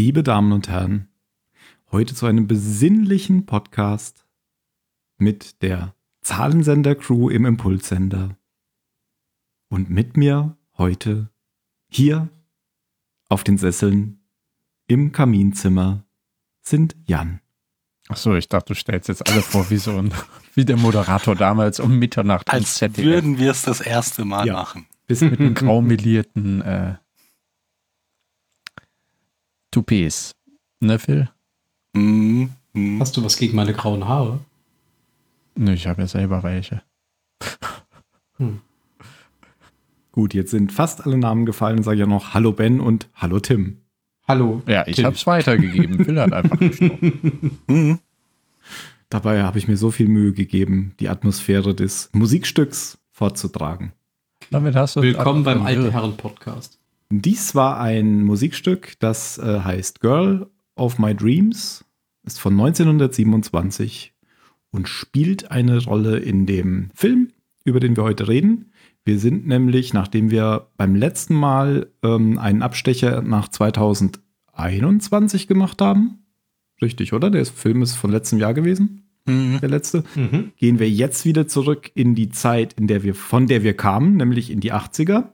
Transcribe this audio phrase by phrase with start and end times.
[0.00, 1.08] liebe Damen und Herren.
[1.92, 4.24] Heute zu einem besinnlichen Podcast
[5.18, 8.38] mit der Zahlensender-Crew im Impulssender.
[9.68, 11.28] Und mit mir heute
[11.90, 12.30] hier
[13.28, 14.22] auf den Sesseln
[14.86, 16.06] im Kaminzimmer
[16.62, 17.40] sind Jan.
[18.08, 20.14] Achso, ich dachte, du stellst jetzt alle vor wie so ein,
[20.54, 24.54] wie der Moderator damals um Mitternacht Als würden wir es das erste Mal Ja.
[24.54, 24.86] machen.
[25.06, 26.94] Bis mit einem graumelierten äh,
[29.70, 30.32] Toupets.
[30.80, 31.28] Ne, Phil?
[31.94, 32.50] Mhm.
[32.72, 33.00] Mhm.
[33.00, 34.40] Hast du was gegen meine grauen Haare?
[35.54, 36.82] Nö, ich habe ja selber welche.
[40.12, 43.38] Gut, jetzt sind fast alle Namen gefallen, sage ich ja noch Hallo Ben und Hallo
[43.38, 43.78] Tim.
[44.26, 44.62] Hallo.
[44.66, 46.04] Ja, ich habe es weitergegeben.
[46.04, 47.58] Phil hat einfach gesprochen.
[47.66, 47.98] Mhm.
[49.08, 53.92] Dabei habe ich mir so viel Mühe gegeben, die Atmosphäre des Musikstücks vorzutragen.
[54.50, 55.62] Damit hast du Willkommen beim.
[55.62, 56.79] Alten Herren Podcast.
[57.12, 61.84] Dies war ein Musikstück, das äh, heißt Girl of My Dreams,
[62.24, 64.14] ist von 1927
[64.70, 67.28] und spielt eine Rolle in dem Film,
[67.64, 68.66] über den wir heute reden.
[69.04, 76.18] Wir sind nämlich, nachdem wir beim letzten Mal ähm, einen Abstecher nach 2021 gemacht haben,
[76.80, 77.30] richtig, oder?
[77.30, 79.58] Der Film ist von letztem Jahr gewesen, Mhm.
[79.60, 80.52] der letzte Mhm.
[80.56, 84.16] gehen wir jetzt wieder zurück in die Zeit, in der wir, von der wir kamen,
[84.16, 85.32] nämlich in die 80er.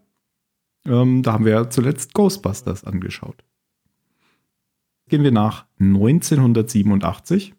[0.86, 3.44] Ähm, da haben wir ja zuletzt Ghostbusters angeschaut.
[5.08, 7.54] Gehen wir nach 1987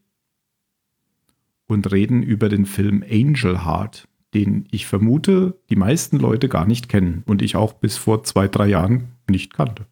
[1.68, 6.90] und reden über den Film Angel Heart, den ich vermute, die meisten Leute gar nicht
[6.90, 9.86] kennen und ich auch bis vor zwei, drei Jahren nicht kannte.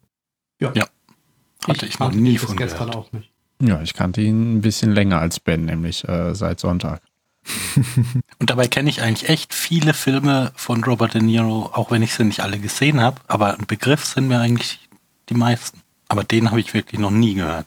[1.66, 2.96] Hatte ich noch kannte nie von gestern gehört.
[2.96, 3.32] auch nicht.
[3.60, 7.02] Ja, ich kannte ihn ein bisschen länger als Ben, nämlich äh, seit Sonntag.
[8.38, 12.14] Und dabei kenne ich eigentlich echt viele Filme von Robert De Niro, auch wenn ich
[12.14, 13.20] sie nicht alle gesehen habe.
[13.26, 14.88] Aber ein Begriff sind mir eigentlich
[15.28, 15.80] die meisten.
[16.08, 17.66] Aber den habe ich wirklich noch nie gehört.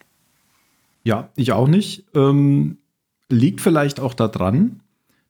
[1.03, 2.05] Ja, ich auch nicht.
[2.13, 2.77] Ähm,
[3.29, 4.81] liegt vielleicht auch daran,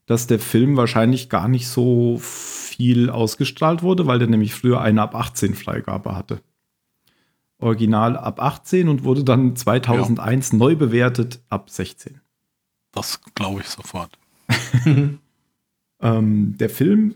[0.05, 5.01] dass der Film wahrscheinlich gar nicht so viel ausgestrahlt wurde, weil der nämlich früher eine
[5.01, 6.41] ab 18 Freigabe hatte.
[7.59, 12.21] Original ab 18 und wurde dann 2001 neu bewertet ab 16.
[12.91, 14.18] Das glaube ich sofort.
[16.01, 17.15] Ähm, der Film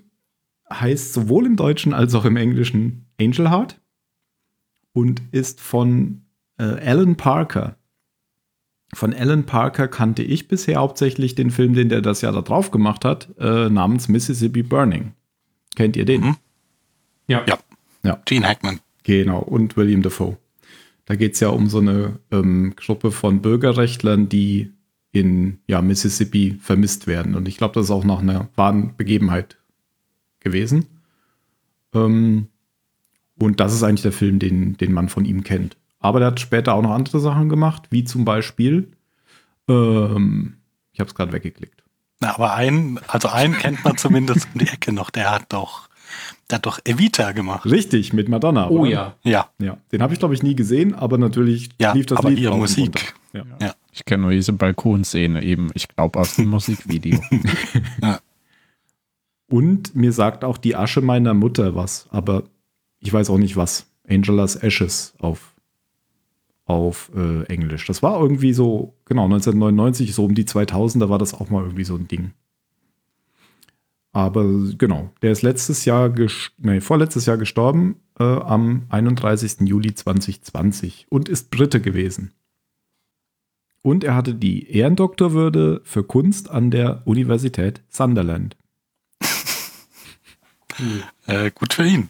[0.72, 3.80] heißt sowohl im Deutschen als auch im Englischen Angel Heart
[4.94, 6.24] und ist von
[6.58, 7.78] äh, Alan Parker.
[8.94, 12.72] Von Alan Parker kannte ich bisher hauptsächlich den Film, den der das Jahr da drauf
[12.72, 15.14] gemacht hat, äh, namens Mississippi Burning.
[15.76, 16.22] Kennt ihr den?
[16.22, 16.36] Mhm.
[17.28, 17.44] Ja.
[17.48, 17.58] Ja.
[18.04, 18.22] Ja.
[18.26, 18.80] Gene Hackman.
[19.04, 20.38] Genau, und William Dafoe.
[21.06, 24.72] Da geht es ja um so eine ähm, Gruppe von Bürgerrechtlern, die
[25.14, 27.36] in ja, Mississippi vermisst werden.
[27.36, 29.58] Und ich glaube, das ist auch nach einer wahren Begebenheit
[30.40, 30.88] gewesen.
[31.94, 32.48] Ähm,
[33.40, 35.78] und das ist eigentlich der Film, den, den man von ihm kennt.
[36.00, 38.92] Aber der hat später auch noch andere Sachen gemacht, wie zum Beispiel,
[39.70, 40.58] ähm,
[40.92, 41.84] ich habe es gerade weggeklickt.
[42.20, 45.12] Na, aber einen, also einen kennt man zumindest um die Ecke noch.
[45.12, 45.90] Der hat doch,
[46.50, 47.66] der hat doch Evita gemacht.
[47.68, 48.68] Richtig, mit Madonna.
[48.70, 49.16] Oh ja.
[49.24, 52.32] Ja, Ja, den habe ich, glaube ich, nie gesehen, aber natürlich ja, lief das aber
[52.32, 53.14] Lied ihre Musik.
[53.34, 53.56] runter.
[53.62, 53.76] Ja.
[53.94, 57.22] Ich kenne nur diese Balkonszene eben, ich glaube aus dem Musikvideo.
[59.48, 62.44] Und mir sagt auch die Asche meiner Mutter was, aber
[63.00, 63.86] ich weiß auch nicht was.
[64.10, 65.54] Angela's Ashes auf,
[66.66, 67.86] auf äh, Englisch.
[67.86, 71.64] Das war irgendwie so, genau, 1999, so um die 2000, da war das auch mal
[71.64, 72.32] irgendwie so ein Ding.
[74.12, 74.44] Aber
[74.78, 76.14] genau, der ist letztes Jahr,
[76.58, 79.62] nee, vorletztes Jahr gestorben, äh, am 31.
[79.62, 82.32] Juli 2020 und ist Brite gewesen.
[83.84, 88.58] Und er hatte die Ehrendoktorwürde für Kunst an der Universität Sunderland.
[91.28, 92.10] Äh, gut für ihn.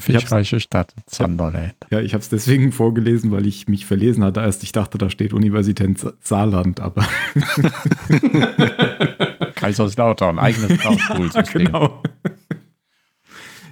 [0.00, 1.74] Fischreiche Stadt, Sunderland.
[1.90, 4.40] Ja, ich habe es deswegen vorgelesen, weil ich mich verlesen hatte.
[4.40, 7.06] Erst ich dachte, da steht Universität Sa- Saarland, aber
[9.54, 11.66] Kaiserslautern, eigenes Schulsystem.
[11.66, 12.02] genau.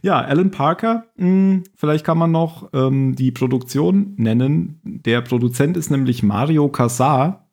[0.02, 4.80] Ja, Alan Parker, mh, vielleicht kann man noch ähm, die Produktion nennen.
[4.84, 7.47] Der Produzent ist nämlich Mario Casar.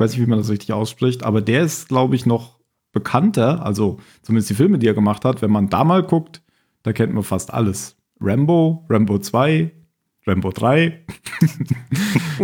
[0.00, 2.58] Ich weiß nicht, wie man das richtig ausspricht, aber der ist, glaube ich, noch
[2.90, 5.42] bekannter, also zumindest die Filme, die er gemacht hat.
[5.42, 6.40] Wenn man da mal guckt,
[6.84, 7.96] da kennt man fast alles.
[8.18, 9.70] Rambo, Rambo 2,
[10.26, 11.04] Rambo 3,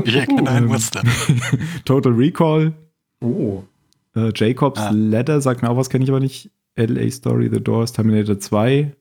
[0.05, 1.03] Ich erkenne ein Muster.
[1.87, 2.75] Total Recall,
[3.23, 3.63] Oh.
[4.15, 4.91] Äh, Jacobs Ah.
[4.93, 6.51] Ladder sagt mir auch was, kenne ich aber nicht.
[6.77, 8.95] LA Story, The Doors, Terminator 2,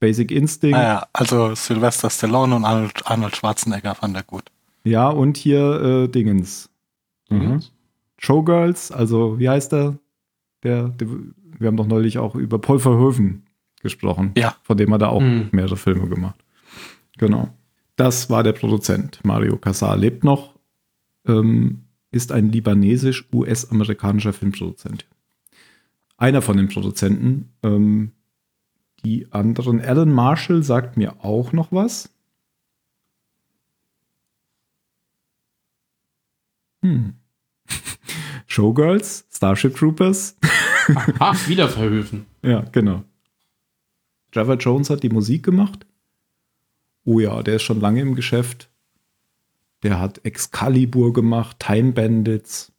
[0.00, 0.74] Basic Instinct.
[0.78, 4.44] Naja, also Sylvester Stallone und Arnold, Arnold Schwarzenegger fand er gut.
[4.84, 6.70] Ja, und hier äh, Dingens.
[7.28, 7.60] Mhm.
[8.18, 9.98] Showgirls, also wie heißt der?
[10.62, 11.08] Der, der?
[11.60, 13.44] Wir haben doch neulich auch über Paul Verhoeven
[13.80, 14.32] gesprochen.
[14.36, 14.56] Ja.
[14.62, 15.48] Von dem hat er auch Hm.
[15.52, 16.38] mehrere Filme gemacht.
[17.16, 17.48] Genau.
[17.96, 19.20] Das war der Produzent.
[19.24, 20.54] Mario Casar lebt noch,
[21.26, 25.06] ähm, ist ein libanesisch-US-amerikanischer Filmproduzent.
[26.16, 27.50] Einer von den Produzenten.
[27.62, 28.12] Ähm,
[29.04, 32.10] die anderen, Alan Marshall sagt mir auch noch was.
[36.82, 37.14] Hm.
[38.46, 40.36] Showgirls, Starship Troopers.
[40.94, 42.26] Aha, wieder verhöfen.
[42.42, 43.04] Ja, genau.
[44.32, 45.86] Trevor Jones hat die Musik gemacht.
[47.04, 48.70] Oh ja, der ist schon lange im Geschäft.
[49.82, 52.72] Der hat Excalibur gemacht, Time Bandits,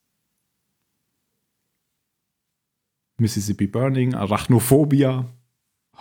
[3.17, 5.25] Mississippi Burning, Arachnophobia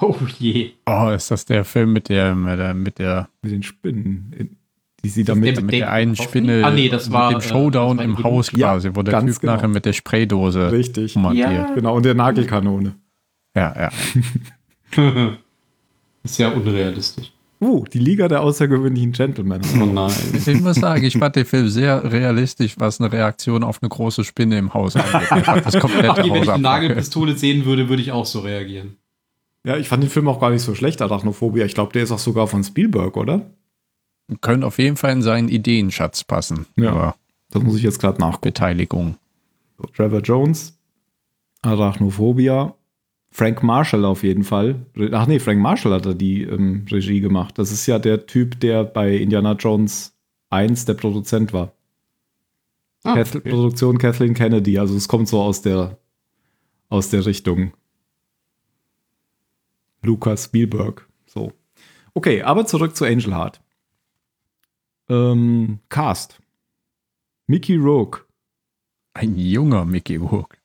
[0.00, 0.74] Oh je.
[0.86, 4.56] Oh, ist das der Film mit der, mit der, mit der, mit den Spinnen, in-
[5.04, 5.56] die sie damit.
[5.56, 6.16] der mit der einen?
[6.16, 8.90] Spinne Ah, nee, das war, mit dem äh, Showdown das war im Haus Ja, quasi,
[8.94, 9.54] wo der ganz Typ genau.
[9.54, 11.16] nachher mit der Spraydose Richtig.
[11.16, 11.74] montiert.
[11.74, 12.94] Genau, und der Nagelkanone.
[13.54, 13.90] Ja, ja.
[16.22, 17.32] Ist ja unrealistisch.
[17.60, 19.60] Uh, die Liga der außergewöhnlichen Gentlemen.
[19.80, 20.12] Oh nein.
[20.32, 24.22] Ich muss sagen, ich fand den Film sehr realistisch, was eine Reaktion auf eine große
[24.22, 25.28] Spinne im Haus angeht.
[25.64, 26.62] Das komplette wenn ich eine.
[26.62, 28.96] Nagelpistole sehen würde, würde ich auch so reagieren.
[29.64, 31.64] Ja, ich fand den Film auch gar nicht so schlecht, Arachnophobia.
[31.64, 33.50] Ich glaube, der ist auch sogar von Spielberg, oder?
[34.40, 36.66] Können auf jeden Fall in seinen Ideenschatz passen.
[36.76, 36.90] Ja.
[36.90, 37.14] Aber
[37.50, 38.48] Das muss ich jetzt gerade nachgucken.
[38.52, 39.16] Beteiligung.
[39.78, 40.78] So, Trevor Jones,
[41.62, 42.74] Arachnophobia,
[43.30, 44.86] Frank Marshall auf jeden Fall.
[45.12, 47.58] Ach nee, Frank Marshall hat da die ähm, Regie gemacht.
[47.58, 50.14] Das ist ja der Typ, der bei Indiana Jones
[50.50, 51.72] 1 der Produzent war.
[53.04, 53.50] Ah, Kath okay.
[53.50, 55.98] Produktion Kathleen Kennedy, also es kommt so aus der
[56.88, 57.72] aus der Richtung.
[60.02, 61.06] Lucas Spielberg.
[61.26, 61.52] So.
[62.14, 63.60] Okay, aber zurück zu Angel Heart.
[65.08, 66.40] Ähm, Cast.
[67.46, 68.24] Mickey Rourke.
[69.14, 70.58] Ein junger Mickey Rourke.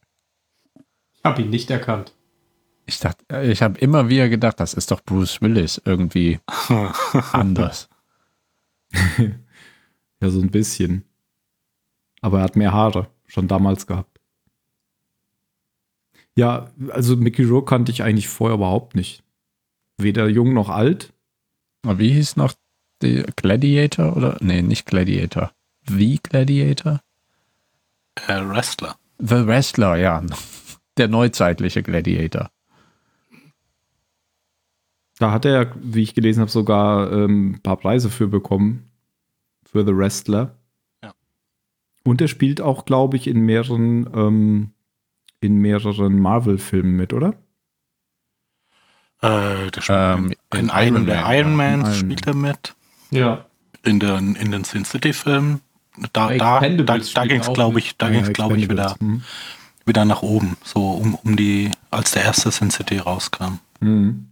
[1.13, 2.13] Ich habe ihn nicht erkannt.
[2.85, 6.39] Ich dachte, ich habe immer wieder gedacht, das ist doch Bruce Willis irgendwie
[7.31, 7.89] anders.
[10.21, 11.03] Ja, so ein bisschen.
[12.21, 13.09] Aber er hat mehr Haare.
[13.27, 14.21] Schon damals gehabt.
[16.37, 19.21] Ja, also Mickey Rourke kannte ich eigentlich vorher überhaupt nicht.
[19.97, 21.11] Weder jung noch alt.
[21.83, 22.53] Aber wie hieß noch
[23.03, 24.37] die Gladiator oder?
[24.41, 25.51] Nee, nicht Gladiator.
[25.85, 27.01] Wie Gladiator?
[28.27, 28.95] Äh, Wrestler.
[29.19, 30.23] The Wrestler, ja.
[30.97, 32.51] Der neuzeitliche Gladiator.
[35.19, 38.91] Da hat er, wie ich gelesen habe, sogar ähm, ein paar Preise für bekommen.
[39.65, 40.55] Für The Wrestler.
[41.03, 41.13] Ja.
[42.03, 44.71] Und er spielt auch, glaube ich, in mehreren, ähm,
[45.39, 47.35] in mehreren Marvel-Filmen mit, oder?
[49.21, 51.55] Äh, der spielt Ähm, in, in einem Iron der Man, Iron.
[51.55, 52.75] Man Iron spielt er mit.
[53.13, 53.45] Ja.
[53.85, 55.61] In den, in den Sin City-Filmen.
[56.13, 58.95] Da, da, da, da ging es, glaube ich, da Ah, ging's, ja, glaube ich, wieder,
[58.99, 59.21] Hm.
[59.85, 60.57] wieder nach oben.
[60.63, 63.59] So um, um die, als der erste Sin City rauskam.
[63.79, 64.27] Mhm.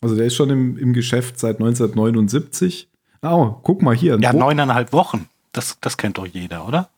[0.00, 2.88] Also der ist schon im, im Geschäft seit 1979.
[3.22, 4.18] Oh, guck mal hier.
[4.20, 5.28] Ja, Wo- neuneinhalb Wochen.
[5.52, 6.88] Das, das kennt doch jeder, oder?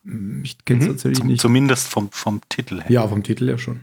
[0.44, 0.90] Ich kenne es Mhm.
[0.92, 1.40] tatsächlich Zum, nicht.
[1.40, 2.90] zumindest vom, vom Titel her.
[2.90, 3.80] Ja, vom Titel ja schon.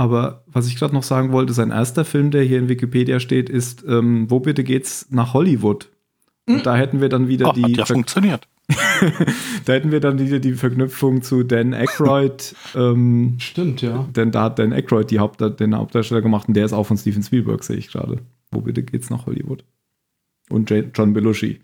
[0.00, 3.50] Aber was ich gerade noch sagen wollte, sein erster Film, der hier in Wikipedia steht,
[3.50, 5.90] ist ähm, Wo bitte geht's nach Hollywood?
[6.48, 8.48] Und da hätten wir dann wieder Oh, hat die ja Ver funktioniert.
[9.66, 14.08] da hätten wir dann wieder die Verknüpfung zu Dan Aykroyd, ähm, Stimmt, ja.
[14.16, 16.96] denn da hat Dan Aykroyd die Haupt den Hauptdarsteller gemacht und der ist auch von
[16.96, 18.20] Steven Spielberg, sehe ich gerade.
[18.52, 19.64] Wo bitte geht's nach Hollywood?
[20.48, 21.60] Und J- John Belushi.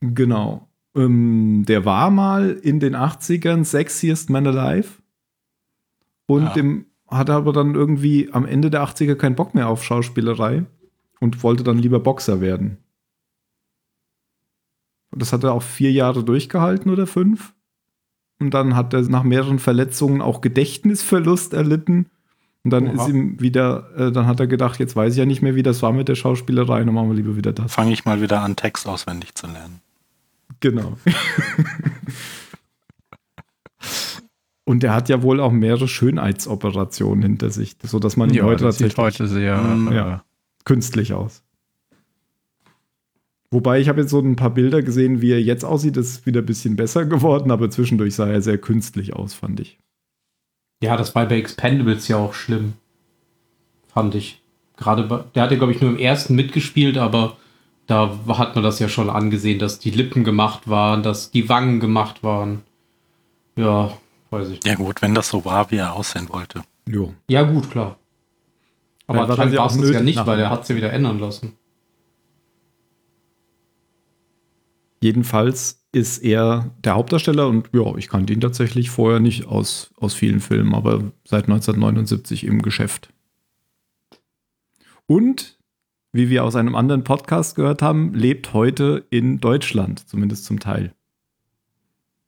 [0.00, 0.66] Genau.
[0.96, 4.88] Ähm, der war mal in den 80ern Sexiest Man Alive
[6.26, 6.52] und Ja.
[6.54, 10.64] dem hatte aber dann irgendwie am Ende der 80er keinen Bock mehr auf Schauspielerei
[11.20, 12.78] und wollte dann lieber Boxer werden.
[15.10, 17.54] Und das hat er auch vier Jahre durchgehalten oder fünf.
[18.40, 22.06] Und dann hat er nach mehreren Verletzungen auch Gedächtnisverlust erlitten.
[22.64, 23.04] Und dann Oha.
[23.04, 25.62] ist ihm wieder, äh, dann hat er gedacht, jetzt weiß ich ja nicht mehr, wie
[25.62, 27.72] das war mit der Schauspielerei, dann machen wir lieber wieder das.
[27.72, 29.80] Fange ich mal wieder an, Text auswendig zu lernen.
[30.60, 30.96] Genau.
[34.64, 38.64] Und er hat ja wohl auch mehrere Schönheitsoperationen hinter sich, sodass man ihn Ja, heute
[38.64, 40.24] das sieht tatsächlich heute sehr Mm, äh, ja.
[40.64, 41.42] künstlich aus.
[43.50, 46.26] Wobei ich habe jetzt so ein paar Bilder gesehen, wie er jetzt aussieht, das ist
[46.26, 49.78] wieder ein bisschen besser geworden, aber zwischendurch sah er sehr künstlich aus, fand ich.
[50.82, 52.72] Ja, das war bei Expendables ja auch schlimm.
[53.86, 54.42] Fand ich.
[54.76, 57.36] Gerade bei, der hat ja, glaube ich, nur im ersten mitgespielt, aber
[57.86, 61.78] da hat man das ja schon angesehen, dass die Lippen gemacht waren, dass die Wangen
[61.78, 62.62] gemacht waren.
[63.56, 63.92] Ja,
[64.34, 64.64] weiß ich.
[64.64, 66.62] Ja gut, wenn das so war, wie er aussehen wollte.
[66.88, 67.14] Jo.
[67.28, 67.98] Ja, gut, klar.
[69.06, 71.18] Aber Ja, war anscheinend war es ja nicht, weil er hat es ja wieder ändern
[71.18, 71.56] lassen.
[75.02, 80.14] Jedenfalls ist er der Hauptdarsteller und ja, ich kannte ihn tatsächlich vorher nicht aus, aus
[80.14, 83.10] vielen Filmen, aber seit 1979 im Geschäft.
[85.06, 85.58] Und,
[86.12, 90.94] wie wir aus einem anderen Podcast gehört haben, lebt heute in Deutschland, zumindest zum Teil.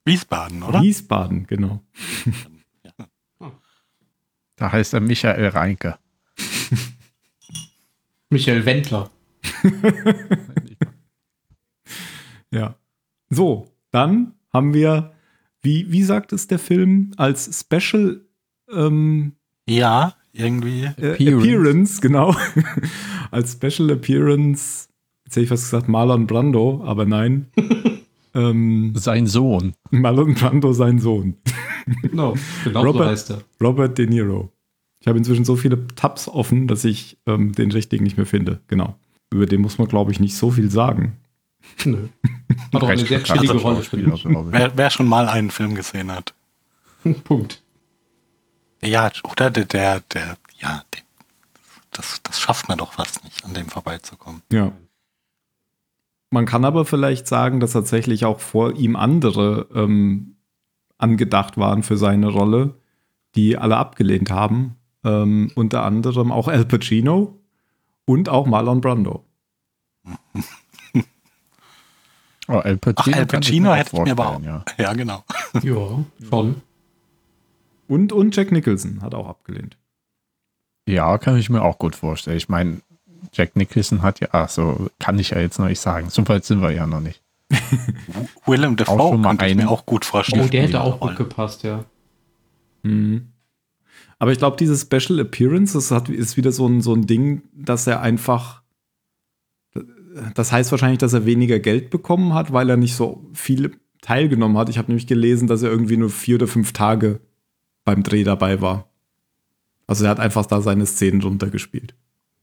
[0.07, 0.81] Wiesbaden, oder?
[0.81, 1.83] Wiesbaden, genau.
[4.57, 5.99] Da heißt er Michael Reinke.
[8.31, 9.11] Michael Wendler.
[12.51, 12.77] Ja.
[13.29, 15.13] So, dann haben wir,
[15.63, 18.25] wie, wie sagt es der Film, als Special
[18.73, 19.33] ähm,
[19.69, 20.85] Ja, irgendwie.
[20.85, 21.37] äh, Appearance.
[21.39, 22.01] Appearance.
[22.01, 22.35] genau.
[23.31, 24.89] als Special Appearance,
[25.25, 27.47] jetzt hätte ich fast gesagt Marlon Brando, aber nein.
[28.37, 29.75] ähm, Sein Sohn.
[29.90, 31.37] Marlon Brando, sein Sohn.
[32.02, 33.43] Genau, genau so Robert- heißt er.
[33.62, 34.52] Robert De Niro.
[35.00, 38.61] Ich habe inzwischen so viele Tabs offen, dass ich ähm, den richtigen nicht mehr finde.
[38.66, 38.97] Genau.
[39.33, 41.16] Über den muss man, glaube ich, nicht so viel sagen.
[41.85, 42.09] Nö.
[42.73, 43.81] Hat auch eine sehr chillige Rolle.
[43.81, 43.93] Ich.
[43.93, 46.35] Wer, wer schon mal einen Film gesehen hat.
[47.05, 47.23] ich.
[47.25, 47.62] Punkt.
[48.83, 50.83] Ja, oder der, der, der ja,
[51.93, 54.43] das, das schafft man doch fast nicht, an dem vorbeizukommen.
[54.52, 54.73] Ja.
[56.37, 60.37] Man kann aber vielleicht sagen, dass tatsächlich auch vor ihm andere ähm,
[60.99, 62.75] angedacht waren für seine Rolle,
[63.35, 64.76] die alle abgelehnt haben.
[65.02, 67.40] Ähm, unter anderem auch Al Pacino
[68.05, 69.25] und auch Marlon Brando.
[72.49, 74.43] Oh, Al Ach, Pacino, Al kann Pacino mir hätte ich mir aber auch.
[74.43, 74.64] Ja.
[74.78, 75.25] Ja, genau.
[75.62, 76.61] Ja, schon.
[77.88, 79.78] Und, und Jack Nicholson hat auch abgelehnt.
[80.87, 82.37] ja, kann ich mir auch gut vorstellen.
[82.37, 82.83] Ich meine,
[83.37, 86.09] Jack Nicholson hat ja, ach so, kann ich ja jetzt noch nicht sagen.
[86.11, 87.23] So weit sind wir ja noch nicht.
[88.47, 90.45] Willem Auch Dafoe schon mal ich einen- mir auch gut vorstellen.
[90.47, 91.85] Oh, der hätte auch gut gepasst, ja.
[92.83, 93.28] Mhm.
[94.19, 97.43] Aber ich glaube, diese Special Appearance, das hat, ist wieder so ein, so ein Ding,
[97.52, 98.62] dass er einfach.
[100.35, 104.57] Das heißt wahrscheinlich, dass er weniger Geld bekommen hat, weil er nicht so viel teilgenommen
[104.57, 104.71] hat.
[104.71, 107.21] Ich habe nämlich gelesen, dass er irgendwie nur vier oder fünf Tage
[107.85, 108.88] beim Dreh dabei war.
[109.87, 111.95] Also er hat einfach da seine Szenen runtergespielt.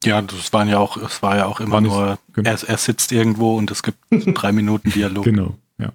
[0.06, 2.50] Ja, das waren ja auch, es war ja auch immer War nicht- nur, genau.
[2.50, 5.24] er, er sitzt irgendwo und es gibt drei Minuten Dialog.
[5.24, 5.92] Genau, ja.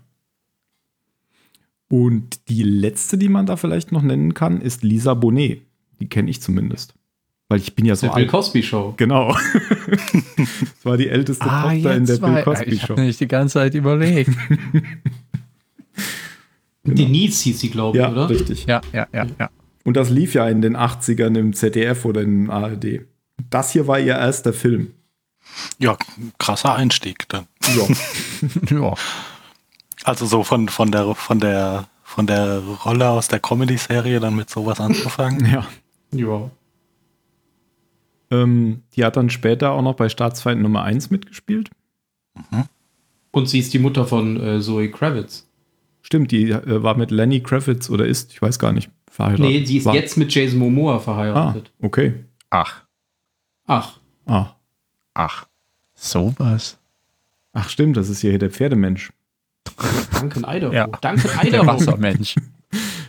[1.89, 5.63] Und die letzte, die man da vielleicht noch nennen kann, ist Lisa Bonet.
[6.01, 6.95] Die kenne ich zumindest.
[7.49, 8.27] Weil ich bin ja so Der Bill.
[8.27, 8.93] Cosby Show.
[8.99, 9.33] Genau.
[9.33, 9.41] das
[10.85, 12.89] war die älteste Tochter in der Bill Cosby Ich Show.
[12.91, 14.31] habe nämlich die ganze Zeit überlegt.
[16.85, 18.29] Denise hieß sie, glaube ich, Ja, oder?
[18.31, 18.67] richtig.
[18.67, 19.51] ja, ja, ja, ja.
[19.85, 23.07] Und das lief ja in den 80ern im ZDF oder im ARD.
[23.51, 24.93] Das hier war ihr erster Film.
[25.79, 25.97] Ja,
[26.39, 27.47] krasser Einstieg dann.
[27.77, 27.87] Ja.
[28.81, 28.95] ja.
[30.05, 34.51] Also so von, von der, von der, von der Rolle aus der Comedy-Serie dann mit
[34.51, 35.47] sowas anzufangen.
[35.53, 35.67] ja.
[36.13, 36.51] Ja.
[38.31, 41.71] Ähm, die hat dann später auch noch bei Staatsfeind Nummer 1 mitgespielt.
[43.31, 45.47] Und sie ist die Mutter von äh, Zoe Kravitz.
[46.03, 49.47] Stimmt, die äh, war mit Lenny Kravitz oder ist, ich weiß gar nicht, verheiratet.
[49.47, 51.73] Nee, sie ist war, jetzt mit Jason Momoa Ah, verheiratet.
[51.83, 52.25] okay.
[52.51, 52.83] Ach,
[53.69, 54.57] Ach, Ah.
[55.15, 55.47] ach.
[55.95, 56.79] Sowas.
[57.53, 59.13] Ach, stimmt, das ist hier der Pferdemensch.
[60.19, 60.73] Duncan Idaho.
[60.73, 60.87] Ja.
[60.87, 61.67] Duncan Der Idaho.
[61.67, 62.35] Wassermensch.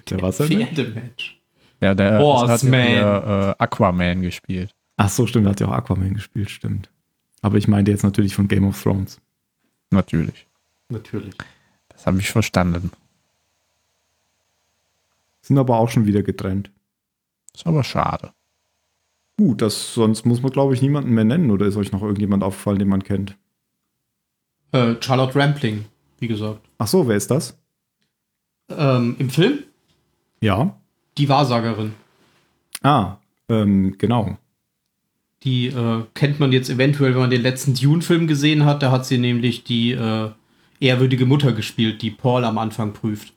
[0.10, 0.68] Der Wassermensch?
[0.70, 1.40] Pferdemensch.
[1.82, 4.76] Ja, der hat ja hier, äh, Aquaman gespielt.
[4.98, 6.90] Ach so, stimmt, da hat ja auch Aquaman gespielt, stimmt.
[7.42, 9.20] Aber ich meinte jetzt natürlich von Game of Thrones.
[9.92, 10.46] Natürlich.
[10.90, 11.34] Natürlich.
[11.88, 12.92] Das habe ich verstanden.
[15.42, 16.70] Sind aber auch schon wieder getrennt.
[17.54, 18.34] Ist aber schade.
[19.40, 21.50] Gut, das, sonst muss man, glaube ich, niemanden mehr nennen.
[21.50, 23.38] Oder ist euch noch irgendjemand aufgefallen, den man kennt?
[24.74, 25.86] Äh, Charlotte Rampling,
[26.20, 26.60] wie gesagt.
[26.78, 27.58] Ach so, wer ist das?
[28.70, 29.60] Ähm, Im Film
[30.42, 30.78] Ja.
[31.18, 31.94] die Wahrsagerin.
[32.84, 33.16] Ah,
[33.48, 34.38] ähm, genau.
[35.44, 38.84] Die äh, kennt man jetzt eventuell, wenn man den letzten Dune-Film gesehen hat.
[38.84, 40.32] Da hat sie nämlich die äh,
[40.82, 43.32] ehrwürdige Mutter gespielt, die Paul am Anfang prüft.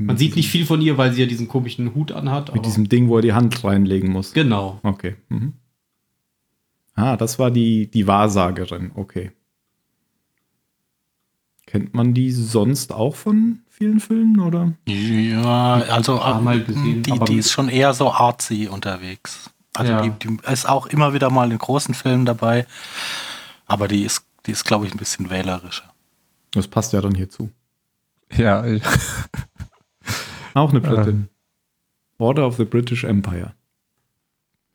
[0.00, 2.54] Man sieht nicht viel von ihr, weil sie ja diesen komischen Hut anhat.
[2.54, 4.32] Mit diesem Ding, wo er die Hand reinlegen muss.
[4.32, 4.78] genau.
[4.82, 5.16] Okay.
[5.28, 5.54] Mhm.
[6.94, 8.90] Ah, das war die, die Wahrsagerin.
[8.94, 9.30] Okay.
[11.66, 14.72] Kennt man die sonst auch von vielen Filmen, oder?
[14.86, 19.50] Ja, also ähm, gesehen, die, die ist schon eher so artsy unterwegs.
[19.74, 20.02] Also Ja.
[20.02, 22.66] die, die ist auch immer wieder mal in großen Filmen dabei,
[23.66, 25.92] aber die ist, die ist, glaube ich, ein bisschen wählerischer.
[26.52, 27.50] Das passt ja dann hierzu.
[28.34, 28.82] Ja, ich,
[30.54, 31.28] Auch eine Britin.
[32.18, 33.54] Order of the British Empire.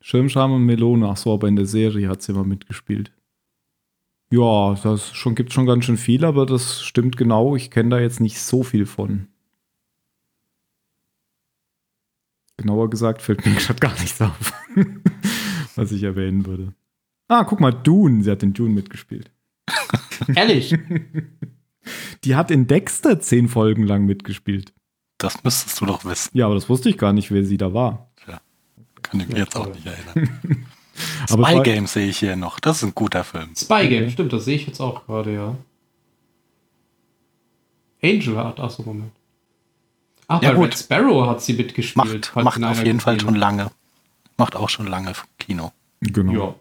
[0.00, 3.12] Schirmscham und Melone, ach so, aber in der Serie hat sie immer mitgespielt.
[4.30, 7.56] Ja, das schon, gibt schon ganz schön viel, aber das stimmt genau.
[7.56, 9.28] Ich kenne da jetzt nicht so viel von.
[12.58, 14.52] Genauer gesagt fällt mir gerade gar nichts auf,
[15.74, 16.74] was ich erwähnen würde.
[17.28, 18.22] Ah, guck mal, Dune.
[18.22, 19.30] Sie hat den Dune mitgespielt.
[20.34, 20.76] Ehrlich.
[22.24, 24.73] Die hat in Dexter zehn Folgen lang mitgespielt.
[25.24, 26.30] Das müsstest du doch wissen.
[26.36, 28.08] Ja, aber das wusste ich gar nicht, wer sie da war.
[29.02, 30.66] Kann ich mich jetzt auch nicht erinnern.
[31.28, 32.58] Spy Game sehe ich hier noch.
[32.60, 33.50] Das ist ein guter Film.
[33.56, 35.56] Spy Game, stimmt, das sehe ich jetzt auch gerade, ja.
[38.02, 39.12] Angel hat, achso, Moment.
[40.28, 40.66] Ach, Ja, bei gut.
[40.68, 42.32] Red Sparrow hat sie mitgespielt.
[42.34, 43.70] Macht, macht auf jeden Fall schon lange.
[44.36, 45.72] Macht auch schon lange Kino.
[46.00, 46.32] Genau.
[46.32, 46.54] Ja.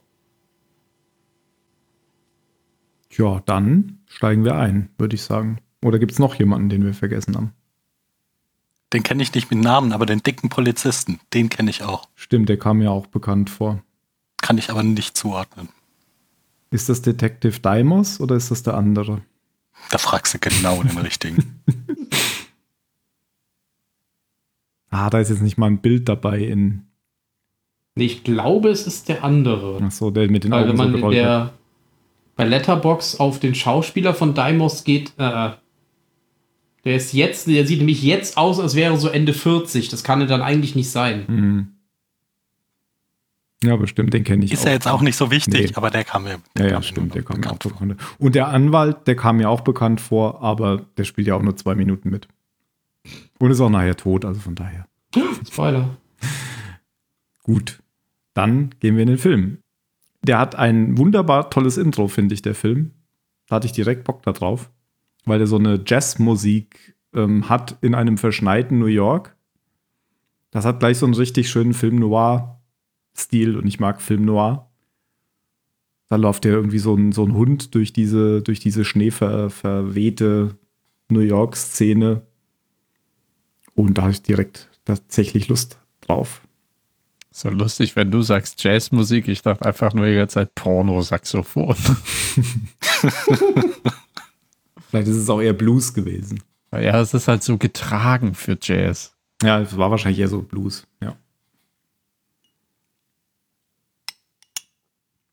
[3.17, 5.59] Ja, dann steigen wir ein, würde ich sagen.
[5.83, 7.53] Oder gibt es noch jemanden, den wir vergessen haben?
[8.93, 12.07] Den kenne ich nicht mit Namen, aber den dicken Polizisten, den kenne ich auch.
[12.15, 13.81] Stimmt, der kam mir auch bekannt vor.
[14.41, 15.69] Kann ich aber nicht zuordnen.
[16.69, 19.21] Ist das Detective Deimos oder ist das der andere?
[19.89, 21.61] Da fragst du genau den richtigen.
[24.93, 26.85] Ah, da ist jetzt nicht mal ein Bild dabei in.
[27.95, 29.81] Nee, ich glaube, es ist der andere.
[29.81, 31.13] Achso, der mit den Weil wenn Augen so man hat.
[31.13, 31.53] der,
[32.35, 35.53] bei Letterbox auf den Schauspieler von Deimos geht, äh,
[36.83, 39.89] der ist jetzt, der sieht nämlich jetzt aus, als wäre so Ende 40.
[39.89, 41.23] Das kann er dann eigentlich nicht sein.
[41.27, 41.67] Mhm.
[43.63, 45.75] Ja, bestimmt, den kenne ich Ist ja jetzt auch nicht so wichtig, Nee.
[45.75, 46.31] aber der kam mir.
[46.31, 47.71] Ja, Der ja, kam stimmt, mir der kam mir auch bekannt vor.
[47.71, 48.15] bekannt vor.
[48.25, 51.55] Und der Anwalt, der kam mir auch bekannt vor, aber der spielt ja auch nur
[51.55, 52.27] zwei Minuten mit.
[53.39, 54.85] Und ist auch nachher tot, also von daher.
[55.49, 55.95] Spoiler.
[57.43, 57.79] Gut,
[58.33, 59.59] dann gehen wir in den Film.
[60.23, 62.91] Der hat ein wunderbar tolles Intro, finde ich, der Film.
[63.47, 64.69] Da hatte ich direkt Bock da drauf,
[65.25, 69.35] weil er so eine Jazzmusik ähm, hat in einem verschneiten New York.
[70.51, 74.69] Das hat gleich so einen richtig schönen Film Noir-Stil und ich mag Film Noir.
[76.09, 80.57] Da läuft ja irgendwie so ein, so ein Hund durch diese, durch diese schneeverwehte
[81.09, 82.21] New York-Szene.
[83.73, 86.41] Und da habe ich direkt tatsächlich Lust drauf.
[87.31, 91.75] So lustig, wenn du sagst Jazzmusik, ich dachte einfach nur die ganze Zeit Porno-Saxophon.
[94.93, 96.43] Vielleicht ist es auch eher Blues gewesen.
[96.71, 99.15] Ja, es ist halt so getragen für Jazz.
[99.41, 101.15] Ja, es war wahrscheinlich eher so Blues, ja.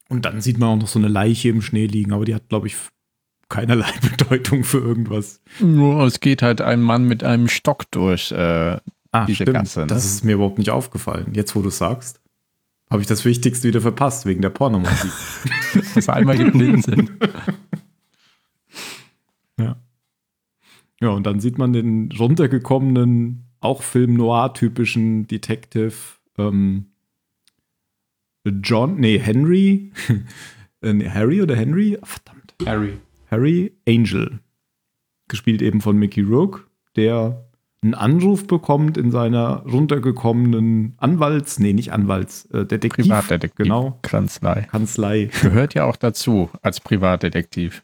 [0.08, 2.48] Und dann sieht man auch noch so eine Leiche im Schnee liegen, aber die hat,
[2.48, 2.76] glaube ich,
[3.50, 5.42] keinerlei Bedeutung für irgendwas.
[5.60, 8.32] Nur es geht halt ein Mann mit einem Stock durch.
[8.32, 8.78] Äh,
[9.12, 9.58] Ah, Diese stimmt.
[9.58, 9.86] Gasse, ne?
[9.88, 11.32] Das ist mir überhaupt nicht aufgefallen.
[11.34, 12.20] Jetzt, wo du sagst,
[12.88, 15.10] habe ich das Wichtigste wieder verpasst, wegen der Pornomusik.
[15.94, 17.10] dass wir einmal geblindet sind.
[19.60, 19.76] ja.
[21.02, 25.94] Ja, und dann sieht man den runtergekommenen, auch Film Noir-typischen Detective
[26.36, 26.86] ähm,
[28.62, 29.92] John, nee, Henry,
[30.82, 31.98] äh, nee, Harry oder Henry?
[32.02, 32.54] Verdammt.
[32.64, 32.98] Harry.
[33.30, 34.40] Harry Angel.
[35.28, 36.64] Gespielt eben von Mickey Rourke,
[36.96, 37.46] der
[37.82, 43.06] einen Anruf bekommt in seiner runtergekommenen Anwalts, nee, nicht Anwalts, äh, Detektiv.
[43.06, 43.64] Privatdetektiv.
[43.64, 43.98] Genau.
[44.02, 44.62] Kanzlei.
[44.70, 45.30] Kanzlei.
[45.42, 47.82] Gehört ja auch dazu als Privatdetektiv.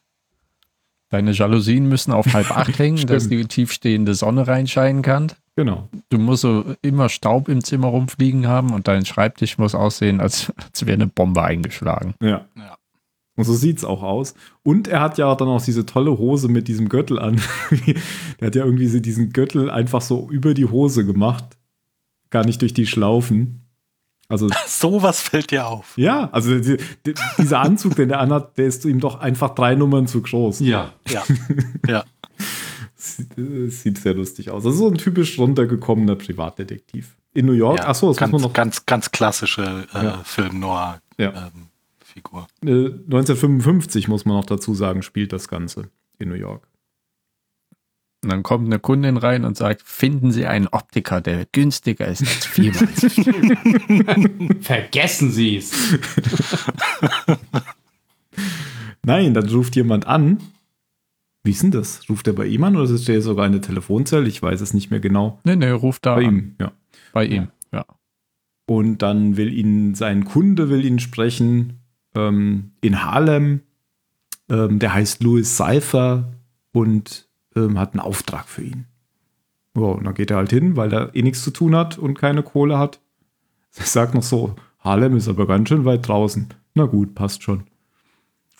[1.08, 5.32] Deine Jalousien müssen auf halb acht hängen, dass die tiefstehende Sonne reinscheinen kann.
[5.54, 5.88] Genau.
[6.10, 10.52] Du musst so immer Staub im Zimmer rumfliegen haben und dein Schreibtisch muss aussehen, als,
[10.56, 12.14] als wäre eine Bombe eingeschlagen.
[12.20, 12.46] Ja.
[12.56, 12.76] Ja.
[13.36, 14.34] Und so sieht's auch aus.
[14.62, 17.40] Und er hat ja dann auch diese tolle Hose mit diesem Gürtel an.
[18.40, 21.44] der hat ja irgendwie so diesen Gürtel einfach so über die Hose gemacht.
[22.30, 23.65] Gar nicht durch die Schlaufen.
[24.28, 25.96] Also, Sowas fällt dir auf.
[25.96, 29.74] ja, also die, die, dieser Anzug, den er anhat, der ist ihm doch einfach drei
[29.74, 30.60] Nummern zu groß.
[30.60, 30.92] Ja.
[31.08, 31.22] Ja.
[31.88, 32.04] ja.
[32.96, 34.64] Sieht, äh, sieht sehr lustig aus.
[34.66, 37.16] Also so ein typisch runtergekommener Privatdetektiv.
[37.34, 37.78] In New York.
[37.78, 37.86] ja.
[37.88, 38.54] Achso, das ganz, muss man noch.
[38.54, 40.18] ganz, ganz klassische äh, Ja.
[40.24, 42.46] Film-Noir-Figur.
[42.64, 42.70] Ja.
[42.70, 46.66] Äh, 1955 muss man noch dazu sagen, spielt das Ganze in New York.
[48.26, 52.22] Und dann kommt eine Kundin rein und sagt, finden Sie einen Optiker, der günstiger ist
[52.22, 52.88] als viermal.
[54.62, 55.72] Vergessen Sie es.
[59.04, 60.38] Nein, dann ruft jemand an.
[61.44, 62.10] Wie ist denn das?
[62.10, 64.26] Ruft er bei ihm an oder ist der sogar eine Telefonzelle?
[64.26, 65.38] Ich weiß es nicht mehr genau.
[65.44, 66.36] nee, nee, ruft da Bei an.
[66.36, 66.72] ihm, ja.
[67.12, 67.86] Bei ihm, ja.
[68.66, 71.78] Und dann will ihn, sein Kunde will ihn sprechen
[72.16, 73.60] ähm, in Harlem.
[74.50, 76.32] Ähm, der heißt Louis Seifer
[76.72, 77.25] und
[77.56, 78.86] ähm, hat einen Auftrag für ihn.
[79.76, 82.18] Ja, und dann geht er halt hin, weil er eh nichts zu tun hat und
[82.18, 83.00] keine Kohle hat.
[83.76, 86.48] Er sagt noch so, Harlem ist aber ganz schön weit draußen.
[86.74, 87.64] Na gut, passt schon.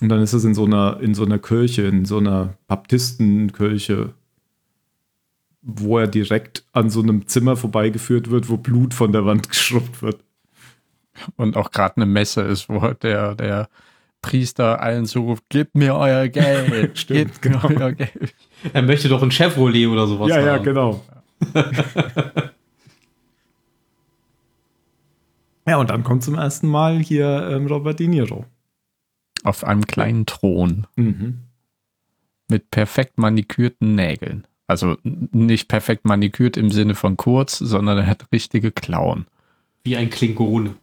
[0.01, 4.13] Und dann ist es in so einer, in so einer Kirche, in so einer Baptistenkirche,
[5.63, 10.03] wo er direkt an so einem Zimmer vorbeigeführt wird, wo Blut von der Wand geschrubbt
[10.03, 10.23] wird.
[11.37, 13.69] Und auch gerade eine Messe ist, wo der, der
[14.21, 16.99] Priester allen zuruft, gebt mir euer Geld.
[16.99, 17.85] Stimmt, gebt mir genau.
[17.85, 18.35] euer Geld.
[18.73, 20.65] Er möchte doch ein Chevrolet oder sowas ja, ja, haben.
[20.65, 21.05] genau.
[25.67, 28.45] ja, und dann kommt zum ersten Mal hier ähm, Robert De Niro.
[29.45, 30.87] Auf einem kleinen Thron.
[30.97, 31.41] Mhm.
[32.49, 34.47] mit perfekt manikürten Nägeln.
[34.69, 39.27] Also nicht perfekt manikürt im Sinne von kurz, sondern er hat richtige Klauen.
[39.85, 40.75] Wie ein Klingone.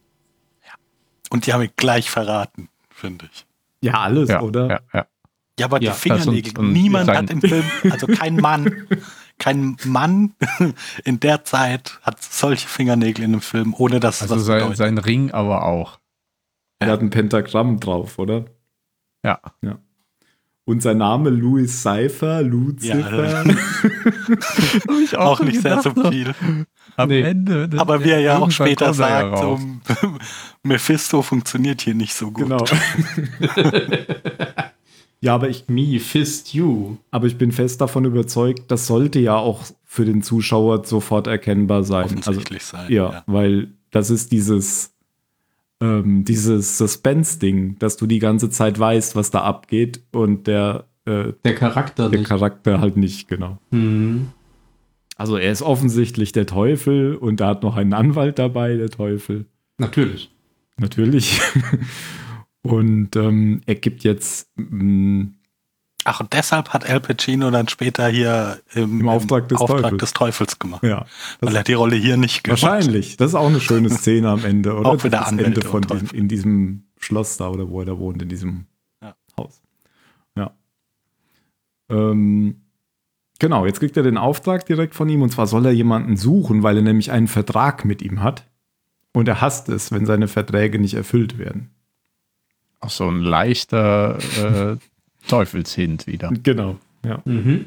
[1.30, 3.46] Und die haben ihn gleich verraten, finde ich.
[3.82, 4.70] Ja, alles, Ja, oder?
[4.70, 5.06] ja, ja.
[5.60, 6.54] Ja, aber Ja, die Fingernägel.
[6.54, 8.88] das und- und Niemand hat im Film, also kein Mann,
[9.39, 10.34] kein Mann
[11.06, 14.78] in der Zeit hat solche Fingernägel in einem Film, ohne dass Also was sein, bedeutet.
[14.78, 16.00] sein Ring aber auch.
[16.80, 18.46] Er hat ein Pentagramm drauf, oder?
[19.24, 19.39] Ja.
[20.66, 23.44] Und sein Name Louis Cypher, Lucifer.
[23.46, 23.54] Ja.
[25.04, 26.34] Ich auch nicht sehr subtil.
[26.96, 27.22] Am Nee.
[27.22, 27.70] Ende.
[27.78, 29.60] Aber wie er ja auch später er ja sagt, so,
[30.63, 32.44] Mephisto funktioniert hier nicht so gut.
[32.46, 32.63] Genau.
[35.24, 36.98] Ja, aber ich, Me fist you.
[37.12, 41.84] aber ich bin fest davon überzeugt, das sollte ja auch für den Zuschauer sofort erkennbar
[41.86, 42.04] sein.
[42.04, 42.92] Also, Offensichtlich sein.
[42.92, 44.94] ja, weil das ist dieses,
[45.80, 51.32] ähm, dieses Suspense-Ding, dass du die ganze Zeit weißt, was da abgeht und der, äh,
[51.46, 52.28] Der Charakter der nicht.
[52.28, 53.60] Charakter halt nicht, genau.
[53.72, 54.28] Hm.
[55.16, 59.46] Also er ist offensichtlich der Teufel und er hat noch einen Anwalt dabei, der Teufel.
[59.78, 60.32] Natürlich.
[60.78, 61.40] Natürlich.
[62.63, 65.26] und ähm, er gibt jetzt mm,
[66.06, 69.97] Ach, und deshalb hat Al Pacino dann später hier im, Im Auftrag des Teufels.
[69.97, 70.84] des Teufels gemacht.
[70.84, 71.06] ja,
[71.39, 73.15] Weil er die Rolle hier nicht gemacht wahrscheinlich.
[73.15, 74.89] Das ist auch eine schöne Szene am Ende, oder?
[74.89, 77.97] Auch wieder das Anwälte Ende von diesem, in diesem Schloss da oder wo er da
[77.97, 78.65] wohnt, in diesem
[79.02, 79.15] Ja.
[79.38, 79.62] Haus.
[80.36, 80.52] Ja.
[81.89, 82.63] Ähm,
[83.39, 86.63] genau, jetzt kriegt er den Auftrag direkt von ihm und zwar soll er jemanden suchen,
[86.63, 88.49] weil er nämlich einen Vertrag mit ihm hat.
[89.13, 91.69] Und er hasst es, wenn seine Verträge nicht erfüllt werden.
[92.84, 94.78] Auch so ein leichter äh,
[95.28, 96.30] Teufelshint wieder.
[96.43, 97.22] Genau, ja.
[97.26, 97.65] Mhm.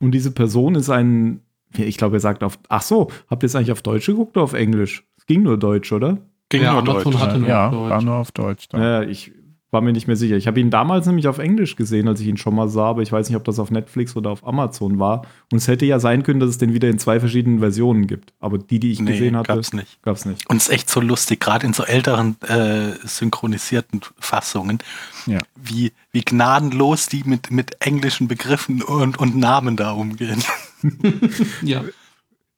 [0.00, 1.40] Und diese Person ist ein,
[1.76, 4.44] ich glaube, er sagt auf, ach so, habt ihr es eigentlich auf Deutsch geguckt oder
[4.44, 5.04] auf Englisch?
[5.16, 6.18] Es ging nur Deutsch, oder?
[6.50, 7.22] Ging Ja, nur Amazon Deutsch.
[7.22, 7.90] hatte nur Ja, auf Deutsch.
[7.90, 8.78] war nur auf Deutsch da.
[8.78, 9.32] Ja, ich
[9.72, 10.36] war mir nicht mehr sicher.
[10.36, 13.02] Ich habe ihn damals nämlich auf Englisch gesehen, als ich ihn schon mal sah, aber
[13.02, 15.26] ich weiß nicht, ob das auf Netflix oder auf Amazon war.
[15.52, 18.32] Und es hätte ja sein können, dass es den wieder in zwei verschiedenen Versionen gibt.
[18.40, 20.02] Aber die, die ich Nee, gesehen hatte, gab's nicht.
[20.02, 20.48] gab's nicht.
[20.50, 24.78] Und es ist echt so lustig, gerade in so älteren äh, synchronisierten Fassungen,
[25.26, 25.38] Ja.
[25.54, 30.42] wie, wie gnadenlos die mit, mit englischen Begriffen und, und Namen da umgehen.
[31.62, 31.84] Ja.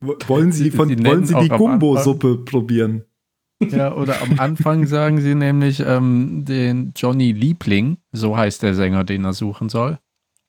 [0.00, 3.04] Wollen Sie, von, Sie wollen Sie die Gumbo-Suppe probieren?
[3.70, 9.04] Ja, oder am Anfang sagen sie nämlich ähm, den Johnny Liebling, so heißt der Sänger,
[9.04, 9.98] den er suchen soll.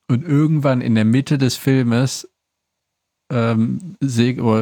[0.08, 2.28] Und irgendwann in der Mitte des Filmes
[3.32, 3.96] ähm,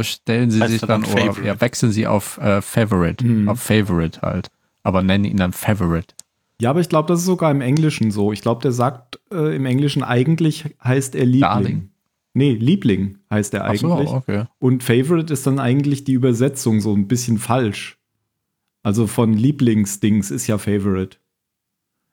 [0.03, 3.49] stellen sie Heißt sich dann, dann oder ja, wechseln sie auf äh, Favorite, Mhm.
[3.49, 4.49] auf Favorite halt.
[4.83, 6.15] Aber nennen ihn dann Favorite.
[6.61, 8.33] Ja, aber ich glaube, das ist sogar im Englischen so.
[8.33, 11.41] Ich glaube, der sagt äh, im Englischen eigentlich heißt er Liebling.
[11.41, 11.89] Darling.
[12.35, 14.11] Nee, Liebling heißt er Ach so, eigentlich.
[14.11, 14.45] okay.
[14.59, 17.99] Und Favorite ist dann eigentlich die Übersetzung so ein bisschen falsch.
[18.83, 21.19] Also von Lieblingsdings ist ja Favorite.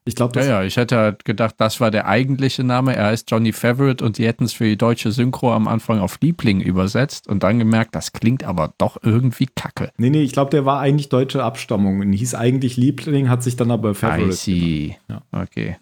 [0.06, 2.96] Ich glaube, Ja, das ja, ich hätte halt gedacht, das war der eigentliche Name.
[2.96, 6.18] Er heißt Johnny Favorite und die hätten es für die deutsche Synchro am Anfang auf
[6.22, 9.92] Liebling übersetzt und dann gemerkt, das klingt aber doch irgendwie kacke.
[9.98, 13.56] Nee, nee, ich glaube, der war eigentlich deutsche Abstammung und hieß eigentlich Liebling, hat sich
[13.56, 14.32] dann aber I Favorite.
[14.34, 14.98] see.
[15.10, 15.22] Ja.
[15.32, 15.78] Okay.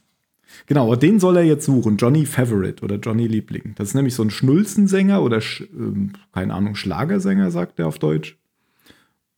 [0.66, 3.76] Genau, aber den soll er jetzt suchen, Johnny Favorite oder Johnny Liebling.
[3.76, 8.00] Das ist nämlich so ein Schnulzensänger oder, Sch ähm, keine Ahnung, Schlagersänger, sagt er auf
[8.00, 8.38] Deutsch.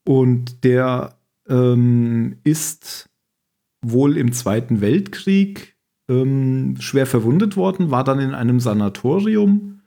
[0.06, 1.16] Und der
[1.50, 3.10] ähm, ist
[3.82, 5.76] wohl im Zweiten Weltkrieg
[6.10, 9.82] ähm, schwer verwundet worden, war dann in einem Sanatorium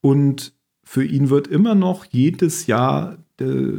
[0.00, 3.78] und für ihn wird immer noch jedes Jahr äh,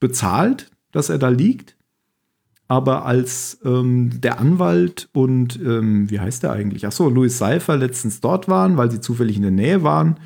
[0.00, 1.76] bezahlt, dass er da liegt.
[2.66, 6.86] Aber als ähm, der Anwalt und ähm, wie heißt der eigentlich?
[6.86, 10.18] Achso, Louis Seifer letztens dort waren, weil sie zufällig in der Nähe waren,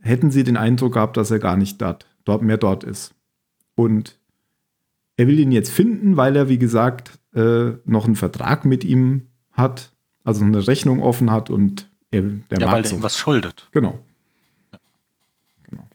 [0.00, 3.14] hätten sie den Eindruck gehabt, dass er gar nicht dort, dort mehr dort ist.
[3.74, 4.20] Und
[5.16, 9.28] er will ihn jetzt finden, weil er, wie gesagt, äh, noch einen Vertrag mit ihm
[9.52, 9.92] hat,
[10.24, 12.96] also eine Rechnung offen hat und er, der ja, mag weil er so.
[12.96, 13.68] ihm was schuldet.
[13.72, 13.98] Genau.
[15.68, 15.86] genau.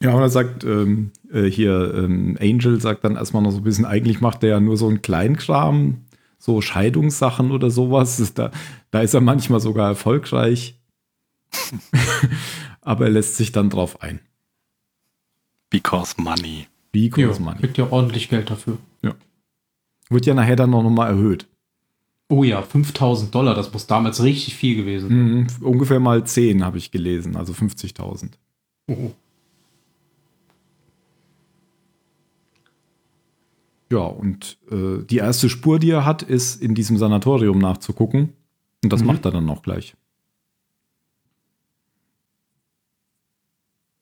[0.00, 3.64] Ja, und er sagt ähm, äh, hier, ähm, Angel sagt dann erstmal noch so ein
[3.64, 6.04] bisschen, eigentlich macht er ja nur so einen Kleinkram,
[6.38, 8.16] so Scheidungssachen oder sowas.
[8.16, 8.50] Das- Da,
[8.90, 10.78] da ist er manchmal sogar erfolgreich.
[12.80, 14.20] Aber er lässt sich dann drauf ein.
[15.72, 16.66] Because money.
[16.92, 17.58] Wie Ja, man.
[17.58, 18.78] kriegt ja ordentlich Geld dafür.
[20.10, 21.46] Wird ja nachher dann noch mal erhöht.
[22.28, 25.32] Oh ja, 5000 Dollar, das muss damals richtig viel gewesen sein.
[25.60, 28.32] Mhm, ungefähr mal 10 habe ich gelesen, also 50.000.
[28.88, 29.12] Oh.
[33.90, 38.34] Ja, und äh, die erste Spur, die er hat, ist in diesem Sanatorium nachzugucken.
[38.84, 39.06] Und das Mhm.
[39.06, 39.94] macht er dann auch gleich.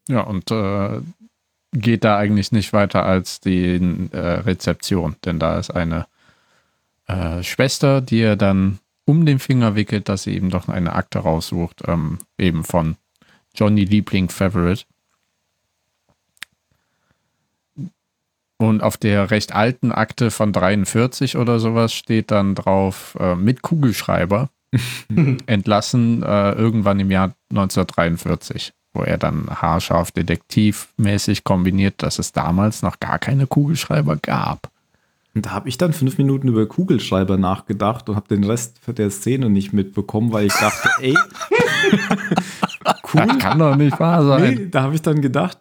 [0.09, 1.01] Ja, und äh,
[1.73, 6.07] geht da eigentlich nicht weiter als die äh, Rezeption, denn da ist eine
[7.07, 11.21] äh, Schwester, die er dann um den Finger wickelt, dass sie eben doch eine Akte
[11.21, 12.97] raussucht, ähm, eben von
[13.55, 14.85] Johnny Liebling Favorite.
[18.57, 23.63] Und auf der recht alten Akte von 43 oder sowas steht dann drauf äh, mit
[23.63, 24.51] Kugelschreiber
[25.47, 32.83] entlassen äh, irgendwann im Jahr 1943, wo er dann haarscharf detektivmäßig kombiniert, dass es damals
[32.83, 34.71] noch gar keine Kugelschreiber gab.
[35.35, 39.11] Und da habe ich dann fünf Minuten über Kugelschreiber nachgedacht und habe den Rest der
[39.11, 41.17] Szene nicht mitbekommen, weil ich dachte, ey,
[43.15, 43.27] cool.
[43.27, 44.55] Das kann doch nicht wahr sein.
[44.55, 45.59] Nee, da habe ich dann gedacht,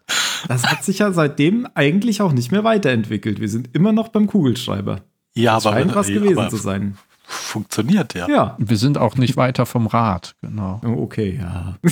[0.47, 3.39] das hat sich ja seitdem eigentlich auch nicht mehr weiterentwickelt.
[3.39, 5.01] Wir sind immer noch beim Kugelschreiber.
[5.35, 6.97] Ja, das aber scheint was gewesen aber zu sein.
[7.31, 8.27] Funktioniert ja.
[8.27, 8.55] Ja.
[8.57, 10.81] Wir sind auch nicht weiter vom Rad, genau.
[10.83, 11.77] Oh, Okay, ja.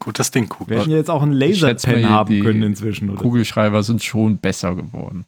[0.00, 0.78] Gutes Ding, Wir Kugel.
[0.80, 3.08] hätten ja jetzt auch einen Laserpen haben können inzwischen.
[3.08, 3.22] Oder?
[3.22, 5.26] Kugelschreiber sind schon besser geworden.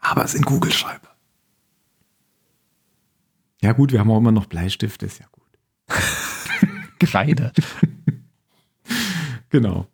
[0.00, 1.08] Aber es sind Kugelschreiber.
[3.62, 5.46] Ja gut, wir haben auch immer noch Bleistift, ist ja gut.
[6.98, 7.52] Kreide.
[9.52, 9.88] Genau.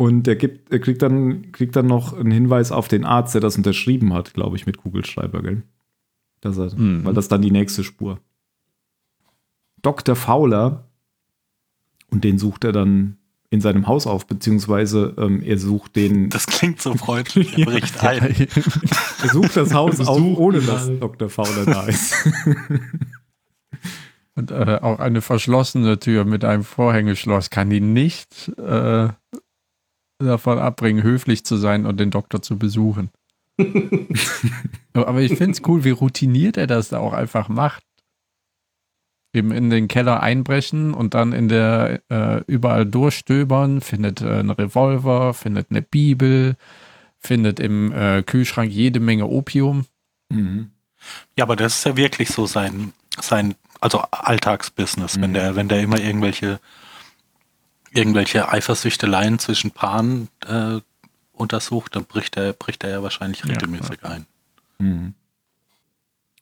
[0.00, 3.42] Und er, gibt, er kriegt, dann, kriegt dann noch einen Hinweis auf den Arzt, der
[3.42, 5.62] das unterschrieben hat, glaube ich, mit Kugelschreiber, gell?
[6.40, 7.04] Das er, Mhm.
[7.04, 8.18] Weil das dann die nächste Spur.
[9.82, 10.16] Dr.
[10.16, 10.86] Fowler,
[12.10, 13.18] und den sucht er dann
[13.50, 17.54] in seinem Haus auf, beziehungsweise ähm, er sucht den, Das klingt so freundlich.
[17.58, 18.46] Er bricht ein.
[19.22, 20.90] er sucht das Haus auf, ohne dass.
[20.98, 21.28] Dr.
[21.28, 22.14] Fowler da ist.
[24.34, 29.10] Und äh, auch eine verschlossene Tür mit einem Vorhängeschloss kann ihn nicht äh,
[30.26, 33.10] davon abbringen, höflich zu sein und den Doktor zu besuchen.
[34.92, 37.82] Aber ich finde es cool, wie routiniert er das da auch einfach macht.
[39.32, 44.50] Eben in den Keller einbrechen und dann in der äh, überall durchstöbern, findet äh, einen
[44.50, 46.56] Revolver, findet eine Bibel,
[47.18, 49.84] findet im äh, Kühlschrank jede Menge Opium.
[50.30, 50.70] Mhm.
[51.36, 55.34] Ja, aber das ist ja wirklich so sein, sein also Alltagsbusiness, wenn Mhm.
[55.34, 56.60] der, wenn der immer irgendwelche,
[57.92, 60.80] irgendwelche Eifersüchteleien zwischen Paaren äh,
[61.32, 64.26] untersucht, dann bricht er, bricht er ja wahrscheinlich Ja, regelmäßig ein.
[64.78, 65.14] Mhm.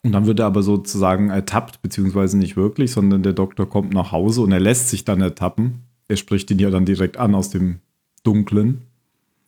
[0.03, 4.13] Und dann wird er aber sozusagen ertappt, beziehungsweise nicht wirklich, sondern der Doktor kommt nach
[4.13, 5.83] Hause und er lässt sich dann ertappen.
[6.07, 7.81] Er spricht ihn ja dann direkt an aus dem
[8.23, 8.83] Dunklen,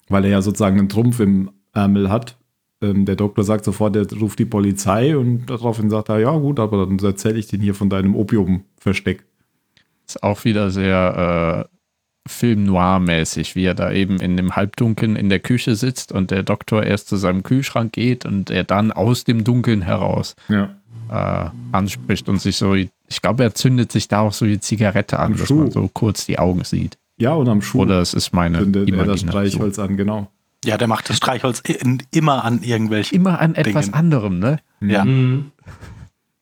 [0.09, 2.37] weil er ja sozusagen einen Trumpf im Ärmel hat.
[2.83, 6.59] Ähm, der Doktor sagt sofort, er ruft die Polizei und daraufhin sagt er, ja gut,
[6.59, 9.25] aber dann erzähle ich den hier von deinem Opiumversteck.
[10.07, 11.77] Ist auch wieder sehr äh,
[12.29, 16.43] Film Noir-mäßig, wie er da eben in dem Halbdunkeln in der Küche sitzt und der
[16.43, 20.71] Doktor erst zu seinem Kühlschrank geht und er dann aus dem Dunkeln heraus Ja.
[21.11, 22.91] äh, anspricht und sich so, ich
[23.23, 25.55] glaube, er zündet sich da auch so die Zigarette an, Am dass Schuh.
[25.63, 26.99] man so kurz die Augen sieht.
[27.17, 29.21] Ja, und am Schuh Oder es ist meine zündet er das.
[29.21, 30.29] Streichholz an, genau.
[30.65, 33.17] Ja, der macht das Streichholz in, immer an irgendwelchen.
[33.17, 33.95] Immer an etwas Dingen.
[33.95, 34.59] anderem, ne?
[34.83, 35.05] Ja.
[35.07, 35.53] Mhm.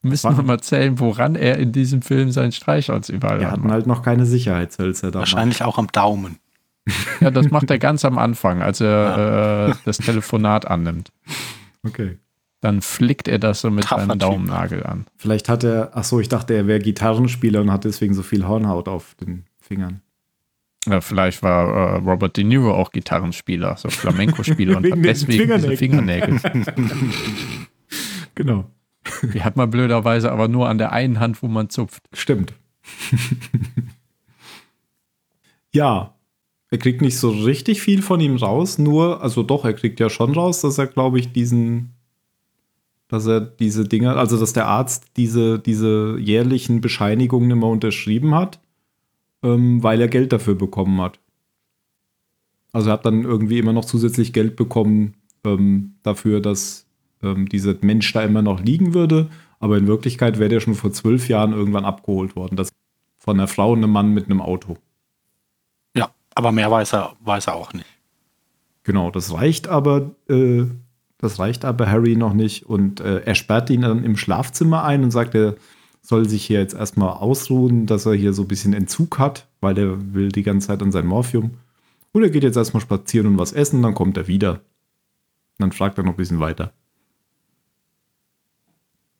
[0.09, 3.59] Müssen wir mal zählen, woran er in diesem Film sein Streichholz überall Wir hat.
[3.59, 5.21] hatten halt noch keine Sicherheitshölzer da.
[5.21, 6.39] Wahrscheinlich auch am Daumen.
[7.21, 11.13] Ja, das macht er ganz am Anfang, als er äh, das Telefonat annimmt.
[11.87, 12.17] Okay.
[12.61, 14.19] Dann flickt er das so mit Taffer seinem.
[14.19, 15.05] Daumennagel an.
[15.17, 18.47] Vielleicht hat er, ach so, ich dachte, er wäre Gitarrenspieler und hat deswegen so viel
[18.49, 20.01] Hornhaut auf den Fingern.
[20.89, 25.77] Ja, vielleicht war äh, Robert De Niro auch Gitarrenspieler, so Flamenco-Spieler und hat deswegen diese
[25.77, 26.41] Fingernägel.
[28.35, 28.71] Genau.
[29.35, 32.03] Die hat man blöderweise aber nur an der einen Hand, wo man zupft.
[32.13, 32.53] Stimmt.
[35.73, 36.15] ja,
[36.71, 40.11] er kriegt nicht so richtig viel von ihm raus, nur, also doch, er kriegt ja
[40.11, 41.95] schon raus, dass er, glaube ich, diesen,
[43.09, 48.61] dass er diese Dinger, also dass der Arzt diese, diese jährlichen Bescheinigungen immer unterschrieben hat,
[49.43, 51.19] ähm, weil er Geld dafür bekommen hat.
[52.73, 56.87] Also er hat dann irgendwie immer noch zusätzlich Geld bekommen ähm, dafür, dass
[57.23, 59.29] ähm, dieser Mensch da immer noch liegen würde.
[59.61, 62.57] Aber in Wirklichkeit wäre der schon vor zwölf Jahren irgendwann abgeholt worden.
[62.57, 62.71] Das
[63.19, 64.79] von einer Frau und einem Mann mit einem Auto.
[65.95, 67.87] Ja, aber mehr weiß er, weiß er auch nicht.
[68.85, 70.65] Genau, das reicht aber, äh,
[71.19, 72.65] das reicht aber Harry noch nicht.
[72.65, 75.57] Und äh, er sperrt ihn dann im Schlafzimmer ein und sagt, er
[76.01, 79.77] soll sich hier jetzt erstmal ausruhen, dass er hier so ein bisschen Entzug hat, weil
[79.77, 81.51] er will die ganze Zeit an sein Morphium.
[82.13, 84.63] Und er geht jetzt erstmal spazieren und was essen, dann kommt er wieder.
[85.59, 86.73] Dann fragt er noch ein bisschen weiter.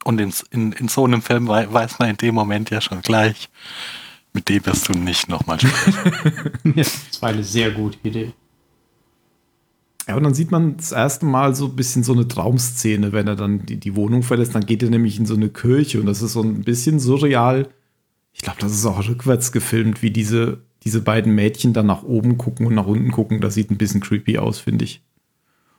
[0.09, 3.03] Und in, in, in so einem Film wei- weiß man in dem Moment ja schon
[3.03, 3.51] gleich,
[4.33, 6.53] mit dem wirst du nicht nochmal sprechen.
[6.77, 8.33] Ja, das war eine sehr gute Idee.
[10.09, 13.27] Ja, und dann sieht man das erste Mal so ein bisschen so eine Traumszene, wenn
[13.29, 14.55] er dann die, die Wohnung verlässt.
[14.55, 17.69] Dann geht er nämlich in so eine Kirche und das ist so ein bisschen surreal.
[18.33, 22.39] Ich glaube, das ist auch rückwärts gefilmt, wie diese, diese beiden Mädchen dann nach oben
[22.39, 23.43] gucken und nach unten gucken.
[23.43, 25.03] Das sieht ein bisschen creepy aus, finde ich.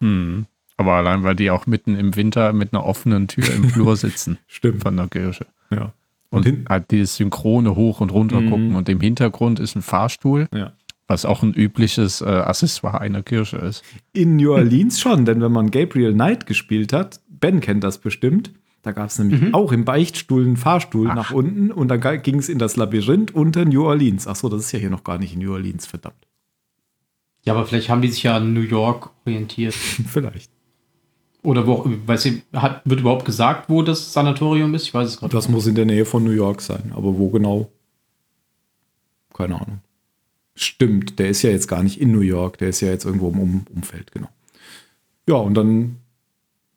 [0.02, 0.46] Hm.
[0.80, 4.38] Aber allein, weil die auch mitten im Winter mit einer offenen Tür im Flur sitzen
[4.48, 4.82] Stimmt.
[4.82, 5.46] von der Kirche.
[5.70, 5.94] Ja.
[6.32, 8.70] Und, hin- halt dieses synchrone Hoch- und Runter gucken.
[8.70, 8.76] Mhm.
[8.76, 10.74] Und im Hintergrund ist ein Fahrstuhl, Ja.
[11.08, 13.84] was auch ein übliches äh, Accessoire einer Kirche ist.
[14.14, 18.52] In New Orleans schon, denn wenn man Gabriel Knight gespielt hat, Ben kennt das bestimmt,
[18.84, 21.16] da gab es nämlich auch im Beichtstuhl einen Fahrstuhl Ach.
[21.16, 24.28] nach unten und dann ging es in das Labyrinth unter New Orleans.
[24.28, 26.26] Achso, das ist ja hier noch gar nicht in New Orleans, verdammt.
[27.44, 29.74] Ja, aber vielleicht haben die sich ja an New York orientiert.
[30.08, 30.52] Vielleicht.
[31.42, 34.84] Oder wo, auch- weiß ich, hat, wird überhaupt gesagt, wo das Sanatorium ist?
[34.84, 37.30] Ich weiß es gerade Das muss in der Nähe von New York sein, aber wo
[37.30, 37.70] genau?
[39.34, 39.80] Keine Ahnung.
[40.56, 43.30] Stimmt, der ist ja jetzt gar nicht in New York, der ist ja jetzt irgendwo
[43.30, 44.28] im um Umfeld, genau.
[45.28, 45.98] Ja, und dann,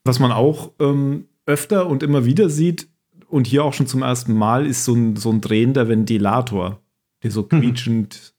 [0.04, 2.88] was man auch ähm, öfter und immer wieder sieht,
[3.28, 6.80] und hier auch schon zum ersten Mal, ist so ein, so ein drehender Ventilator,
[7.22, 8.34] der so quietschend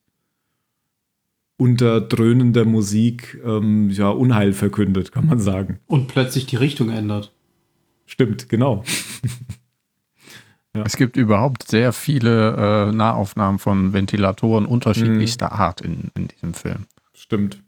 [1.63, 5.79] unter dröhnender Musik ähm, ja, Unheil verkündet, kann man sagen.
[5.87, 7.31] Und plötzlich die Richtung ändert.
[8.05, 8.83] Stimmt, genau.
[10.75, 12.55] Es gibt überhaupt sehr viele
[12.89, 16.87] äh, Nahaufnahmen von Ventilatoren unterschiedlichster Art in, in diesem Film.
[17.13, 17.61] Stimmt.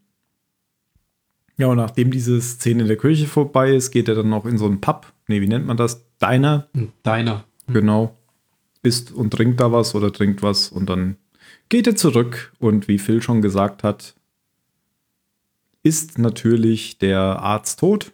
[1.56, 4.58] Ja, und nachdem diese Szene in der Kirche vorbei ist, geht er dann noch in
[4.58, 5.14] so einen Pub.
[5.28, 6.04] Nee, wie nennt man das?
[6.20, 6.68] Diner.
[6.74, 7.44] Hm, Deiner.
[7.68, 8.18] Genau.
[8.82, 11.18] Isst und trinkt da was oder trinkt was und dann
[11.70, 12.54] geht er zurück.
[12.60, 14.16] Und wie Phil schon gesagt hat,
[15.84, 18.12] ist natürlich der Arzt tot,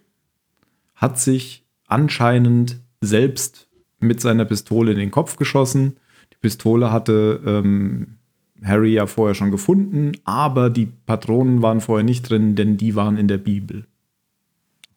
[0.95, 3.67] hat sich anscheinend selbst
[3.99, 5.97] mit seiner Pistole in den Kopf geschossen.
[6.33, 8.17] Die Pistole hatte ähm,
[8.63, 13.17] Harry ja vorher schon gefunden, aber die Patronen waren vorher nicht drin, denn die waren
[13.17, 13.85] in der Bibel.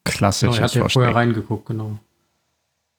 [0.03, 1.97] Genau, Klassisches er hat ja vorher reingeguckt, genau.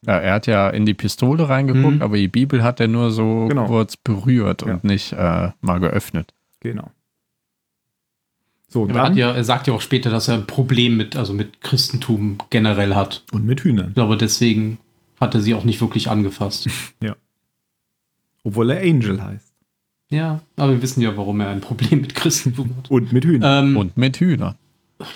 [0.06, 2.02] Ja, er hat ja in die Pistole reingeguckt, Mhm.
[2.02, 3.66] aber die Bibel hat er nur so Genau.
[3.66, 4.74] kurz berührt Ja.
[4.74, 6.32] und nicht äh, mal geöffnet.
[6.60, 6.90] Genau.
[8.68, 11.60] So, er, ja, er sagt ja auch später, dass er ein Problem mit, also mit
[11.60, 13.24] Christentum generell hat.
[13.32, 13.88] und mit Hühnern.
[13.88, 14.78] Ich glaube, deswegen
[15.20, 16.68] hat er sie auch nicht wirklich angefasst.
[18.44, 19.52] Obwohl er Angel heißt.
[20.10, 22.90] ja, aber wir wissen ja, warum er ein Problem mit Christentum hat.
[22.90, 23.68] Und mit Hühnern.
[23.70, 24.54] Ähm, Und mit Hühnern.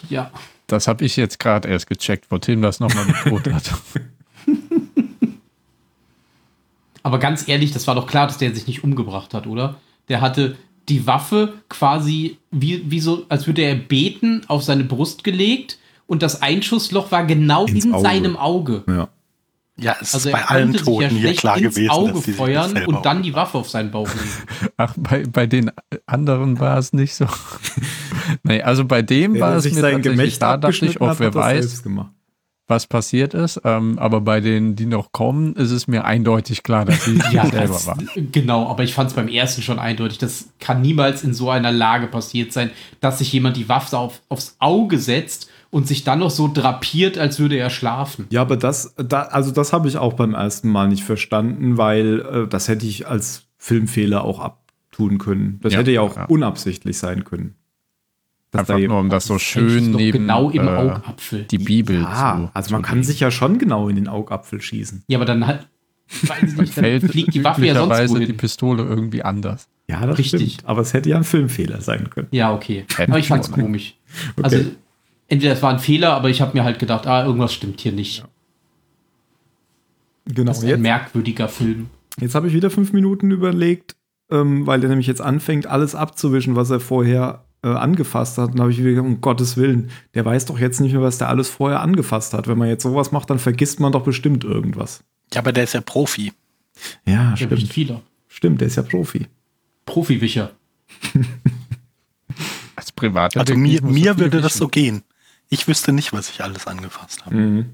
[0.09, 0.31] ja,
[0.66, 3.72] Das habe ich jetzt gerade erst gecheckt, wo Tim das nochmal betont hat.
[7.03, 9.77] aber ganz ehrlich, das war doch klar, dass der sich nicht umgebracht hat, oder?
[10.09, 10.57] Der hatte
[10.89, 16.23] die Waffe quasi wie, wie so, als würde er beten, auf seine Brust gelegt und
[16.23, 18.03] das Einschussloch war genau Ins in Auge.
[18.03, 18.85] seinem Auge.
[18.89, 19.09] ja.
[19.83, 21.91] Ja, es Also ist bei allen konnte sich ja Toten hier schlecht klar ins gewesen,
[21.91, 24.73] Auge dass die feuern und dann die Waffe auf seinen Bauch legen.
[24.77, 25.71] Ach, bei, bei den
[26.07, 27.27] anderen war es nicht so.
[28.43, 31.15] nee, also bei dem Der, war es sich mir sein Gemächt da dachte ich, oh,
[31.17, 32.13] wer weiß, selbst gemacht.
[32.71, 33.61] Was passiert ist.
[33.65, 37.45] Ähm, aber bei denen, die noch kommen, ist es mir eindeutig klar, dass sie Ja,
[37.47, 37.99] selber das, war.
[38.33, 40.19] genau, aber ich fand es beim ersten schon eindeutig.
[40.19, 44.23] Das kann niemals in so einer Lage passiert sein, dass sich jemand die Waffe auf,
[44.29, 48.27] aufs Auge setzt und sich dann noch so drapiert, als würde er schlafen.
[48.31, 52.21] Ja, aber das, da, also das habe ich auch beim ersten Mal nicht verstanden, weil
[52.21, 55.61] äh, das hätte ich als Filmfehler auch abtun können.
[55.63, 56.25] Das Ja, hätte ja auch ja.
[56.25, 57.55] unabsichtlich sein können.
[58.53, 61.45] Dass Einfach nur, um das so Das schön neben genau im äh, Augapfel.
[61.45, 63.07] die Bibel ja, zu also man zu kann legen.
[63.07, 65.05] sich ja schon genau in den Augapfel schießen.
[65.07, 65.41] Ja, aber dann.
[65.43, 68.27] Weiß nicht, dann fällt fliegt die Waffe ja sonst wohin.
[68.27, 69.69] die Pistole irgendwie anders.
[69.89, 70.55] Ja, das Richtig.
[70.55, 70.69] stimmt.
[70.69, 72.27] Aber es hätte ja ein Filmfehler sein können.
[72.33, 72.85] Ja, okay.
[73.07, 73.63] Aber ich fand's ne?
[73.63, 73.97] komisch.
[74.43, 74.59] Also,
[75.29, 77.93] entweder es war ein Fehler, aber ich habe mir halt gedacht, ah, irgendwas stimmt hier
[77.93, 78.25] nicht.
[80.27, 80.49] Genau.
[80.49, 81.87] Das ist ein Jetzt, merkwürdiger Film.
[82.21, 83.97] jetzt habe ich wieder fünf Minuten überlegt,
[84.31, 88.51] ähm, weil er nämlich jetzt anfängt, alles abzuwischen, was er vorher äh, angefasst hat.
[88.51, 91.03] Und da habe ich wieder gedacht, um Gottes Willen, der weiß doch jetzt nicht mehr,
[91.03, 92.49] was der alles vorher angefasst hat.
[92.49, 95.03] Wenn man jetzt sowas macht, dann vergisst man doch bestimmt irgendwas.
[95.33, 96.33] Ja, aber der ist ja Profi.
[97.05, 97.62] Ja, Ja, stimmt.
[97.73, 98.01] viele.
[98.29, 99.27] Stimmt, der ist ja Profi.
[99.87, 100.53] Profiwischer.
[102.77, 103.41] Als Privater.
[103.41, 105.03] Also mir, mir würde das so gehen.
[105.49, 107.35] Ich wüsste nicht, was ich alles angefasst habe.
[107.37, 107.66] Mhm.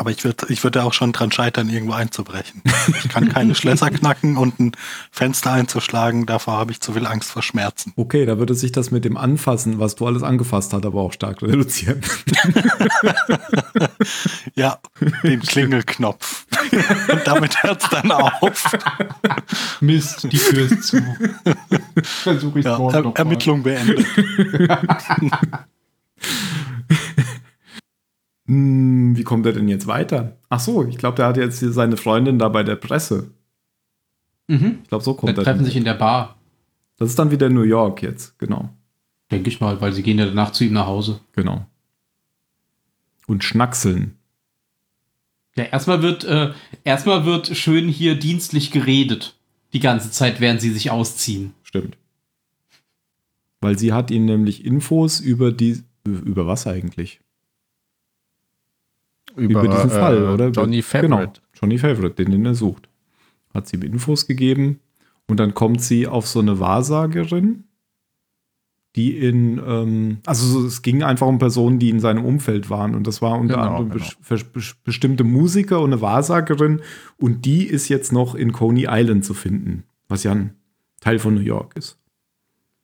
[0.00, 2.62] Aber ich würde ich würde auch schon dran scheitern, irgendwo einzubrechen.
[3.04, 4.72] Ich kann keine Schlösser knacken und ein
[5.10, 6.24] Fenster einzuschlagen.
[6.24, 7.92] Davor habe ich zu viel Angst vor Schmerzen.
[7.96, 11.12] Okay, da würde sich das mit dem Anfassen, was du alles angefasst hast, aber auch
[11.12, 12.00] stark reduzieren.
[14.54, 14.78] Ja,
[15.22, 16.46] den Klingelknopf.
[17.12, 18.72] Und damit hört es dann auf.
[19.82, 20.96] Mist, die Tür ist zu.
[22.02, 23.16] Versuche ich Ja, er noch mal.
[23.16, 24.06] Ermittlung beendet.
[28.50, 30.36] Hm, wie kommt er denn jetzt weiter?
[30.48, 33.30] Ach so, ich glaube, der hat jetzt hier seine Freundin da bei der Presse.
[34.48, 34.80] Mhm.
[34.82, 35.44] Ich glaube, so kommt er.
[35.44, 36.36] treffen sich in der Bar.
[36.96, 38.68] Das ist dann wieder New York jetzt, genau.
[39.30, 41.20] Denke ich mal, weil sie gehen ja danach zu ihm nach Hause.
[41.36, 41.64] Genau.
[43.28, 44.16] Und schnackseln.
[45.54, 49.38] Ja, erstmal wird, äh, erstmal wird schön hier dienstlich geredet.
[49.72, 51.54] Die ganze Zeit, während sie sich ausziehen.
[51.62, 51.96] Stimmt.
[53.60, 57.20] Weil sie hat ihm nämlich Infos über die Über was eigentlich?
[59.36, 60.48] Über, Über diesen Fall, äh, oder?
[60.50, 61.40] Johnny Genau, Favorite.
[61.54, 62.88] Johnny Favorite, den, den er sucht.
[63.54, 64.80] Hat sie ihm Infos gegeben
[65.28, 67.64] und dann kommt sie auf so eine Wahrsagerin,
[68.96, 72.94] die in, ähm, also so, es ging einfach um Personen, die in seinem Umfeld waren
[72.96, 74.04] und das war unter Genau, anderem genau.
[74.28, 76.82] bes- bes- bestimmte Musiker und eine Wahrsagerin
[77.16, 80.56] und die ist jetzt noch in Coney Island zu finden, was ja ein
[81.00, 81.98] Teil von New York ist.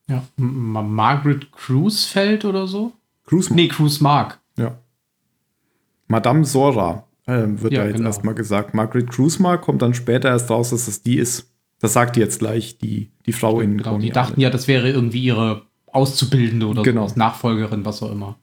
[0.08, 0.24] Ja.
[0.38, 2.92] M- Ma- Margaret Cruisefeld oder so?
[3.24, 4.38] Cruise Nee, Cruise Mark.
[6.08, 6.12] Ja.
[6.16, 8.08] Madame Sora äh, wird Ja, da jetzt genau.
[8.08, 8.74] erstmal gesagt.
[8.74, 11.50] Margaret Cruismark kommt dann später erst raus, dass es die ist.
[11.80, 14.88] Das sagt die jetzt gleich, die, die Frau in Genau, die dachten ja, das wäre
[14.90, 17.02] irgendwie ihre Auszubildende oder Genau.
[17.02, 18.36] sowas, Nachfolgerin, was auch immer.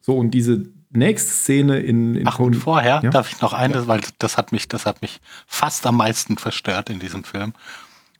[0.00, 3.10] So, und diese nächste Szene in, in Ach, und vorher Ja.
[3.10, 6.90] darf ich noch eine, weil das hat mich, das hat mich fast am meisten verstört
[6.90, 7.52] in diesem Film.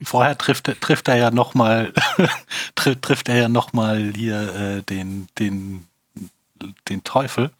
[0.01, 1.93] Vorher trifft, er- trifft er ja noch mal,
[2.76, 5.86] tri- trifft er ja noch mal hier äh, den, den,
[6.88, 7.51] den Teufel.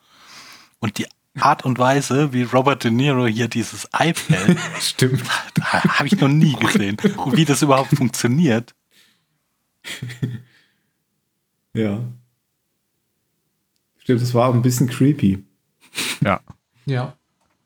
[0.80, 1.07] Und die
[1.39, 5.22] Art und Weise, wie Robert De Niro hier dieses Ei hält, Stimmt.
[5.62, 6.97] habe ich noch nie gesehen.
[7.16, 8.74] Und wie das überhaupt funktioniert.
[11.74, 12.01] Ja.
[13.99, 15.43] Stimmt, das war ein bisschen creepy.
[16.22, 16.41] Ja.
[16.85, 17.16] Ja.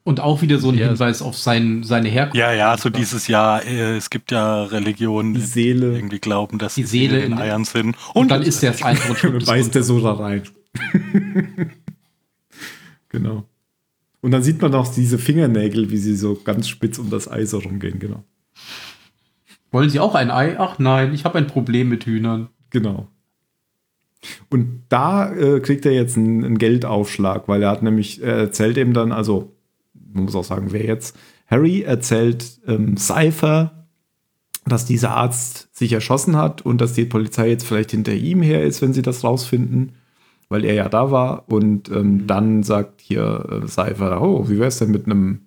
[0.05, 0.87] Und auch wieder so ein Ja.
[0.87, 2.37] Hinweis auf sein, seine Herkunft.
[2.37, 5.95] Ja, ja, so dieses Jahr, äh, es gibt ja Religionen, Die Seele.
[5.97, 7.97] irgendwie glauben, dass Die die Seele Seele in in- Eiern sind.
[8.15, 10.43] Und dann ist der Einwort Und beißt der so da rein.
[13.09, 13.49] genau.
[14.21, 17.55] Und dann sieht man auch diese Fingernägel, wie sie so ganz spitz um das Eis
[17.55, 18.25] rumgehen, genau.
[19.71, 20.59] Wollen Sie auch ein Ei?
[20.59, 22.49] Ach nein, ich habe ein Problem mit Hühnern.
[22.71, 23.09] Genau.
[24.49, 28.77] Und da äh, kriegt er jetzt einen, einen Geldaufschlag, weil er hat nämlich, er erzählt
[28.77, 29.55] ihm dann, also,
[30.13, 33.87] man muss auch sagen, wer jetzt, Harry erzählt ähm, Cypher,
[34.65, 38.65] dass dieser Arzt sich erschossen hat und dass die Polizei jetzt vielleicht hinter ihm her
[38.65, 39.93] ist, wenn sie das rausfinden,
[40.49, 41.45] weil er ja da war.
[41.49, 45.43] Und ähm, dann sagt hier äh, Cypher, oh, wie wäre es denn mit einem,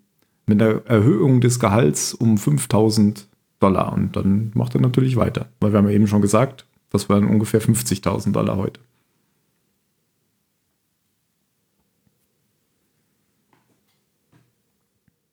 [0.46, 3.28] mit einer Erhöhung des Gehalts um 5000
[3.60, 3.92] Dollar?
[3.94, 7.26] Und dann macht er natürlich weiter, weil wir haben ja eben schon gesagt, das waren
[7.26, 8.80] ungefähr 50.000 Dollar heute.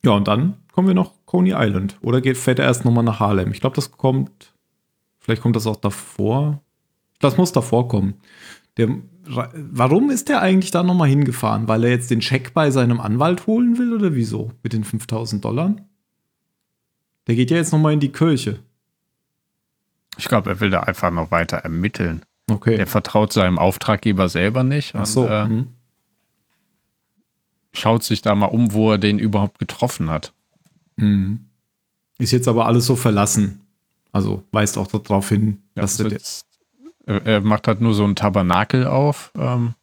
[0.05, 1.97] Ja, und dann kommen wir noch Coney Island.
[2.01, 3.53] Oder geht, fährt er erst nochmal nach Harlem?
[3.53, 4.53] Ich glaube, das kommt,
[5.19, 6.61] vielleicht kommt das auch davor.
[7.21, 8.15] Das muss davor kommen.
[8.77, 8.89] Der,
[9.25, 11.67] warum ist der eigentlich da nochmal hingefahren?
[11.69, 14.53] Weil er jetzt den Scheck bei seinem Anwalt holen will oder wieso?
[14.63, 15.77] Mit den 5000 Dollar?
[17.27, 18.61] Der geht ja jetzt nochmal in die Kirche.
[20.19, 22.23] Ich glaube, er will da einfach noch weiter ermitteln.
[22.51, 22.77] Okay.
[22.77, 25.27] Er vertraut seinem Auftraggeber selber nicht und Ach so.
[25.27, 25.67] äh, mhm.
[27.73, 30.33] schaut sich da mal um, wo er den überhaupt getroffen hat.
[30.97, 31.47] Mhm.
[32.19, 33.61] Ist jetzt aber alles so verlassen.
[34.13, 36.47] Also weist auch darauf hin, Ja, dass der, jetzt,
[37.07, 39.75] er macht halt nur so ein Tabernakel auf ähm,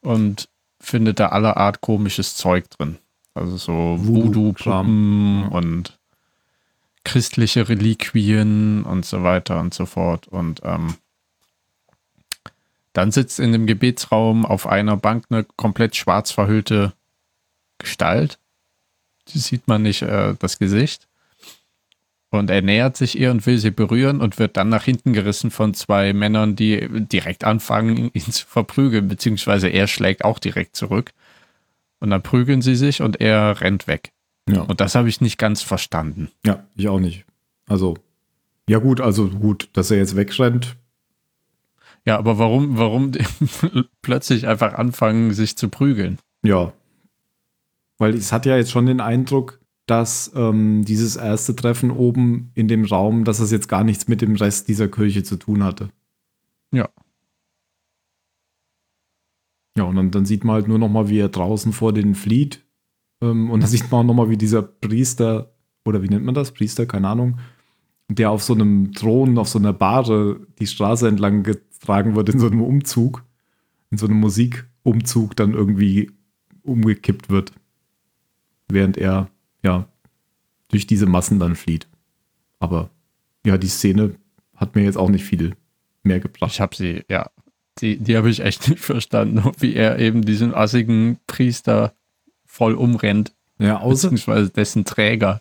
[0.00, 0.48] und
[0.80, 2.98] findet da aller Art komisches Zeug drin.
[3.34, 3.96] Also so.
[4.00, 5.98] Voodoo-Puppen und
[7.04, 10.28] christliche Reliquien und so weiter und so fort.
[10.28, 10.94] Und ähm,
[12.92, 16.92] dann sitzt in dem Gebetsraum auf einer Bank eine komplett schwarz verhüllte
[17.78, 18.38] Gestalt.
[19.28, 21.06] Die sieht man nicht äh, das Gesicht.
[22.30, 25.50] Und er nähert sich ihr und will sie berühren und wird dann nach hinten gerissen
[25.50, 31.10] von zwei Männern, die direkt anfangen, ihn zu verprügeln, beziehungsweise er schlägt auch direkt zurück.
[31.98, 34.12] Und dann prügeln sie sich und er rennt weg.
[34.48, 34.62] ja.
[34.62, 36.30] Und das habe ich nicht ganz verstanden.
[36.46, 37.24] ja, ich auch nicht.
[37.66, 37.96] Also,
[38.68, 40.76] ja gut, also gut, dass er jetzt wegrennt.
[42.06, 43.12] Ja, aber warum, warum
[44.02, 46.18] plötzlich einfach anfangen, sich zu prügeln?
[46.42, 46.72] Ja.
[47.98, 49.59] Weil es hat ja jetzt schon den Eindruck,
[49.90, 54.22] dass ähm, dieses erste Treffen oben in dem Raum, dass es jetzt gar nichts mit
[54.22, 55.88] dem Rest dieser Kirche zu tun hatte.
[56.72, 56.88] Ja.
[59.76, 62.14] Ja, und dann, dann sieht man halt nur noch mal, wie er draußen vor denen
[62.14, 62.64] flieht.
[63.20, 65.52] Ähm, und dann sieht man auch noch mal, wie dieser Priester,
[65.84, 66.52] oder wie nennt man das?
[66.52, 67.40] Priester, keine Ahnung,
[68.08, 72.38] der auf so einem Thron, auf so einer Bahre die Straße entlang getragen wird in
[72.38, 73.24] so einem Umzug,
[73.90, 76.12] in so einem Musikumzug dann irgendwie
[76.62, 77.52] umgekippt wird,
[78.68, 79.28] während er
[79.62, 79.86] ja
[80.68, 81.88] durch diese Massen dann flieht.
[82.58, 82.90] Aber
[83.44, 84.14] ja, die Szene
[84.54, 85.56] hat mir jetzt auch nicht viel
[86.02, 86.52] mehr gebracht.
[86.52, 87.30] Ich habe sie, ja,
[87.78, 91.94] die, die habe ich echt nicht verstanden, wie er eben diesen assigen Priester
[92.46, 95.40] voll umrennt, Ja, außer, beziehungsweise dessen Träger.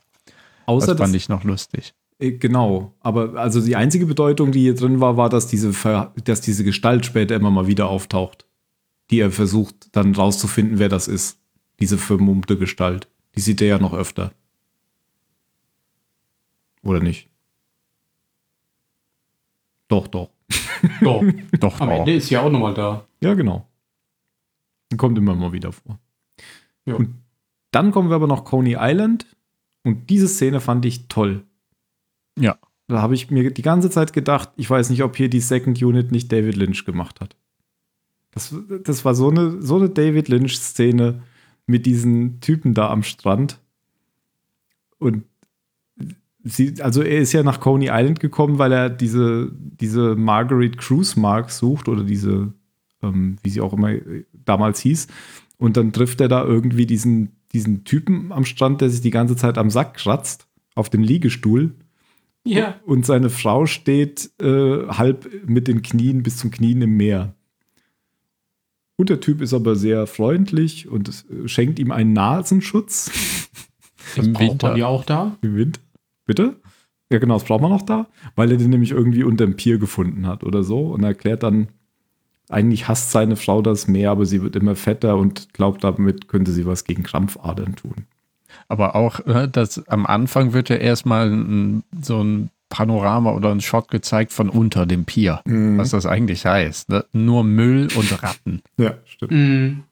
[0.66, 1.94] außer das fand dass, ich noch lustig.
[2.20, 2.94] äh, genau.
[3.02, 5.72] Aber also die einzige Bedeutung, die hier drin war, war, dass diese,
[6.24, 8.46] dass diese Gestalt später immer mal wieder auftaucht,
[9.12, 11.38] die er versucht dann rauszufinden, wer das ist.
[11.80, 13.08] Diese vermummte Gestalt.
[13.36, 14.34] Die sieht er ja noch öfter.
[16.84, 17.30] Oder nicht?
[19.88, 20.30] Doch, doch.
[21.02, 21.24] Doch,
[21.60, 22.00] Doch, am auch.
[22.00, 23.06] Ende ist ja auch nochmal da.
[23.22, 23.68] Ja, genau.
[24.96, 26.00] Kommt immer mal wieder vor.
[26.86, 26.96] Ja.
[26.96, 27.16] Und
[27.72, 29.26] dann kommen wir aber noch Coney Island.
[29.84, 31.44] Und diese Szene fand ich toll.
[32.38, 32.58] Ja.
[32.88, 35.82] Da habe ich mir die ganze Zeit gedacht, ich weiß nicht, ob hier die Second
[35.82, 37.36] Unit nicht David Lynch gemacht hat.
[38.32, 41.22] Das, das war so eine, so eine David Lynch-Szene
[41.70, 43.60] mit diesen Typen da am Strand.
[44.98, 45.24] Und
[46.44, 51.18] sie, also er ist ja nach Coney Island gekommen, weil er diese, diese Margaret Cruise
[51.20, 52.54] Mark sucht oder diese,
[53.04, 53.94] ähm, wie sie auch immer
[54.34, 55.08] damals hieß.
[55.58, 59.36] Und dann trifft er da irgendwie diesen, diesen Typen am Strand, der sich die ganze
[59.36, 61.76] Zeit am Sack kratzt, auf dem Liegestuhl.
[62.46, 62.80] Ja.
[62.84, 67.36] Und seine Frau steht äh, halb mit den Knien bis zum Knien im Meer.
[69.00, 73.10] Und der Typ ist aber sehr freundlich und äh, schenkt ihm einen Nasenschutz
[74.16, 74.70] Das Im braucht Winter.
[74.70, 75.38] man ja auch da.
[75.41, 75.80] im Winter.
[76.26, 76.56] Bitte?
[77.10, 79.78] Ja, genau, das braucht man noch da, weil er den nämlich irgendwie unter dem Pier
[79.78, 80.88] gefunden hat oder so.
[80.88, 81.70] Und er erklärt dann,
[82.50, 86.52] eigentlich hasst seine Frau das Meer, aber sie wird immer fetter und glaubt, damit könnte
[86.52, 88.06] sie was gegen Krampfadern tun.
[88.68, 93.90] Aber auch, äh, dass am Anfang wird ja erstmal so ein Panorama oder ein Shot
[93.90, 96.90] gezeigt von unter dem Pier, was das eigentlich heißt.
[96.90, 97.06] Ne?
[97.14, 98.62] Nur Müll und Ratten.
[98.78, 99.32] Ja, stimmt.
[99.32, 99.84] Mhm.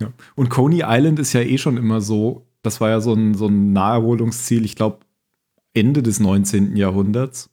[0.00, 0.12] Ja.
[0.34, 3.46] Und Coney Island ist ja eh schon immer so, das war ja so ein, so
[3.46, 4.98] ein Naherholungsziel, ich glaube,
[5.74, 6.76] Ende des 19.
[6.76, 7.50] Jahrhunderts.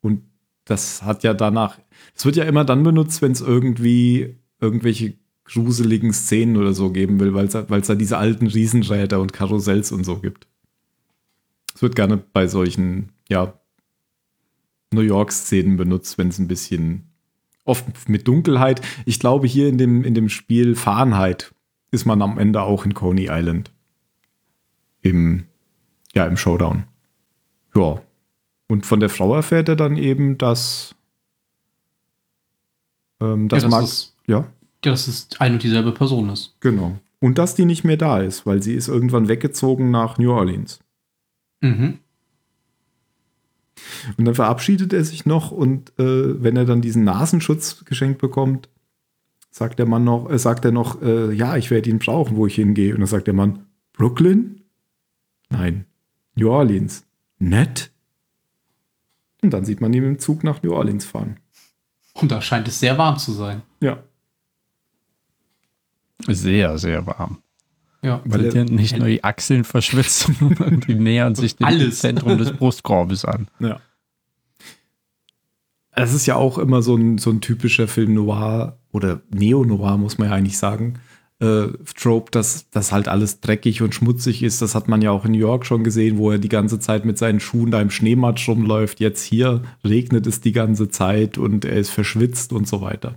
[0.00, 0.22] Und
[0.64, 1.78] das hat ja danach,
[2.14, 7.18] es wird ja immer dann benutzt, wenn es irgendwie irgendwelche gruseligen Szenen oder so geben
[7.18, 10.46] will, weil es da diese alten Riesenräder und Karussells und so gibt.
[11.74, 13.54] Es wird gerne bei solchen, ja,
[14.92, 17.06] New York-Szenen benutzt, wenn es ein bisschen
[17.64, 18.82] oft mit Dunkelheit.
[19.06, 21.54] Ich glaube, hier in dem, in dem Spiel Fahrenheit
[21.92, 23.70] ist man am Ende auch in Coney Island.
[25.02, 25.44] Im,
[26.12, 26.84] ja, im Showdown.
[27.74, 28.02] Ja.
[28.68, 30.94] Und von der Frau erfährt er dann eben, dass,
[33.20, 34.46] ähm, dass ja, das Mark, ist, ja,
[34.82, 36.56] dass es ein und dieselbe Person ist.
[36.60, 36.98] genau.
[37.22, 40.80] Und dass die nicht mehr da ist, weil sie ist irgendwann weggezogen nach New Orleans.
[41.60, 41.98] Mhm.
[44.16, 48.68] Und dann verabschiedet er sich noch und äh, wenn er dann diesen Nasenschutz geschenkt bekommt,
[49.50, 52.46] sagt der Mann noch, äh, sagt er noch, äh, ja, ich werde ihn brauchen, wo
[52.46, 52.94] ich hingehe.
[52.94, 54.60] Und dann sagt der Mann, Brooklyn?
[55.48, 55.86] Nein,
[56.34, 57.04] New Orleans.
[57.38, 57.90] Nett?
[59.42, 61.38] Und dann sieht man ihn im Zug nach New Orleans fahren.
[62.14, 63.62] Und da scheint es sehr warm zu sein.
[63.80, 64.02] Ja,
[66.28, 67.38] Sehr, sehr warm.
[68.02, 68.22] Ja.
[68.24, 71.98] Weil er- ja nicht nur die Achseln verschwitzt, sondern die nähern sich dem Alles.
[72.00, 73.48] Zentrum des Brustkorbes an.
[73.58, 73.80] ja.
[75.92, 80.18] Es ist ja auch immer so ein, so ein typischer Film Noir oder Neo-Noir, muss
[80.18, 80.94] man ja eigentlich sagen.
[81.40, 84.62] Äh, Trope, dass das halt alles dreckig und schmutzig ist.
[84.62, 87.04] Das hat man ja auch in New York schon gesehen, wo er die ganze Zeit
[87.04, 89.00] mit seinen Schuhen da im Schneematsch rumläuft.
[89.00, 93.16] Jetzt hier regnet es die ganze Zeit und er ist verschwitzt und so weiter.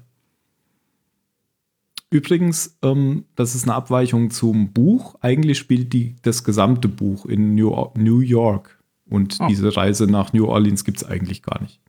[2.14, 5.16] Übrigens, ähm, das ist eine Abweichung zum Buch.
[5.22, 8.80] Eigentlich spielt die, das gesamte Buch in New, New York.
[9.10, 9.48] Und Oh.
[9.48, 11.80] diese Reise nach New Orleans gibt es eigentlich gar nicht.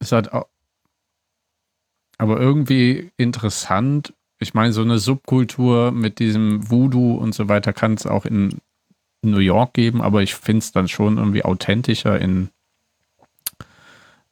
[0.00, 0.46] Ist halt auch,
[2.18, 4.12] aber irgendwie interessant.
[4.40, 8.58] Ich meine, so eine Subkultur mit diesem Voodoo und so weiter kann es auch in
[9.22, 12.50] New York geben, aber ich finde es dann schon irgendwie authentischer in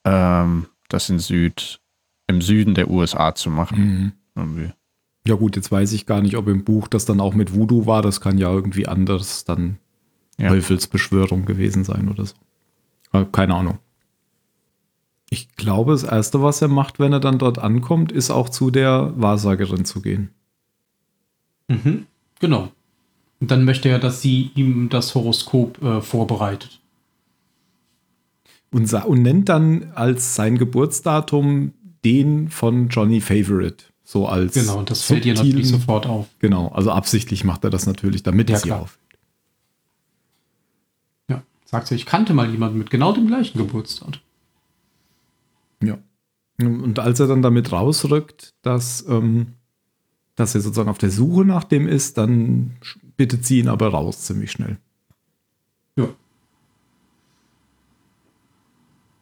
[0.05, 1.80] ähm, das in Süd,
[2.33, 4.12] im Süden der USA zu machen.
[4.35, 4.72] Irgendwie.
[5.26, 7.87] Ja gut, jetzt weiß ich gar nicht, ob im Buch das dann auch mit Voodoo
[7.87, 8.03] war.
[8.03, 9.78] Das kann ja irgendwie anders dann
[10.39, 10.49] Ja.
[10.49, 12.35] Teufelsbeschwörung gewesen sein oder so.
[13.12, 13.78] Aber keine Ahnung.
[15.30, 18.70] Ich glaube, das Erste, was er macht, wenn er dann dort ankommt, ist auch zu
[18.70, 20.30] der Wahrsagerin zu gehen.
[21.68, 22.07] Mhm.
[22.41, 22.70] Genau.
[23.41, 26.80] Und dann möchte er, dass sie ihm das Horoskop äh, vorbereitet.
[28.70, 31.72] Und, und nennt dann als sein Geburtsdatum
[32.05, 33.84] den von Johnny Favorite.
[34.05, 36.26] So als Genau, und das fällt ihr natürlich sofort auf.
[36.40, 38.98] Genau, also absichtlich macht er das natürlich, damit Ja, es ihr auffällt.
[41.28, 41.42] Ja.
[41.64, 44.20] Sagt sie, ich kannte mal jemanden mit genau dem gleichen Geburtsdatum.
[45.82, 45.98] Ja.
[46.61, 49.55] Und als er dann damit rausrückt, dass, ähm,
[50.36, 52.76] dass er sozusagen auf der Suche nach dem ist, dann
[53.16, 54.78] bittet sie ihn aber raus ziemlich schnell.
[55.96, 56.09] Ja.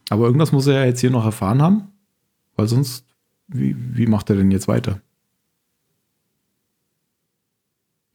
[0.09, 1.90] Aber irgendwas muss er ja jetzt hier noch erfahren haben,
[2.57, 3.05] weil sonst,
[3.49, 5.01] wie, wie macht er denn jetzt weiter?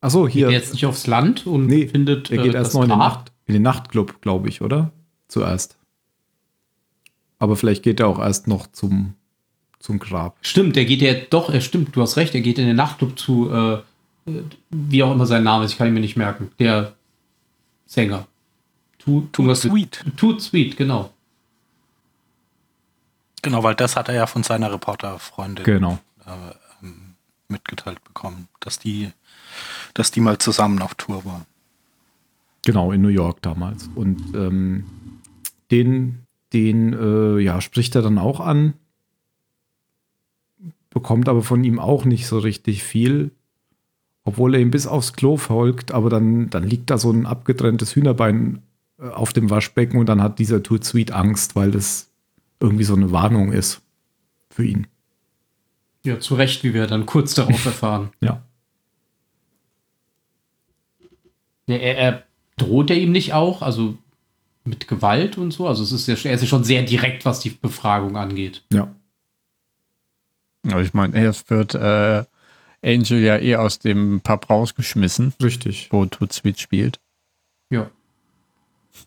[0.02, 0.48] Achso, Geht hier.
[0.48, 3.00] er jetzt nicht aufs Land und Nee, findet er geht äh, erst noch in den?
[3.00, 4.92] Nacht, in den Nachtclub, glaube ich, oder?
[5.28, 5.78] Zuerst.
[7.40, 9.14] Aber vielleicht geht er auch erst noch zum,
[9.80, 10.38] zum Grab.
[10.42, 13.18] Stimmt, der geht ja doch, er stimmt, du hast recht, er geht in den Nachtclub
[13.18, 16.52] zu, äh, äh, wie auch immer sein Name ist, ich kann ihn mir nicht merken.
[16.60, 16.94] Der
[17.88, 18.28] Sänger.
[19.00, 20.04] Too, Too sweet.
[20.18, 21.12] Too Sweet, genau.
[23.46, 26.00] Genau, weil das hat er ja von seiner Reporterfreundin Genau.
[26.26, 26.32] äh,
[26.84, 27.14] ähm,
[27.48, 29.12] mitgeteilt bekommen, dass die,
[29.94, 31.46] dass die mal zusammen auf Tour waren.
[32.64, 33.88] Genau, in New York damals.
[33.94, 34.86] Und ähm,
[35.70, 36.24] den,
[36.54, 38.74] den äh, ja, spricht er dann auch an,
[40.90, 43.30] bekommt aber von ihm auch nicht so richtig viel,
[44.24, 47.96] obwohl er ihm bis aufs Klo folgt, aber dann, dann liegt da so ein abgetrenntes
[47.96, 48.64] Hühnerbein
[48.98, 52.10] äh, auf dem Waschbecken und dann hat dieser Toot Sweet Angst, weil das
[52.66, 53.82] irgendwie so eine Warnung ist
[54.50, 54.88] für ihn.
[56.04, 58.12] Ja, zu Recht, wie wir dann kurz darauf erfahren.
[58.22, 58.44] Ja.
[61.68, 62.24] Ja, er, er
[62.58, 63.98] droht er ihm nicht auch, also
[64.64, 65.68] mit Gewalt und so.
[65.68, 68.64] Also es ist ja, er ist ja schon sehr direkt, was die Befragung angeht.
[68.72, 68.94] Ja.
[70.68, 72.24] Aber ich meine, erst wird äh,
[72.84, 75.90] Angel ja eh aus dem Pub rausgeschmissen, Richtig.
[75.92, 77.00] wo Toot Sweet spielt.
[77.70, 77.90] Ja.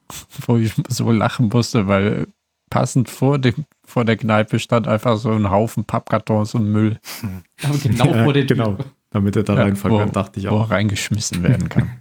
[0.47, 2.27] Wo ich so lachen musste, weil
[2.71, 6.99] passend vor, dem, vor der Kneipe stand einfach so ein Haufen Pappkartons und Müll,
[7.65, 8.57] Aber genau vor der Tür.
[8.57, 8.79] genau.
[9.11, 10.71] Damit er da Ja, reinfallen kann, dachte ich wo auch.
[10.71, 11.91] reingeschmissen werden kann.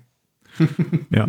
[1.12, 1.28] Ja.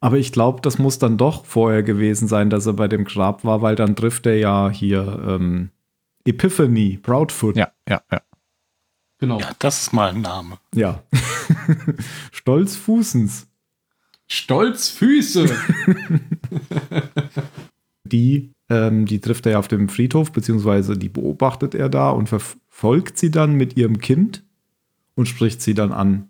[0.00, 3.44] Aber ich glaube, das muss dann doch vorher gewesen sein, dass er bei dem Grab
[3.44, 5.70] war, weil dann trifft er ja hier ähm,
[6.24, 7.56] Epiphany, Proudfoot.
[7.56, 8.20] ja, ja, ja.
[9.20, 9.38] Genau.
[9.40, 10.58] Ja, das ist mal ein Name.
[10.74, 11.02] Ja.
[12.32, 13.46] Stolz Fußens.
[14.28, 15.48] Stolzfüße.
[18.04, 22.28] Die, ähm, die trifft er ja auf dem Friedhof, beziehungsweise die beobachtet er da und
[22.28, 24.44] verfolgt sie dann mit ihrem Kind
[25.14, 26.28] und spricht sie dann an.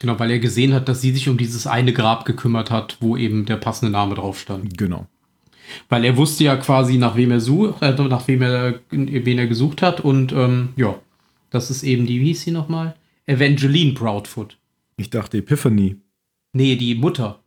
[0.00, 3.16] genau, weil er gesehen hat, dass sie sich um dieses eine Grab gekümmert hat, wo
[3.16, 4.76] eben der passende Name drauf stand.
[4.76, 5.06] Genau.
[5.88, 9.46] Weil er wusste ja quasi, nach wem er sucht, äh, nach wem er, wen er
[9.48, 10.00] gesucht hat.
[10.00, 11.00] Und ähm, ja,
[11.50, 12.94] das ist eben die, wie hieß sie nochmal?
[13.26, 14.58] Evangeline Proudfoot.
[14.96, 15.96] Ich dachte Epiphany.
[16.52, 17.40] Nee, die Mutter.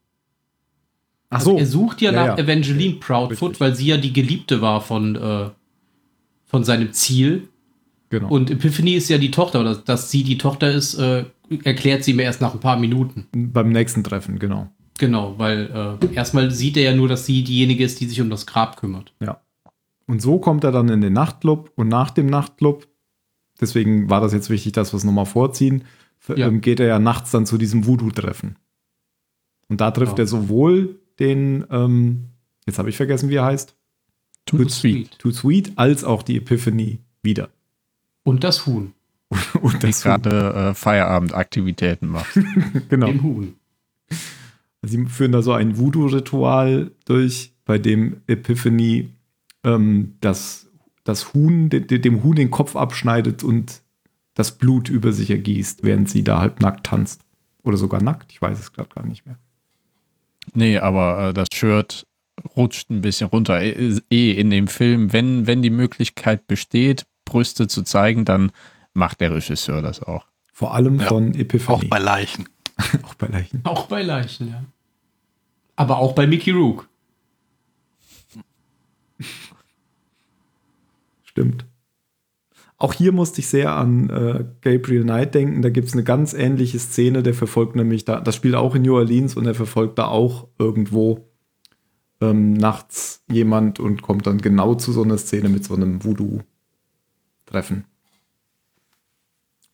[1.30, 1.58] Ach Also so.
[1.58, 2.44] er sucht ja, Ja, nach ja.
[2.44, 3.60] Evangeline Proudfoot, Richtig.
[3.62, 5.50] weil sie ja die Geliebte war von, äh,
[6.46, 7.48] von seinem Ziel.
[8.10, 8.30] Genau.
[8.30, 11.26] Und Epiphany ist ja die Tochter, oder dass sie die Tochter ist, äh,
[11.64, 13.28] erklärt sie mir erst nach ein paar Minuten.
[13.32, 14.70] Beim nächsten Treffen, genau.
[14.98, 18.30] Genau, weil äh, erstmal sieht er ja nur, dass sie diejenige ist, die sich um
[18.30, 19.14] das Grab kümmert.
[19.22, 19.40] Ja.
[20.08, 22.88] Und so kommt er dann in den Nachtclub und nach dem Nachtclub,
[23.62, 25.84] deswegen war das jetzt wichtig, dass wir es nochmal vorziehen,
[26.36, 26.48] Ja.
[26.48, 28.58] ähm, geht er ja nachts dann zu diesem Voodoo-Treffen.
[29.70, 30.24] Und da trifft Ja.
[30.24, 32.26] er sowohl den, ähm,
[32.66, 33.76] jetzt habe ich vergessen, wie er heißt,
[34.46, 35.20] Too sweet.
[35.20, 37.50] Too Sweet, als auch die Epiphany wieder.
[38.24, 38.94] Und das Huhn.
[39.62, 42.34] Und Die das gerade äh, Feierabendaktivitäten macht.
[42.90, 43.08] genau.
[43.08, 43.54] Dem Huhn.
[44.82, 49.10] Sie führen da so ein Voodoo-Ritual durch, bei dem Epiphany
[49.64, 50.68] ähm, das,
[51.04, 53.82] das Huhn, de, de, dem Huhn den Kopf abschneidet und
[54.34, 57.22] das Blut über sich ergießt, während sie da halb nackt tanzt.
[57.62, 59.38] Oder sogar nackt, ich weiß es gerade gar nicht mehr.
[60.54, 62.06] Nee, aber äh, das Shirt
[62.56, 63.62] rutscht ein bisschen runter.
[63.62, 68.52] Eh eh in dem Film, wenn, wenn die Möglichkeit besteht, Brüste zu zeigen, dann
[68.94, 70.26] macht der Regisseur das auch.
[70.54, 71.88] Vor allem Ja, von Auch Epiphany.
[71.88, 72.48] bei Leichen.
[73.04, 73.62] auch bei Leichen.
[73.66, 74.64] Auch bei Leichen, ja.
[75.76, 76.88] Aber auch bei Mickey Rook.
[81.24, 81.66] Stimmt.
[82.82, 85.62] Auch hier musste ich sehr an äh, Gabriel Knight denken.
[85.62, 88.84] Da gibt es eine ganz ähnliche Szene, der verfolgt nämlich da, das spielt auch in
[88.84, 91.30] New Orleans und er verfolgt da auch irgendwo
[92.22, 97.84] ähm, nachts jemand und kommt dann genau zu so einer Szene mit so einem Voodoo-Treffen.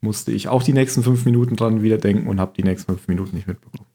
[0.01, 3.07] Musste ich auch die nächsten fünf Minuten dran wieder denken und habe die nächsten fünf
[3.07, 3.87] Minuten nicht mitbekommen.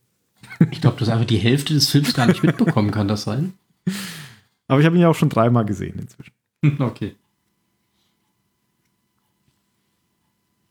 [0.70, 3.54] Ich glaube, dass einfach die Hälfte des Films gar nicht mitbekommen kann, das sein?
[4.68, 6.32] Aber ich habe ihn ja auch schon dreimal gesehen inzwischen.
[6.78, 7.16] Okay.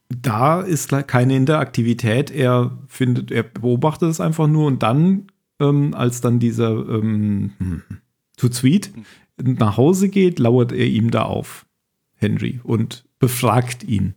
[0.09, 2.31] Da ist keine Interaktivität.
[2.31, 5.27] Er findet, er beobachtet es einfach nur und dann,
[5.59, 7.83] ähm, als dann dieser ähm, hm,
[8.37, 8.91] Too Sweet
[9.41, 11.65] nach Hause geht, lauert er ihm da auf,
[12.15, 14.15] Henry, und befragt ihn.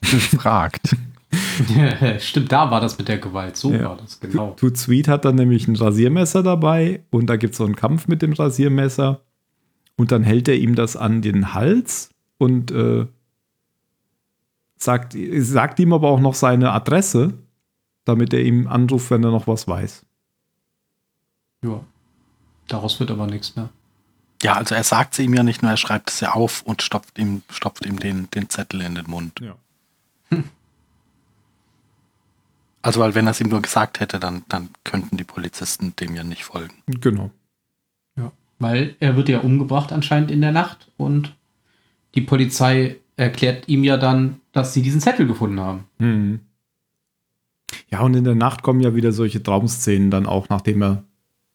[0.00, 0.96] Befragt.
[2.18, 3.56] Stimmt, da war das mit der Gewalt.
[3.56, 3.90] So Ja.
[3.90, 4.52] war das, genau.
[4.52, 8.06] Too Sweet hat dann nämlich ein Rasiermesser dabei und da gibt es so einen Kampf
[8.08, 9.20] mit dem Rasiermesser
[9.96, 13.06] und dann hält er ihm das an den Hals und äh,
[14.84, 17.34] sagt, sagt ihm aber auch noch seine Adresse,
[18.04, 20.04] damit er ihm anruft, wenn er noch was weiß.
[21.64, 21.84] Ja.
[22.68, 23.70] Daraus wird aber nichts mehr.
[24.42, 26.82] Ja, also er sagt es ihm ja nicht nur, er schreibt es ja auf und
[26.82, 29.40] stopft ihm, stopft ihm den, den Zettel in den Mund.
[29.40, 29.56] Ja.
[32.82, 36.14] Also, weil wenn er es ihm nur gesagt hätte, dann, dann könnten die Polizisten dem
[36.14, 36.74] ja nicht folgen.
[36.86, 37.30] Genau.
[38.14, 38.30] Ja.
[38.58, 41.34] Weil er wird ja umgebracht anscheinend in der Nacht und
[42.14, 45.84] die Polizei erklärt ihm ja dann, dass sie diesen Zettel gefunden haben.
[45.98, 46.40] Mhm.
[47.90, 51.04] Ja, und in der Nacht kommen ja wieder solche Traumszenen dann auch, nachdem er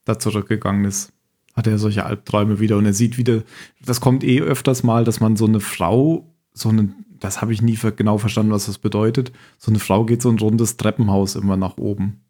[0.06, 1.12] da zurückgegangen ist.
[1.56, 3.44] hat er solche Albträume wieder und er sieht wieder,
[3.84, 6.90] das kommt eh öfters mal, dass man so eine Frau, so eine,
[7.20, 9.34] das habe ich nie genau verstanden, was das bedeutet.
[9.58, 12.22] So eine Frau geht so ein rundes Treppenhaus immer nach oben.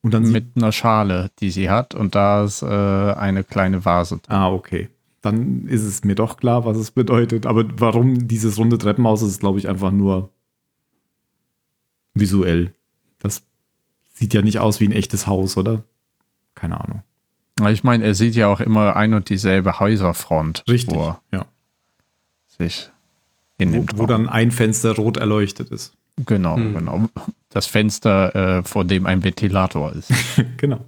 [0.00, 4.20] Und dann mit einer Schale, die sie hat und da ist äh, eine kleine Vase.
[4.28, 4.88] Ah, okay.
[5.26, 7.46] Dann ist es mir doch klar, was es bedeutet.
[7.46, 10.30] Aber warum dieses runde Treppenhaus ist, glaube ich, einfach nur
[12.14, 12.72] visuell.
[13.18, 13.42] Das
[14.14, 15.82] sieht ja nicht aus wie ein echtes Haus, oder?
[16.54, 17.02] Keine Ahnung.
[17.68, 20.62] Ich meine, er sieht ja auch immer ein und dieselbe Häuserfront.
[20.68, 20.96] Richtig,
[21.32, 21.46] ja.
[22.46, 22.88] Sich
[23.58, 25.96] in wo, wo dann ein Fenster rot erleuchtet ist.
[26.24, 26.72] Genau, hm.
[26.72, 27.08] genau.
[27.48, 30.12] Das Fenster, äh, vor dem ein Ventilator ist.
[30.56, 30.84] genau.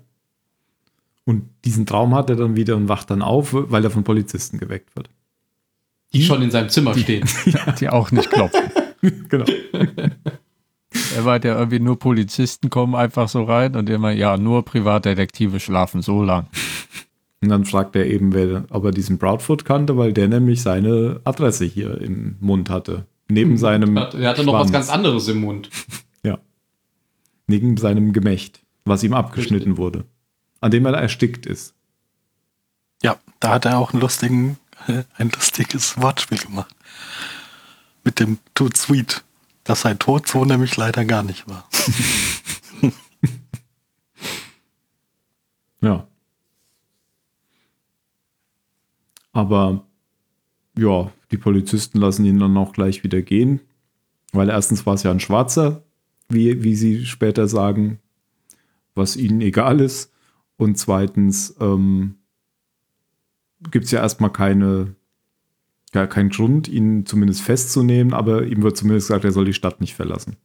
[1.29, 4.57] Und diesen Traum hat er dann wieder und wacht dann auf, weil er von Polizisten
[4.57, 5.11] geweckt wird.
[6.15, 7.29] Die schon in seinem Zimmer die, stehen.
[7.81, 8.63] Die auch nicht klopfen.
[9.29, 9.45] genau.
[11.15, 15.61] Er war ja irgendwie nur Polizisten kommen einfach so rein und immer, ja, nur Privatdetektive
[15.61, 16.47] schlafen so lang.
[17.43, 21.21] Und dann fragt er eben, wer, ob er diesen Proudfoot kannte, weil der nämlich seine
[21.25, 23.05] Adresse hier im Mund hatte.
[23.29, 23.99] Neben hm, seinem.
[23.99, 25.69] Er hatte noch was ganz anderes im Mund.
[26.23, 26.39] Ja.
[27.47, 29.77] Neben seinem Gemächt, was ihm abgeschnitten Richtig.
[29.77, 30.05] wurde.
[30.61, 31.75] An dem er erstickt ist.
[33.03, 34.59] Ja, da hat er auch einen lustigen,
[35.17, 36.75] ein lustiges Wortspiel gemacht.
[38.05, 39.23] Mit dem Too Sweet
[39.69, 41.69] dass sein Tod so nämlich leider gar nicht war.
[45.83, 46.09] ja.
[49.33, 49.85] Aber
[50.79, 53.61] ja, die Polizisten lassen ihn dann auch gleich wieder gehen,
[54.33, 55.83] weil erstens war es ja ein Schwarzer,
[56.31, 57.99] wie, wie sie später sagen,
[58.95, 60.11] was ihnen egal ist.
[60.59, 62.17] Und zweitens ähm,
[63.71, 64.95] gibt es ja erstmal keine
[65.93, 69.81] gar keinen Grund, ihn zumindest festzunehmen, aber ihm wird zumindest gesagt, er soll die Stadt
[69.81, 70.37] nicht verlassen.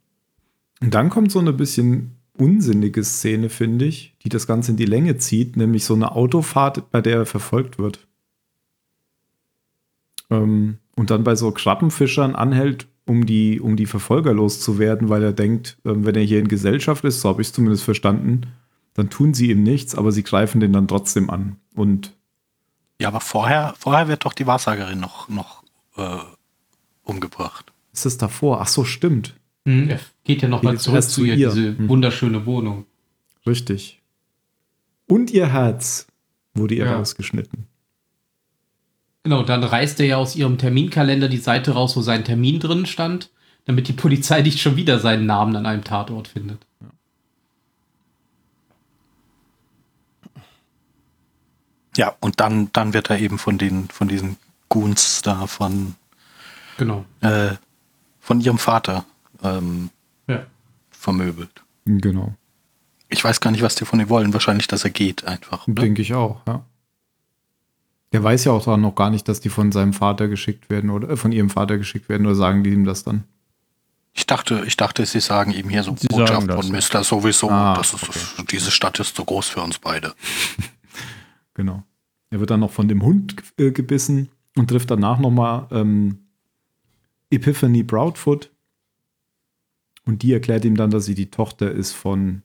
[0.82, 4.86] Und dann kommt so eine bisschen unsinnige Szene, finde ich, die das Ganze in die
[4.86, 8.08] Länge zieht, nämlich so eine Autofahrt, bei der er verfolgt wird.
[10.30, 15.34] Ähm, und dann bei so Krabbenfischern anhält, um die, um die Verfolger loszuwerden, weil er
[15.34, 18.48] denkt, ähm, wenn er hier in Gesellschaft ist, so habe ich es zumindest verstanden,
[18.94, 21.58] dann tun sie ihm nichts, aber sie greifen den dann trotzdem an.
[21.76, 22.14] Und
[23.02, 25.64] ja, aber vorher, vorher wird doch die Wahrsagerin noch, noch
[25.98, 26.20] äh,
[27.04, 27.72] umgebracht.
[27.92, 28.62] Ist das davor?
[28.62, 29.36] Ach so, stimmt.
[29.66, 31.90] Hm, er geht ja nochmal zurück zu ihr, diese hm.
[31.90, 32.86] wunderschöne Wohnung.
[33.46, 34.02] Richtig.
[35.08, 36.08] Und ihr Herz
[36.54, 36.98] wurde ihr ja.
[36.98, 37.68] rausgeschnitten.
[39.24, 42.86] Genau, dann reißt er ja aus ihrem Terminkalender die Seite raus, wo sein Termin drin
[42.86, 43.32] stand,
[43.66, 46.66] damit die Polizei nicht schon wieder seinen Namen an einem Tatort findet.
[46.82, 46.88] Ja.
[51.98, 54.38] Ja, und dann, dann wird er eben von den, von diesen
[54.70, 55.96] Goons da von,
[56.78, 57.06] genau.
[57.22, 57.52] Äh,
[58.20, 59.06] von ihrem Vater
[59.44, 59.90] ähm,
[60.28, 60.46] ja.
[60.92, 61.64] vermöbelt.
[61.86, 62.34] Genau.
[63.10, 64.34] Ich weiß gar nicht, was die von ihm wollen.
[64.34, 65.66] Wahrscheinlich, dass er geht einfach.
[65.68, 66.66] Denke ich auch, ja.
[68.14, 70.92] Der weiß ja auch dann noch gar nicht, dass die von seinem Vater geschickt werden
[70.92, 73.24] oder äh, von ihrem Vater geschickt werden oder sagen die ihm das dann?
[74.14, 77.50] Ich dachte, ich dachte, sie sagen ihm hier so sie Botschaft von Mister sowieso.
[77.50, 78.46] Ah, das ist, okay.
[78.52, 80.14] Diese Stadt ist zu groß für uns beide.
[81.54, 81.84] Genau.
[82.30, 86.20] Er wird dann noch von dem Hund äh, gebissen und trifft danach nochmal ähm,
[87.30, 88.52] Epiphany Proudfoot.
[90.06, 92.44] Und die erklärt ihm dann, dass sie die Tochter ist von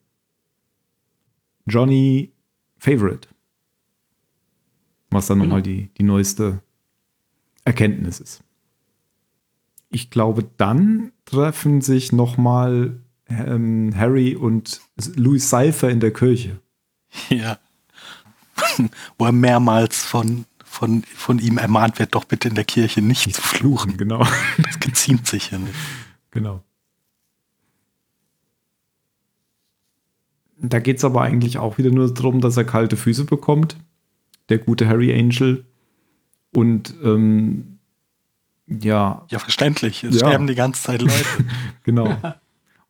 [1.67, 2.33] Johnny
[2.79, 3.29] Favorite.
[5.11, 6.63] Was dann nochmal die, die neueste
[7.65, 8.45] Erkenntnis ist.
[9.91, 14.81] Ich glaube, dann treffen sich nochmal ähm, Harry und
[15.17, 16.61] Louis Seifer in der Kirche.
[17.31, 17.59] Ja.
[19.19, 23.35] wo er mehrmals von, von, von ihm ermahnt wird, doch bitte in der Kirche nicht,
[23.35, 23.97] zu fluchen.
[23.97, 24.27] Genau.
[24.63, 25.75] Das geziemt sich ja nicht.
[26.31, 26.63] Genau.
[30.61, 33.77] Da geht es aber eigentlich auch wieder nur darum, dass er kalte Füße bekommt.
[34.49, 35.65] Der gute Harry Angel.
[36.53, 37.79] Und ähm,
[38.67, 39.25] ja.
[39.29, 40.05] Ja, verständlich.
[40.05, 40.27] Es ja.
[40.27, 41.25] sterben die ganze Zeit Leute.
[41.85, 42.17] genau.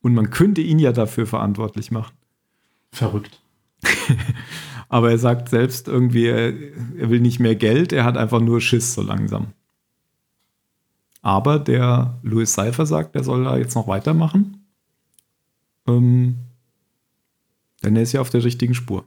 [0.00, 2.14] Und man könnte ihn ja dafür verantwortlich machen.
[2.90, 3.40] Verrückt.
[4.89, 6.55] Aber er sagt selbst irgendwie, er,
[6.99, 9.49] er will nicht mehr Geld, er hat einfach nur Schiss so langsam.
[11.20, 14.64] Aber der Louis Seifer sagt, er soll da jetzt noch weitermachen.
[15.86, 16.39] Ähm,
[17.82, 19.05] denn er ist ja auf der richtigen Spur.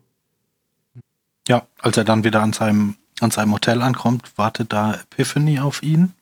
[1.47, 5.81] Ja, als er dann wieder an seinem, an seinem Hotel ankommt, wartet da Epiphany auf
[5.81, 6.13] ihn.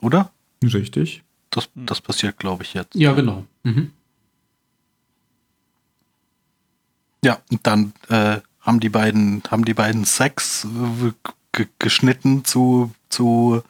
[0.00, 0.30] Oder?
[0.62, 1.22] Richtig.
[1.50, 2.94] Das, das passiert, glaube ich, jetzt.
[2.94, 3.44] Ja, genau.
[3.62, 3.92] Mhm.
[7.24, 10.66] Ja, und dann äh, haben die beiden, haben die beiden Sex
[11.56, 13.62] äh, geschnitten zu, zu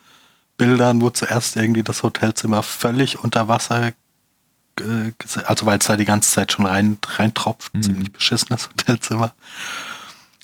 [0.57, 5.13] Bildern, wo zuerst irgendwie das Hotelzimmer völlig unter Wasser äh,
[5.45, 7.83] also weil es da die ganze Zeit schon rein reintropft, Mhm.
[7.83, 9.33] ziemlich beschissenes Hotelzimmer.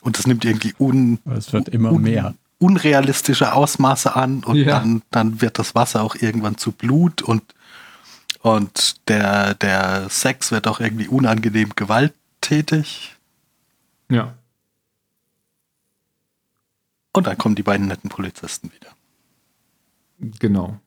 [0.02, 2.34] Und das nimmt irgendwie un, Es wird immer un, mehr.
[2.59, 4.78] unrealistische Ausmaße an und Ja.
[4.80, 7.42] dann, dann wird das Wasser auch irgendwann zu Blut und,
[8.40, 11.70] und der, der Sex wird auch irgendwie unangenehm
[12.47, 13.16] gewalttätig.
[14.11, 14.34] Ja.
[17.12, 18.90] Und dann kommen die beiden netten Polizisten wieder.
[20.38, 20.78] Genau.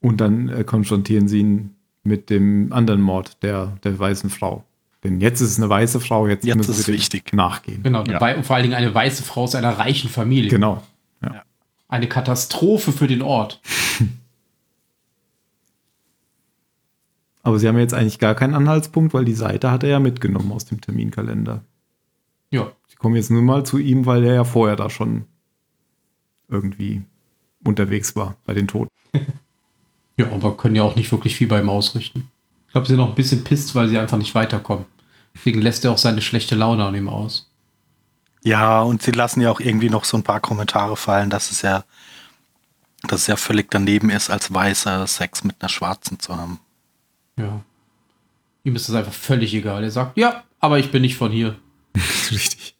[0.00, 4.64] Und dann äh, konfrontieren sie ihn mit dem anderen Mord der, der weißen Frau.
[5.04, 7.32] Denn jetzt ist es eine weiße Frau, jetzt, Jetzt müssen sie wichtig.
[7.32, 7.82] nachgehen.
[7.82, 8.18] Genau, Ja.
[8.36, 10.50] und vor allen Dingen eine weiße Frau aus einer reichen Familie.
[10.50, 10.82] Genau.
[11.22, 11.42] Ja.
[11.88, 13.60] Eine Katastrophe für den Ort.
[17.42, 20.52] Aber sie haben jetzt eigentlich gar keinen Anhaltspunkt, weil die Seite hat er ja mitgenommen
[20.52, 21.64] aus dem Terminkalender.
[22.50, 22.70] Ja.
[22.86, 25.24] Sie kommen jetzt nur mal zu ihm, weil er ja vorher da schon
[26.48, 27.02] irgendwie
[27.64, 28.90] unterwegs war bei den Toten.
[30.18, 32.28] Ja, aber können ja auch nicht wirklich viel bei ihm ausrichten.
[32.66, 34.84] Ich glaube, sie sind noch ein bisschen pisst, weil sie einfach nicht weiterkommen.
[35.34, 37.50] Deswegen lässt er auch seine schlechte Laune an ihm aus.
[38.44, 41.62] Ja, und sie lassen ja auch irgendwie noch so ein paar Kommentare fallen, dass es
[41.62, 41.84] ja,
[43.04, 46.58] dass es ja völlig daneben ist, als Weißer Sex mit einer Schwarzen zu haben.
[47.38, 47.64] Ja.
[48.64, 49.82] Ihm ist das einfach völlig egal.
[49.82, 51.56] Er sagt, ja, aber ich bin nicht von hier.
[52.30, 52.76] Richtig.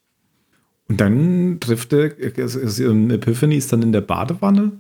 [0.88, 4.72] Und dann trifft er, es ist- Epiphany ist dann in der Badewanne.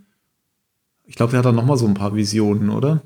[1.06, 3.02] Ich glaube, der hat dann noch mal so ein paar Visionen, oder?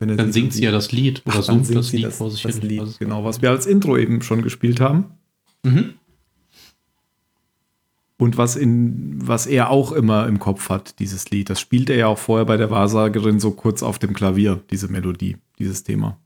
[0.00, 2.42] Er Dann singt sie ja das Lied oder Ach, singt das Lied das, vor sich
[2.42, 2.68] das hin.
[2.68, 5.06] Lied, Also- genau, was wir als Intro eben schon gespielt haben.
[5.64, 5.94] Mhm.
[8.16, 11.50] Und was in, was er auch immer im Kopf hat, dieses Lied.
[11.50, 14.88] Das spielt er ja auch vorher bei der Wahrsagerin so kurz auf dem Klavier, diese
[14.88, 16.18] Melodie, dieses Thema.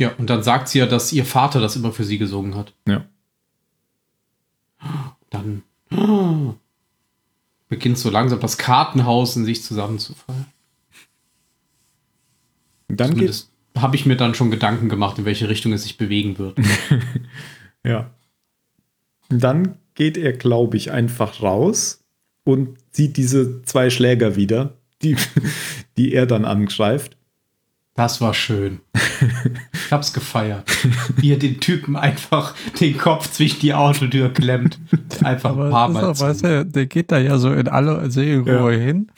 [0.00, 2.72] Ja, und dann sagt sie ja, dass ihr Vater das immer für sie gesungen hat.
[2.88, 3.04] Ja.
[5.28, 5.62] Dann
[7.68, 10.46] beginnt so langsam das Kartenhaus in sich zusammenzufallen.
[12.88, 16.38] Dann Zumindest habe ich mir dann schon Gedanken gemacht, in welche Richtung es sich bewegen
[16.38, 16.58] wird.
[17.84, 18.10] ja.
[19.28, 22.02] Dann geht er, glaube ich, einfach raus
[22.44, 25.16] und sieht diese zwei Schläger wieder, die,
[26.00, 27.18] die er dann angreift.
[27.94, 28.80] Das war schön.
[29.74, 30.64] Ich hab's gefeiert.
[31.16, 34.78] Wie er den Typen einfach den Kopf zwischen die Autotür klemmt.
[35.22, 36.64] Einfach ein paar Aber Mal weißt zu.
[36.64, 39.12] du, der geht da ja so in aller Seelenruhe hin.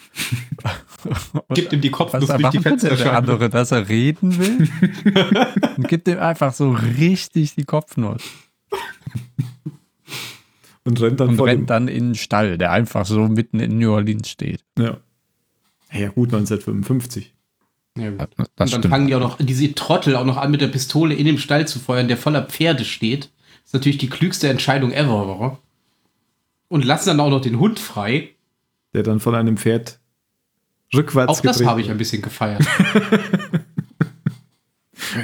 [1.35, 3.17] Und Gibt ihm die Kopfnuss was durch die denn der Fensterscheibe.
[3.17, 4.69] andere, dass er reden will?
[5.77, 8.23] und gibt ihm einfach so richtig die Kopfnuss.
[10.85, 13.79] Und rennt dann Und vor rennt dann in den Stall, der einfach so mitten in
[13.79, 14.65] New Orleans steht.
[14.77, 14.97] Ja.
[15.93, 17.33] Ja, gut, 1955.
[17.99, 18.21] Ja, gut.
[18.21, 18.87] Das Und dann stimmt.
[18.87, 21.69] fangen die auch noch, diese Trottel auch noch an, mit der Pistole in dem Stall
[21.69, 23.25] zu feuern, der voller Pferde steht.
[23.25, 25.59] Das ist natürlich die klügste Entscheidung ever, war.
[26.69, 28.31] Und lassen dann auch noch den Hund frei.
[28.95, 29.99] Der dann von einem Pferd
[30.95, 32.63] rückwärts Auch das habe ich ein bisschen gefeiert.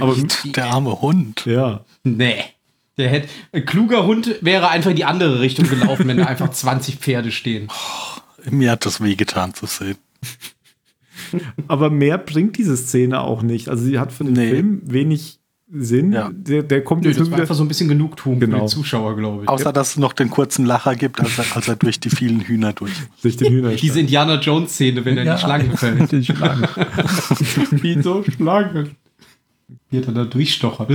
[0.00, 0.14] Aber
[0.44, 1.46] der arme Hund.
[1.46, 2.44] ja, nee.
[2.98, 6.50] Der hätte, ein kluger Hund wäre einfach in die andere Richtung gelaufen, wenn da einfach
[6.52, 7.68] 20 Pferde stehen.
[8.50, 9.96] Mir hat das wehgetan zu sehen.
[11.68, 13.68] aber mehr bringt diese Szene auch nicht.
[13.68, 14.50] Also sie hat für den Nee.
[14.50, 15.38] Film wenig
[15.70, 16.12] Sinn.
[16.12, 16.30] Ja.
[16.32, 18.60] Der, der kommt Nö, jetzt das war einfach so ein bisschen Genugtuung für Genau.
[18.66, 19.48] die Zuschauer, glaube ich.
[19.50, 22.40] Außer, dass es noch den kurzen Lacher gibt, als er, als er durch die vielen
[22.40, 22.92] Hühner durch.
[23.20, 23.76] durch den Hühnerstall.
[23.80, 26.10] Diese Indiana Jones Szene, wenn er in die Schlange fällt.
[26.12, 26.68] Die Schlange.
[27.70, 28.92] Wie so Schlangen.
[29.90, 30.90] Wie er da durchstochert.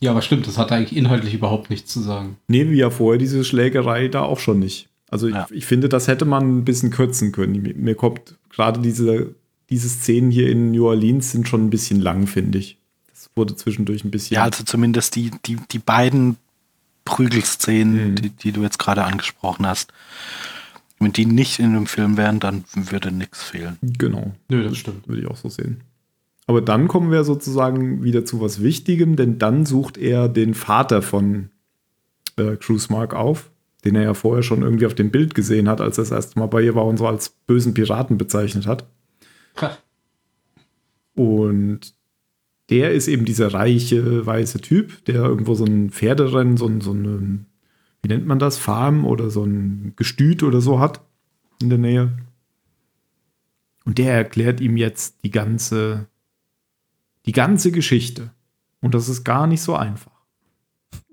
[0.00, 2.36] Ja, aber stimmt, das hat eigentlich inhaltlich überhaupt nichts zu sagen.
[2.48, 4.88] Nee, wie ja vorher diese Schlägerei da auch schon nicht.
[5.12, 5.46] Also Ja.
[5.50, 7.60] ich, ich finde, das hätte man ein bisschen kürzen können.
[7.62, 9.34] Mir, mir kommt gerade diese,
[9.70, 12.78] diese Szenen hier in New Orleans sind schon ein bisschen lang, finde ich.
[13.10, 14.34] Das wurde zwischendurch ein bisschen.
[14.36, 16.36] Ja, also zumindest die, die, die beiden
[17.04, 18.14] Prügelszenen, Mhm.
[18.16, 19.92] die, die du jetzt gerade angesprochen hast.
[20.98, 23.76] Wenn die nicht in dem Film wären, dann würde nichts fehlen.
[23.82, 24.32] genau.
[24.48, 25.08] Nö, das stimmt.
[25.08, 25.80] Würde ich auch so sehen.
[26.46, 31.02] Aber dann kommen wir sozusagen wieder zu was Wichtigem, denn dann sucht er den Vater
[31.02, 31.50] von
[32.36, 33.50] äh, Cruise Mark auf,
[33.84, 36.38] den er ja vorher schon irgendwie auf dem Bild gesehen hat, als er das erste
[36.38, 38.86] Mal bei ihr war und so als bösen Piraten bezeichnet hat.
[41.14, 41.94] Und
[42.70, 46.92] der ist eben dieser reiche, weiße Typ, der irgendwo so ein Pferderennen, so ein, so
[46.92, 47.46] ein,
[48.02, 51.00] wie nennt man das, Farm oder so ein Gestüt oder so hat
[51.60, 52.16] in der Nähe.
[53.84, 56.06] Und der erklärt ihm jetzt die ganze,
[57.26, 58.30] die ganze Geschichte.
[58.80, 60.11] Und das ist gar nicht so einfach.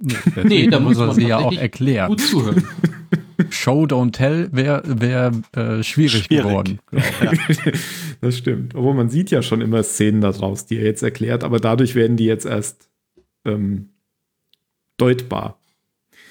[0.43, 2.09] Nee, da muss man sie ja auch erklären.
[2.09, 2.63] Gut zuhören.
[3.49, 6.45] Show, don't tell wäre wär, äh, schwierig, Schwierig.
[6.45, 6.79] geworden.
[8.21, 8.75] das stimmt.
[8.75, 12.17] Obwohl man sieht ja schon immer Szenen daraus, die er jetzt erklärt, aber dadurch werden
[12.17, 12.89] die jetzt erst
[13.45, 13.89] ähm,
[14.97, 15.57] deutbar.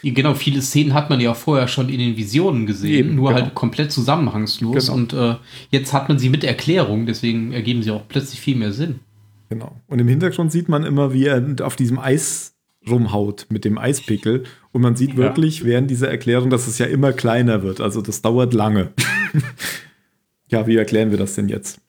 [0.03, 3.43] Genau, viele Szenen hat man ja vorher schon in den Visionen gesehen, Eben, nur genau.
[3.43, 4.87] halt komplett zusammenhangslos.
[4.87, 4.97] Genau.
[4.97, 5.37] Und äh,
[5.71, 9.01] jetzt hat man sie mit Erklärung, deswegen ergeben sie auch plötzlich viel mehr Sinn.
[9.49, 9.75] Genau.
[9.89, 12.55] Und im Hintergrund sieht man immer, wie er auf diesem Eis
[12.91, 14.45] rumhaut mit dem Eispickel.
[14.73, 15.17] Und man sieht Ja.
[15.17, 17.81] wirklich während dieser Erklärung, dass es ja immer kleiner wird.
[17.81, 18.93] Also das dauert lange.
[20.51, 21.81] ja, wie erklären wir das denn jetzt?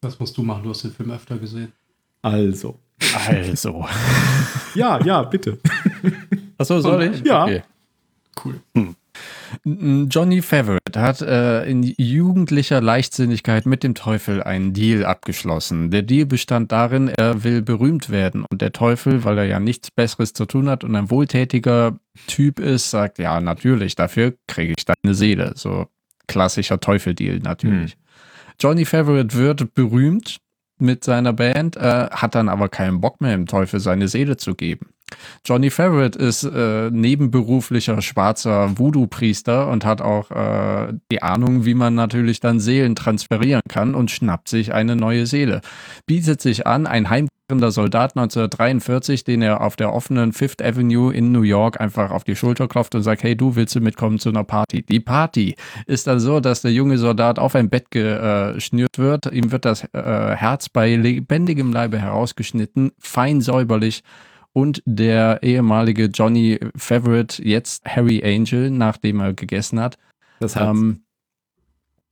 [0.00, 1.72] Das musst du machen, du hast den Film öfter gesehen.
[2.22, 2.78] Also.
[3.26, 3.84] Also.
[4.74, 5.56] Ja, ja, bitte.
[6.58, 7.24] Achso, soll ich?
[7.24, 7.44] Ja.
[7.44, 7.62] Okay.
[8.44, 8.60] Cool.
[8.74, 8.94] N-
[9.64, 15.90] Johnny Favret hat äh, in jugendlicher Leichtsinnigkeit mit dem Teufel einen Deal abgeschlossen.
[15.90, 19.90] Der Deal bestand darin, er will berühmt werden und der Teufel, weil er ja nichts
[19.90, 24.84] Besseres zu tun hat und ein wohltätiger Typ ist, sagt, ja, natürlich, dafür kriege ich
[24.84, 25.52] deine Seele.
[25.54, 25.86] So
[26.26, 27.96] klassischer Teufel-Deal natürlich.
[28.60, 30.38] Johnny Favret wird berühmt
[30.78, 34.54] mit seiner Band, äh, hat dann aber keinen Bock mehr, dem Teufel seine Seele zu
[34.54, 34.88] geben.
[35.44, 41.94] Johnny Favret ist äh, nebenberuflicher schwarzer Voodoo-Priester und hat auch äh, die Ahnung, wie man
[41.94, 45.60] natürlich dann Seelen transferieren kann und schnappt sich eine neue Seele.
[46.06, 51.30] Bietet sich an, ein heimkehrender Soldat 1943, den er auf der offenen Fifth Avenue in
[51.30, 54.30] New York einfach auf die Schulter klopft und sagt, hey, du willst du mitkommen zu
[54.30, 54.82] einer Party?
[54.82, 55.54] Die Party
[55.86, 59.26] ist dann so, dass der junge Soldat auf ein Bett geschnürt wird.
[59.26, 64.02] Ihm wird das äh, Herz bei lebendigem Leibe herausgeschnitten, fein säuberlich
[64.56, 69.98] und der ehemalige Johnny Favret, jetzt Harry Angel, nachdem er gegessen hat,
[70.40, 71.02] Das heißt, ähm,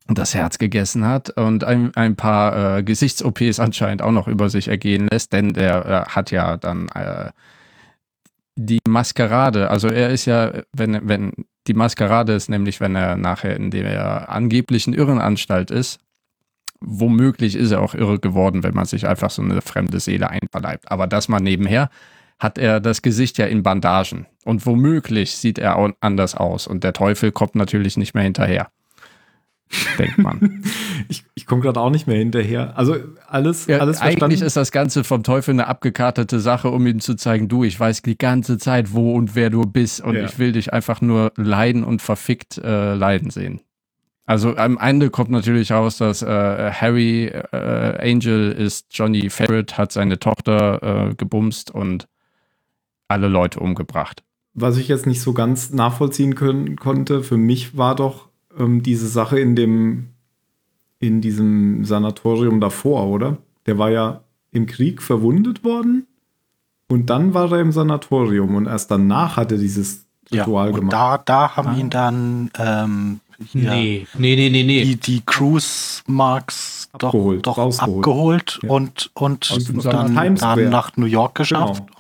[0.09, 4.69] das Herz gegessen hat und ein, ein paar äh, Gesichts-OPs anscheinend auch noch über sich
[4.69, 7.31] ergehen lässt, denn der äh, hat ja dann äh,
[8.57, 11.33] die Maskerade, also er ist ja, wenn, wenn
[11.67, 15.99] die Maskerade ist nämlich, wenn er nachher in der angeblichen Irrenanstalt ist,
[16.83, 20.93] womöglich ist er auch irre geworden, wenn man sich einfach so eine fremde Seele einverleibt.
[20.93, 21.89] Aber das mal nebenher,
[22.39, 24.27] hat er das Gesicht ja in Bandagen.
[24.45, 26.67] Und womöglich sieht er auch anders aus.
[26.67, 28.69] Und der Teufel kommt natürlich nicht mehr hinterher.
[29.99, 30.63] Denkt man.
[31.09, 32.77] ich, ich komme gerade auch nicht mehr hinterher.
[32.77, 34.45] Also alles, Ja, alles eigentlich verstanden.
[34.47, 38.03] ist das Ganze vom Teufel eine abgekartete Sache, um ihm zu zeigen, du, ich weiß
[38.03, 40.25] die ganze Zeit, wo und wer du bist und Ja.
[40.25, 43.63] ich will dich einfach nur leiden und verfickt äh, leiden sehen.
[44.27, 46.27] Also am Ende kommt natürlich raus, dass äh,
[46.73, 52.07] Harry äh, Angel ist Johnny Favret, hat seine Tochter äh, gebumst und
[53.15, 54.23] alle Leute umgebracht.
[54.57, 59.09] was ich jetzt nicht so ganz nachvollziehen können, konnte, für mich war doch ähm, diese
[59.09, 60.11] Sache in dem,
[61.01, 63.39] in diesem Sanatorium davor, oder?
[63.67, 64.21] Der war ja
[64.53, 66.07] im Krieg verwundet worden
[66.89, 70.75] und dann war er im Sanatorium und erst danach hat er dieses Ja, Ritual und
[70.77, 70.93] gemacht.
[70.93, 71.77] da, da haben Ah.
[71.79, 74.85] ihn dann ähm, hier Nee, nee, nee, nee, nee.
[74.85, 77.97] die, die Cruise Marks doch, Abgeholt, doch rausgeholt.
[77.99, 78.71] abgeholt Ja.
[78.71, 81.83] und, und dann, dann nach New York geschafft.
[81.87, 81.94] Genau.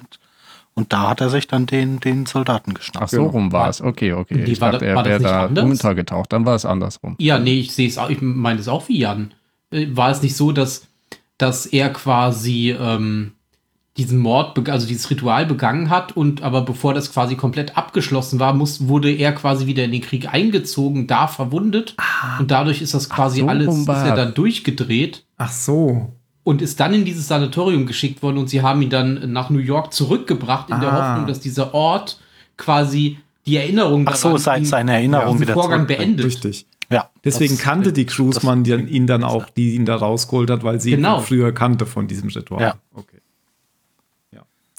[0.77, 3.05] Und, da hat er sich dann den, den Soldaten geschnappt.
[3.05, 3.31] Ach so Genau.
[3.31, 3.81] rum war es.
[3.81, 4.35] Okay, okay.
[4.39, 5.64] Nee, ich war dachte, das- er war das wäre nicht da anders?
[5.70, 6.33] untergetaucht.
[6.33, 7.14] Dann war es andersrum.
[7.18, 9.33] Ja, nee, ich sehe es auch, ich meine es auch wie Jan.
[9.70, 10.87] Äh, War es nicht so, dass,
[11.39, 13.33] dass er quasi ähm,
[13.97, 18.53] diesen Mord, also dieses Ritual begangen hat und aber bevor das quasi komplett abgeschlossen war,
[18.53, 21.95] muss, wurde er quasi wieder in den Krieg eingezogen, da verwundet
[22.41, 24.25] und dadurch ist das quasi so alles, ist war er das.
[24.25, 26.12] dann durchgedreht Ach so.
[26.45, 29.59] Und ist dann in dieses Sanatorium geschickt worden und sie haben ihn dann nach New
[29.59, 31.11] York zurückgebracht in der Ah.
[31.12, 32.20] Hoffnung, dass dieser Ort
[32.57, 36.24] quasi die Erinnerung Ach so, daran seine Erinnerung wieder Vorgang beendet.
[36.26, 36.66] Richtig.
[36.90, 40.62] Ja, Deswegen das- kannte die Cruise-Mann die- ihn dann auch, die ihn da rausgeholt hat,
[40.64, 41.18] weil sie Genau.
[41.18, 42.61] ihn früher kannte von diesem Ritual.
[42.61, 42.74] Ja.
[42.95, 43.18] Okay.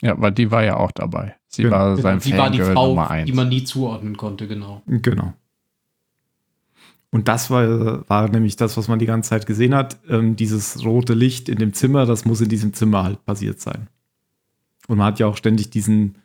[0.01, 1.36] Ja, weil die war ja auch dabei.
[1.47, 1.76] Sie Genau.
[1.78, 3.26] war sein Sie war die Fangirl Frau, Nummer eins.
[3.28, 4.82] die man nie zuordnen konnte, genau.
[4.88, 5.34] Genau.
[7.16, 9.95] Und das war, war nämlich das, was man die ganze Zeit gesehen hat.
[10.09, 13.88] Ähm, dieses rote Licht in dem Zimmer, das muss in diesem Zimmer halt passiert sein.
[14.89, 16.18] Und man hat ja auch ständig diesen,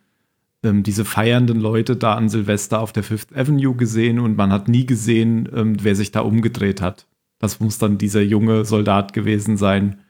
[0.65, 4.67] ähm, diese feiernden Leute da an Silvester auf der Fifth Avenue gesehen und man hat
[4.67, 7.07] nie gesehen, ähm, wer sich da umgedreht hat.
[7.39, 10.01] Das muss dann dieser junge Soldat gewesen sein,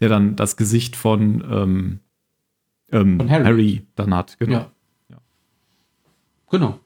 [0.00, 2.00] der dann das Gesicht von, ähm,
[2.92, 3.44] ähm, Von Harry.
[3.44, 3.86] Harry.
[3.94, 4.38] dann hat.
[4.38, 4.70] Genau.
[5.10, 5.18] Ja.
[6.50, 6.79] Genau.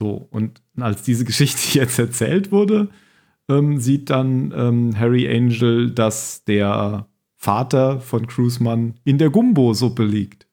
[0.00, 2.88] So, und als diese Geschichte jetzt erzählt wurde,
[3.48, 10.46] ähm, sieht dann ähm, Harry Angel, dass der Vater von Cruiseman in der Gumbo-Suppe liegt.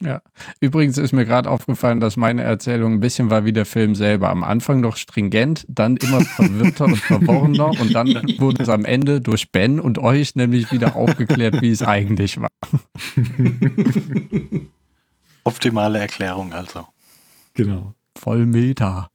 [0.00, 0.22] Ja.
[0.60, 4.30] Übrigens ist mir gerade aufgefallen, dass meine Erzählung ein bisschen war wie der Film selber.
[4.30, 9.20] Am Anfang noch stringent, dann immer verwirrter und verworrener und dann wurde es am Ende
[9.20, 12.48] durch Ben und euch nämlich wieder aufgeklärt, wie es eigentlich war.
[15.42, 16.86] Optimale Erklärung also.
[17.54, 17.94] Genau.
[18.18, 19.10] Voll Meta.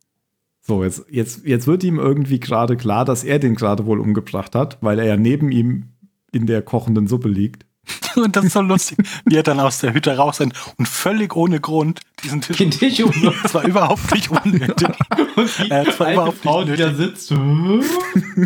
[0.62, 4.56] So, jetzt, jetzt, jetzt wird ihm irgendwie gerade klar, dass er den gerade wohl umgebracht
[4.56, 5.90] hat, weil er ja neben ihm
[6.32, 7.66] in der kochenden Suppe liegt.
[8.16, 11.36] Und das ist so lustig, wie er dann aus der Hütte raus ist und völlig
[11.36, 12.56] ohne Grund diesen Tisch.
[12.58, 13.40] Den Tisch umwirft.
[13.44, 14.88] Das war überhaupt nicht unnötig.
[15.36, 17.34] Und die Äh, war überhaupt Frau, nicht die da sitzt.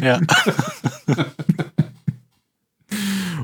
[0.02, 0.20] Ja.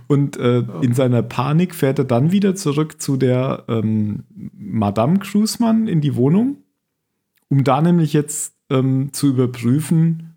[0.08, 4.24] Und äh, in seiner Panik fährt er dann wieder zurück zu der ähm,
[4.58, 6.63] Madame Cruismann in die Wohnung,
[7.50, 10.36] um da nämlich jetzt ähm, zu überprüfen,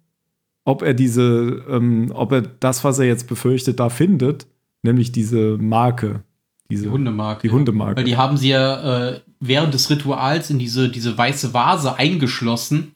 [0.64, 4.46] ob er diese, ähm, ob er das, was er jetzt befürchtet, da findet,
[4.82, 6.22] nämlich diese Marke.
[6.70, 7.42] Diese Die Hundemarke.
[7.46, 7.96] Die Hundemarke.
[7.98, 12.92] Weil die haben sie ja äh, während des Rituals in diese, diese weiße Vase eingeschlossen.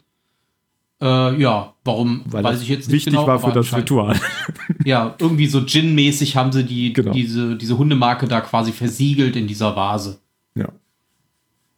[1.00, 3.26] Äh, ja, warum, weil weiß ich jetzt nicht wichtig genau.
[3.26, 4.18] war für das Ritual.
[4.84, 7.12] Ja, irgendwie so Gin-mäßig haben sie die, Genau.
[7.12, 10.18] diese, diese Hundemarke da quasi versiegelt in dieser Vase.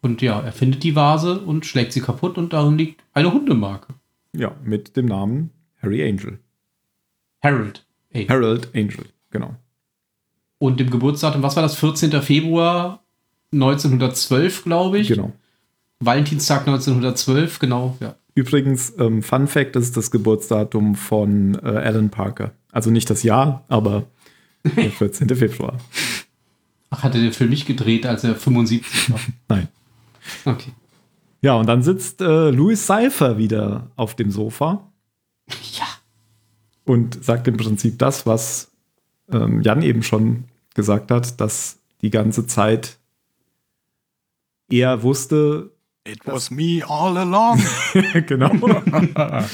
[0.02, 3.94] Und ja, er findet die Vase und schlägt sie kaputt und darin liegt eine Hundemarke.
[4.36, 5.50] ja, mit dem Namen
[5.80, 6.38] Harry Angel.
[7.42, 7.86] Harold.
[8.10, 8.26] Ey.
[8.26, 9.56] Harold Angel, genau.
[10.58, 11.76] Und dem Geburtsdatum, was war das?
[11.76, 12.20] 14.
[12.20, 13.02] Februar
[13.52, 15.08] 1912, glaube ich.
[15.08, 15.32] Genau.
[16.00, 18.16] Valentinstag 1912, genau, ja.
[18.34, 22.52] Übrigens, ähm, Fun Fact, das ist das Geburtsdatum von äh, Alan Parker.
[22.72, 24.06] Also nicht das Jahr, aber
[24.64, 25.28] der 14.
[25.36, 25.78] Februar.
[26.90, 29.20] Ach, hat er den Film nicht gedreht, als er 75 war?
[29.48, 29.68] Nein.
[30.44, 30.72] Okay.
[31.40, 34.92] Ja, und dann sitzt äh, Louis Seifer wieder auf dem Sofa
[35.76, 35.86] Ja.
[36.84, 38.70] und sagt im Prinzip das, was
[39.32, 40.44] ähm, Jan eben schon
[40.74, 42.98] gesagt hat, dass die ganze Zeit
[44.70, 45.72] er wusste,
[46.06, 47.60] It was me all along.
[48.26, 48.50] genau,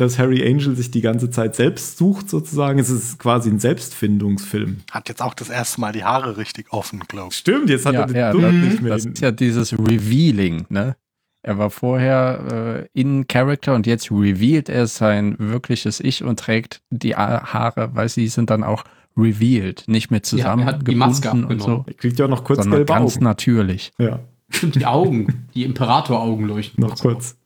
[0.00, 2.78] dass Harry Angel sich die ganze Zeit selbst sucht, sozusagen.
[2.78, 4.78] Es ist quasi ein Selbstfindungsfilm.
[4.90, 7.36] Hat jetzt auch das erste Mal die Haare richtig offen, glaube ich.
[7.38, 9.14] Stimmt, jetzt hat Ja, er den ja, nicht mehr das hinten.
[9.16, 10.96] ist ja dieses Revealing, ne?
[11.42, 16.82] Er war vorher äh, in Character und jetzt revealed er sein wirkliches Ich und trägt
[16.90, 18.84] die Haare, weil sie sind dann auch
[19.16, 21.84] revealed, nicht mehr Ja, er hat die Maske zusammengebunden und so, abgenommen.
[21.88, 23.24] Er kriegt ja auch noch kurz sondern gelbe ganz Augen.
[23.24, 23.92] natürlich.
[23.98, 24.20] Ja.
[24.50, 26.82] Stimmt, die Augen, die Imperatoraugen leuchten.
[26.84, 27.36] Noch kurz.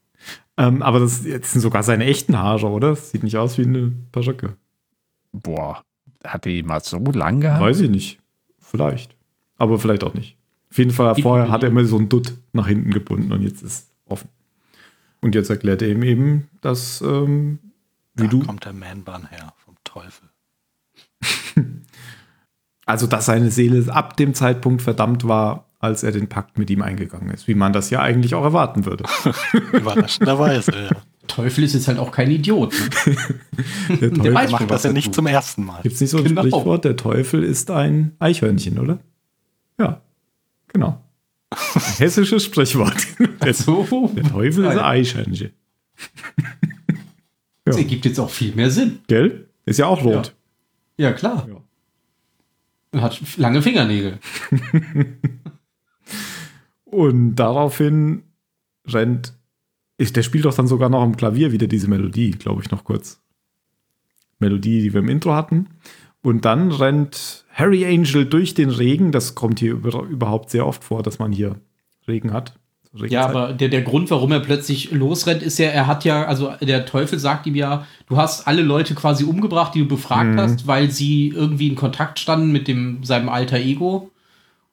[0.57, 2.91] Ähm, aber das jetzt sind sogar seine echten Haare, oder?
[2.91, 4.57] Das sieht nicht aus wie eine Perücke.
[5.33, 5.83] Boah,
[6.23, 7.61] hat die mal so lang gehabt?
[7.61, 8.21] Weiß ich nicht.
[8.59, 9.17] Vielleicht.
[9.57, 10.37] Aber vielleicht auch nicht.
[10.71, 13.63] Auf jeden Fall, vorher hat er immer so ein Dutt nach hinten gebunden und jetzt
[13.63, 14.29] ist offen.
[15.21, 17.59] Und jetzt erklärt er ihm eben, dass, ähm,
[18.15, 20.29] wie Da du, kommt der Man-Bun her, vom Teufel.
[22.87, 26.83] also dass seine Seele ab dem Zeitpunkt verdammt war, als er den Pakt mit ihm
[26.83, 27.47] eingegangen ist.
[27.47, 29.05] Wie man das ja eigentlich auch erwarten würde.
[29.73, 30.97] Überraschenderweise, ja.
[31.27, 32.75] Teufel ist jetzt halt auch kein Idiot.
[33.07, 33.17] Ne?
[33.89, 35.15] Der Der Teufel, weiß Macht das ja nicht tut.
[35.15, 35.81] zum ersten Mal.
[35.83, 36.43] Gibt es nicht so ein Genau.
[36.43, 38.99] Sprichwort, der Teufel ist ein Eichhörnchen, oder?
[39.79, 40.03] Ja,
[40.69, 41.01] genau.
[41.51, 42.95] Ein hessisches Sprichwort.
[43.43, 45.51] Der, So, der Teufel ist ein Eichhörnchen.
[47.65, 48.99] das ergibt jetzt auch viel mehr Sinn.
[49.07, 49.49] Gell?
[49.67, 50.35] Ist ja auch rot.
[50.97, 51.47] Ja, klar.
[51.49, 51.57] Ja.
[52.93, 54.19] Und hat lange Fingernägel.
[56.95, 58.23] Und daraufhin
[58.87, 59.33] rennt.
[59.97, 62.85] Ich, der spielt doch dann sogar noch am Klavier wieder diese Melodie, glaube ich, noch
[62.85, 63.21] kurz.
[64.39, 65.69] Melodie, die wir im Intro hatten.
[66.23, 69.13] Und dann rennt Harry Angel durch den Regen.
[69.13, 71.57] Das kommt hier über, überhaupt sehr oft vor, dass man hier
[72.09, 72.55] Regen hat.
[72.93, 73.31] So Ja, Regenzeit.
[73.31, 76.87] aber der, der Grund, warum er plötzlich losrennt, ist ja, er hat ja, also der
[76.87, 80.39] Teufel sagt ihm ja, du hast alle Leute quasi umgebracht, die du befragt Mhm.
[80.41, 84.11] hast, weil sie irgendwie in Kontakt standen mit dem, seinem alter Ego.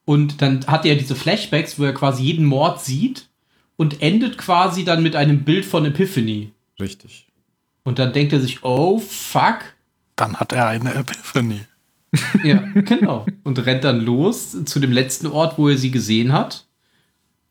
[0.04, 3.28] Und dann hat er diese Flashbacks, wo er quasi jeden Mord sieht
[3.76, 6.52] und endet quasi dann mit einem Bild von Epiphany.
[6.80, 7.26] Richtig.
[7.84, 9.58] Und dann denkt er sich, oh fuck.
[10.16, 11.60] Dann hat er eine Epiphany.
[12.44, 13.24] Ja, genau.
[13.42, 16.66] Und rennt dann los zu dem letzten Ort, wo er sie gesehen hat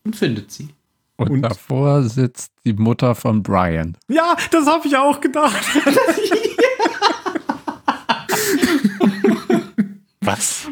[0.03, 0.69] und findet sie.
[1.17, 3.97] Und, Und- davor sitzt die Mutter von Brian.
[4.07, 5.65] Ja, das habe ich auch gedacht.
[10.21, 10.67] Was?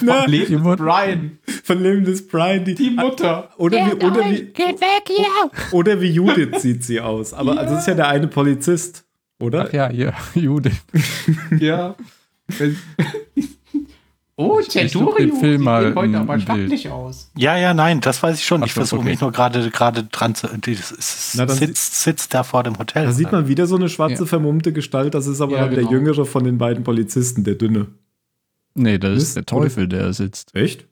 [0.00, 2.64] Na, Die Mutter, Brian, Von Leben des Brian.
[2.64, 3.50] Die, die Mutter.
[3.58, 5.50] oder, wie, oder, wie, Geht weg hier!
[5.72, 7.32] oder wie Judith sieht sie aus.
[7.34, 9.04] Aber also das ist ja der eine Polizist,
[9.40, 9.66] oder?
[9.68, 10.72] ach ja, hier, Judith.
[11.58, 11.94] Ja.
[14.36, 17.30] oh, such den Centurio, Film sieht mal heute aber stattlich aus.
[17.36, 18.62] Ja, ja, nein, das weiß ich schon.
[18.62, 19.10] Ach ich versuche okay.
[19.10, 20.46] mich nur gerade gerade dran zu.
[20.48, 23.04] Das ist, Na, dann sitzt, sitzt da vor dem Hotel.
[23.04, 24.26] Da sieht man wieder so eine schwarze Ja.
[24.26, 25.14] vermummte Gestalt.
[25.14, 25.92] Das ist aber Ja, dann der genau.
[25.92, 27.86] jüngere von den beiden Polizisten, der dünne.
[28.78, 30.54] Nee, das ist der Teufel, der sitzt.
[30.54, 30.86] Echt?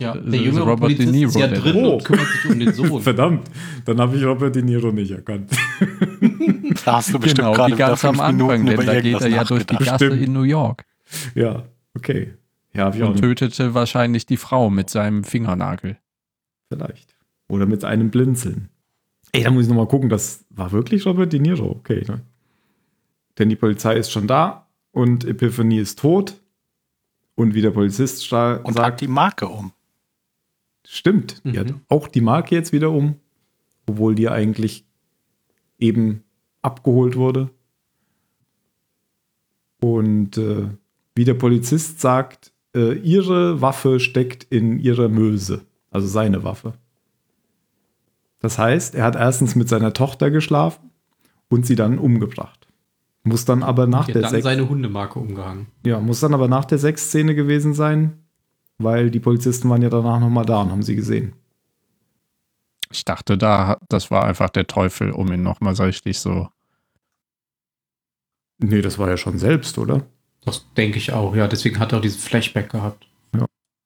[0.00, 1.92] Ja, Das der jüngere Robert De Polizist Niro, ist ja der- drin Oh.
[1.94, 3.00] und kümmert sich um den Sohn.
[3.00, 3.48] Verdammt,
[3.84, 5.52] dann habe ich Robert De Niro nicht erkannt.
[6.84, 9.64] Da hast du bestimmt Genau, gerade ganz am Anfang, denn da geht er ja durch
[9.64, 9.76] die.
[9.76, 10.22] Gasse Stimmt.
[10.22, 10.84] in New York
[11.34, 11.62] ja,
[11.96, 12.34] okay.
[12.72, 13.20] Ja, auch und nicht.
[13.20, 15.96] tötete wahrscheinlich die Frau mit seinem Fingernagel.
[16.68, 17.14] Vielleicht.
[17.48, 18.68] Oder mit einem Blinzeln.
[19.32, 21.70] Ey, da muss ich nochmal gucken, das war wirklich Robert De Niro.
[21.70, 22.22] Okay, ne?
[23.38, 26.40] Denn die Polizei ist schon da und Epiphany ist tot.
[27.36, 29.72] Und wie der Polizist sta- Und sagt, die Marke um.
[30.86, 31.58] stimmt, die Mhm.
[31.58, 33.16] hat auch die Marke jetzt wieder um,
[33.86, 34.84] obwohl die eigentlich
[35.78, 36.22] eben
[36.62, 37.50] abgeholt wurde.
[39.80, 40.68] Und äh,
[41.14, 46.74] wie der Polizist sagt, äh, ihre Waffe steckt in ihrer Möse, also seine Waffe.
[48.40, 50.90] Das heißt, er hat erstens mit seiner Tochter geschlafen
[51.48, 52.63] und sie dann umgebracht.
[53.24, 55.66] Muss dann aber nach der hat dann seine Hundemarke umgehangen.
[55.84, 58.22] ja, muss dann aber nach der Sexszene gewesen sein,
[58.78, 61.32] weil die Polizisten waren ja danach nochmal da und haben sie gesehen.
[62.90, 66.48] Ich dachte, da, das war einfach der Teufel, um ihn nochmal so richtig so.
[68.58, 70.06] Nee, das war ja schon selbst, oder?
[70.44, 71.48] Das denke ich auch, ja.
[71.48, 73.08] Deswegen hat er auch diesen Flashback gehabt.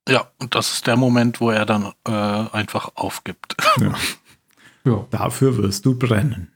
[0.09, 3.56] Ja, und das ist der Moment, wo er dann äh, einfach aufgibt.
[4.85, 5.06] Ja.
[5.10, 6.51] Dafür wirst du brennen.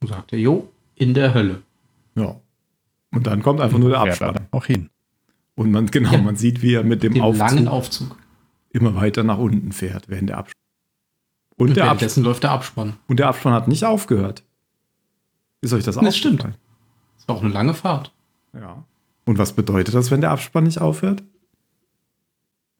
[0.00, 1.62] Und sagte, jo, in der Hölle.
[2.14, 2.36] Ja.
[3.12, 4.46] Und dann kommt einfach nur der Abspann.
[4.50, 4.90] auch hin.
[5.54, 6.18] Und man, genau, Ja.
[6.22, 8.16] man sieht, wie er mit dem Dem langen Aufzug Aufzug.
[8.70, 10.60] immer weiter nach unten fährt, während der Abspann.
[11.56, 12.94] Und, Und der, Abspann, läuft der Abspann.
[13.06, 14.42] und der Abspann hat nicht aufgehört.
[15.60, 16.42] Ist euch das auch Das stimmt.
[16.44, 18.12] Das war auch eine lange Fahrt.
[18.52, 18.84] Ja.
[19.24, 21.22] Und was bedeutet das, wenn der Abspann nicht aufhört?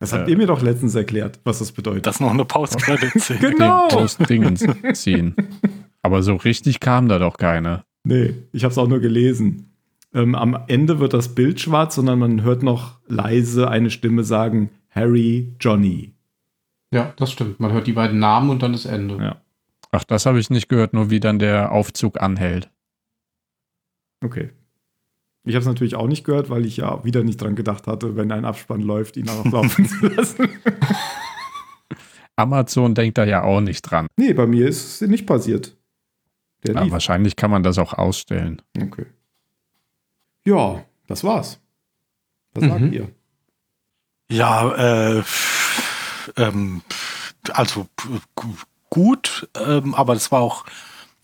[0.01, 0.33] Das habt Äh.
[0.33, 2.07] ihr mir doch letztens erklärt, was das bedeutet.
[2.07, 3.39] Das ist noch eine Post-Credit-Szene.
[3.53, 3.89] genau!
[3.89, 5.35] Den Post-Dingens ziehen.
[6.03, 7.85] Aber so richtig kam da doch keine.
[8.05, 9.73] Nee, ich habe es auch nur gelesen.
[10.13, 14.71] Ähm, am Ende wird das Bild schwarz, sondern man hört noch leise eine Stimme sagen,
[14.91, 16.15] Harry, Johnny.
[16.93, 17.59] Ja, das stimmt.
[17.59, 19.17] Man hört die beiden Namen und dann ist Ende.
[19.17, 19.41] Ja.
[19.91, 22.71] Ach, das habe ich nicht gehört, nur wie dann der Aufzug anhält.
[24.23, 24.51] Okay.
[25.45, 28.17] Ich habe es natürlich auch nicht gehört, weil ich ja wieder nicht dran gedacht hatte,
[28.17, 30.49] wenn ein Abspann läuft, ihn auch laufen zu lassen.
[32.37, 34.07] Amazon denkt da ja auch nicht dran.
[34.17, 35.77] Nee, bei mir ist es nicht passiert.
[36.67, 36.93] Der Ja, lief.
[36.93, 38.63] wahrscheinlich kann man das auch ausstellen.
[38.81, 39.07] Okay.
[40.45, 41.61] Ja, das war's.
[42.55, 42.93] Was sagt Mhm.
[42.93, 43.09] ihr?
[44.31, 45.23] Ja, äh,
[46.37, 46.83] ähm,
[47.53, 47.87] also
[48.91, 50.65] gut, ähm, aber es war auch,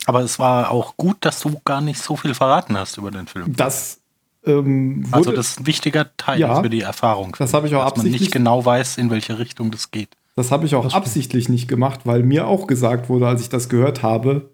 [0.05, 3.27] aber es war auch gut, dass du gar nicht so viel verraten hast über den
[3.27, 3.55] Film.
[3.55, 3.99] Das
[4.45, 7.35] ähm, wurde, Also das ist ein wichtiger Teil Ja, für die Erfahrung.
[7.39, 10.15] das habe ich auch dass man absichtlich nicht genau weiß, in welche Richtung das geht.
[10.35, 13.69] Das habe ich auch absichtlich nicht gemacht, weil mir auch gesagt wurde, als ich das
[13.69, 14.49] gehört habe,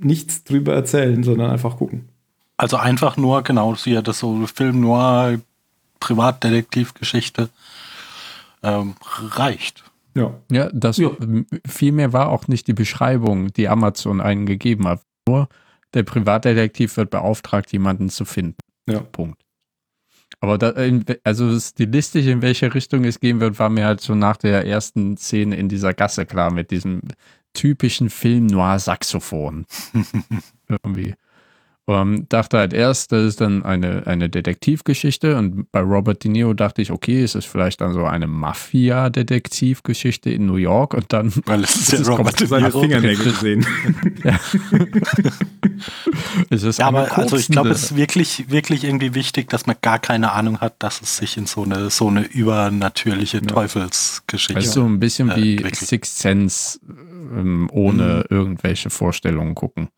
[0.00, 2.08] nichts drüber erzählen, sondern einfach gucken.
[2.56, 5.40] Also einfach nur, genau, sie hat das so Film nur
[6.00, 7.48] Privatdetektivgeschichte
[8.62, 9.84] ähm, reicht.
[10.14, 10.34] Ja.
[10.50, 11.10] Ja, das Ja.
[11.66, 15.00] viel mehr war auch nicht die Beschreibung, die Amazon einen gegeben hat.
[15.26, 15.48] Nur
[15.92, 18.56] der Privatdetektiv wird beauftragt, jemanden zu finden.
[18.88, 19.00] Ja.
[19.00, 19.40] Punkt.
[20.40, 20.74] Aber da,
[21.24, 25.16] also stilistisch, in welche Richtung es gehen wird, war mir halt so nach der ersten
[25.16, 27.00] Szene in dieser Gasse klar mit diesem
[27.54, 29.66] typischen Film-Noir-Saxophon.
[30.68, 31.14] Irgendwie.
[31.86, 36.54] Ähm, dachte halt erst, das ist dann eine, eine Detektivgeschichte und bei Robert De Niro
[36.54, 41.30] dachte ich, okay, es ist vielleicht dann so eine Mafia-Detektivgeschichte in New York und dann
[41.44, 42.80] Weil es ist Das ja ist Robert De Seine Niro.
[42.80, 43.66] Fingernägel gesehen.
[46.50, 49.66] ist es Ja, eine aber also ich glaube, es ist wirklich, wirklich irgendwie wichtig, dass
[49.66, 54.56] man gar keine Ahnung hat, dass es sich in so eine, so eine übernatürliche Teufelsgeschichte.
[54.56, 55.74] Weißt du, so ein bisschen äh, wie.
[55.74, 59.88] Sixth Sense ähm, ohne irgendwelche Vorstellungen gucken.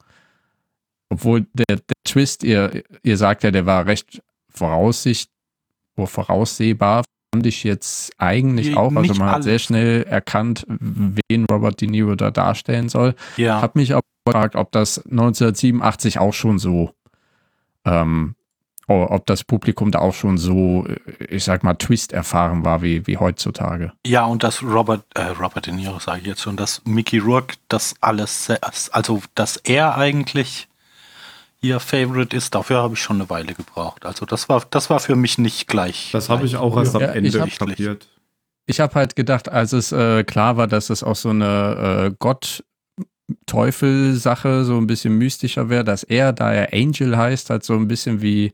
[1.09, 5.31] Obwohl der, der Twist, ihr, ihr sagt ja, der war recht voraussicht
[6.05, 8.95] voraussehbar, fand ich jetzt eigentlich auch.
[8.95, 13.15] Also man hat sehr schnell erkannt, wen Robert De Niro da darstellen soll.
[13.37, 13.63] ja.
[13.63, 16.93] Hab mich aber gefragt, ob das 1987 auch schon so,
[17.85, 18.35] ähm,
[18.89, 20.87] ob das Publikum da auch schon so,
[21.29, 23.93] ich sag mal, Twist erfahren war wie, wie heutzutage.
[24.07, 27.57] Ja, und dass Robert, äh, Robert De Niro sage ich jetzt schon, dass Mickey Rourke
[27.69, 28.51] das alles,
[28.93, 30.69] also dass er eigentlich
[31.67, 34.05] ihr Favorite ist, dafür habe ich schon eine Weile gebraucht.
[34.07, 36.11] Also das war, das war für mich nicht gleich.
[36.13, 38.09] Das habe ich auch erst Ja, am ich Ende hab- kapiert.
[38.69, 42.15] Ich habe halt gedacht, als es äh, klar war, dass es auch so eine äh,
[42.19, 47.87] Gott-Teufel-Sache so ein bisschen mystischer wäre, dass er, da er Angel heißt, halt so ein
[47.89, 48.53] bisschen wie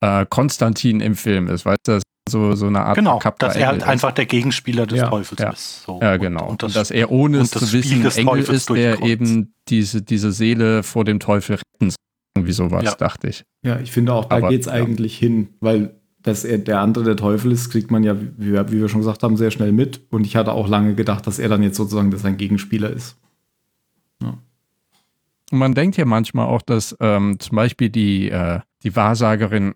[0.00, 3.66] äh, Konstantin im Film ist, weißt du, so, so eine Art Genau, verkappter dass er
[3.68, 3.88] halt ist.
[3.88, 5.50] einfach der Gegenspieler des Ja, Teufels ja.
[5.50, 5.82] ist.
[5.82, 5.98] So.
[6.00, 6.42] Ja, Und- genau.
[6.44, 8.68] Und, Und, das, dass er ohne und es das zu Spiel wissen Engel Teufels ist,
[8.70, 11.96] der eben diese, diese Seele vor dem Teufel retten soll.
[12.36, 12.94] Irgendwie sowas, Ja.
[12.94, 13.44] dachte ich.
[13.62, 14.72] Ja, ich finde auch, da geht es ja.
[14.72, 18.70] eigentlich hin, weil dass er der andere der Teufel ist, kriegt man ja, wie, wir-
[18.70, 20.02] wie wir schon gesagt haben, sehr schnell mit.
[20.10, 23.16] Und ich hatte auch lange gedacht, dass er dann jetzt sozusagen sein Gegenspieler ist.
[25.52, 29.74] Und man denkt ja manchmal auch, dass ähm, zum Beispiel die, äh, die Wahrsagerin,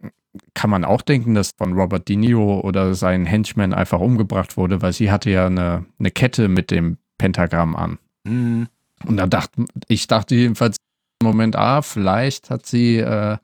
[0.52, 4.82] kann man auch denken, dass von Robert De Niro oder sein Henchman einfach umgebracht wurde,
[4.82, 7.98] weil sie hatte ja eine, eine Kette mit dem Pentagramm an.
[8.26, 8.66] Hm,
[9.06, 10.76] Und da dachte ich dachte jedenfalls
[11.24, 13.36] im Moment, ah, vielleicht hat sie äh,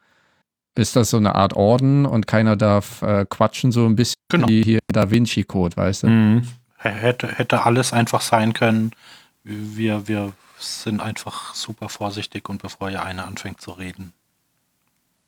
[0.77, 4.49] ist das so eine Art Orden und keiner darf äh, quatschen, so ein bisschen Genau.
[4.49, 6.09] wie hier Da Vinci Code, weißt du?
[6.09, 6.43] Mhm.
[6.77, 8.93] Hätte, hätte alles einfach sein können.
[9.43, 14.13] Wir, wir sind einfach super vorsichtig und bevor ja einer anfängt zu reden.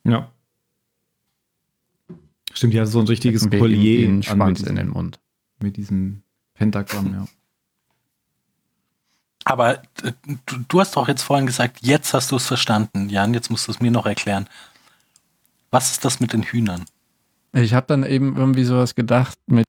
[0.03, 0.29] Ja.
[2.53, 5.19] Stimmt, ja, so ein richtiges Collier Schwanz in den Mund.
[5.59, 6.23] mit diesem
[6.53, 7.25] Pentagramm, ja.
[9.45, 10.13] Aber äh,
[10.45, 13.67] du, du hast doch jetzt vorhin gesagt, jetzt hast du es verstanden, Jan, jetzt musst
[13.67, 14.47] du es mir noch erklären.
[15.71, 16.85] Was ist das mit den Hühnern?
[17.53, 19.65] Ich habe dann eben irgendwie sowas gedacht mit,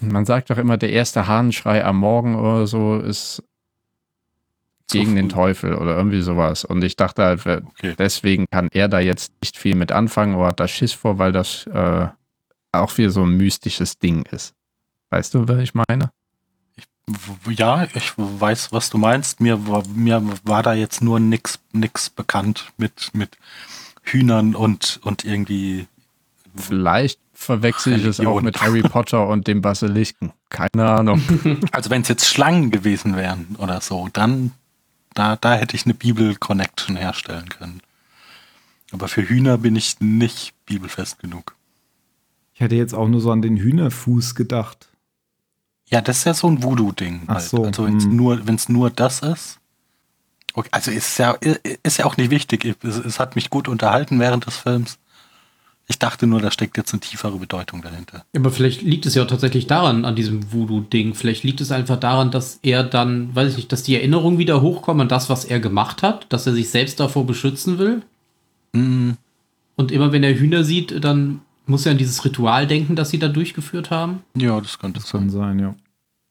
[0.00, 3.42] man sagt doch immer, der erste Hahnenschrei am Morgen oder so ist
[4.90, 5.28] gegen den.
[5.28, 6.64] Teufel oder irgendwie sowas.
[6.64, 7.94] Und ich dachte halt, Okay.
[7.98, 11.32] deswegen kann er da jetzt nicht viel mit anfangen oder hat da Schiss vor, weil
[11.32, 12.08] das äh,
[12.72, 14.54] auch wieder so ein mystisches Ding ist.
[15.10, 16.10] Weißt du, was ich meine?
[17.48, 19.40] Ja, ich weiß, was du meinst.
[19.40, 23.38] Mir war, mir war da jetzt nur nix, nix bekannt mit, mit
[24.02, 25.86] Hühnern und, und irgendwie.
[26.56, 30.32] Vielleicht verwechsel ich es auch mit Harry Potter und dem Basilisken.
[30.48, 31.22] Keine Ahnung.
[31.72, 34.52] Also wenn es jetzt Schlangen gewesen wären oder so, dann
[35.14, 37.80] da, da hätte ich eine Bibel-Connection herstellen können.
[38.92, 41.54] Aber für Hühner bin ich nicht bibelfest genug.
[42.54, 44.88] Ich hätte jetzt auch nur so an den Hühnerfuß gedacht.
[45.90, 47.22] Ja, das ist ja so ein Voodoo-Ding.
[47.26, 47.44] Ach halt.
[47.44, 48.16] so, Also wenn es hm.
[48.16, 49.58] nur, wenn's nur das ist.
[50.54, 51.36] Okay, also ist ja,
[51.82, 52.76] ist ja auch nicht wichtig.
[52.82, 54.98] Es, es hat mich gut unterhalten während des Films.
[55.90, 58.24] Ich dachte nur, da steckt jetzt eine tiefere Bedeutung dahinter.
[58.36, 61.14] Aber vielleicht liegt es ja auch tatsächlich daran, an diesem Voodoo-Ding.
[61.14, 64.60] Vielleicht liegt es einfach daran, dass er dann, weiß ich nicht, dass die Erinnerungen wieder
[64.60, 68.02] hochkommen an das, was er gemacht hat, dass er sich selbst davor beschützen will.
[68.74, 69.16] Hm,
[69.76, 73.18] Und immer wenn er Hühner sieht, dann muss er an dieses Ritual denken, das sie
[73.18, 74.22] da durchgeführt haben.
[74.36, 75.20] ja, das könnte Das sein.
[75.22, 75.74] kann sein, ja.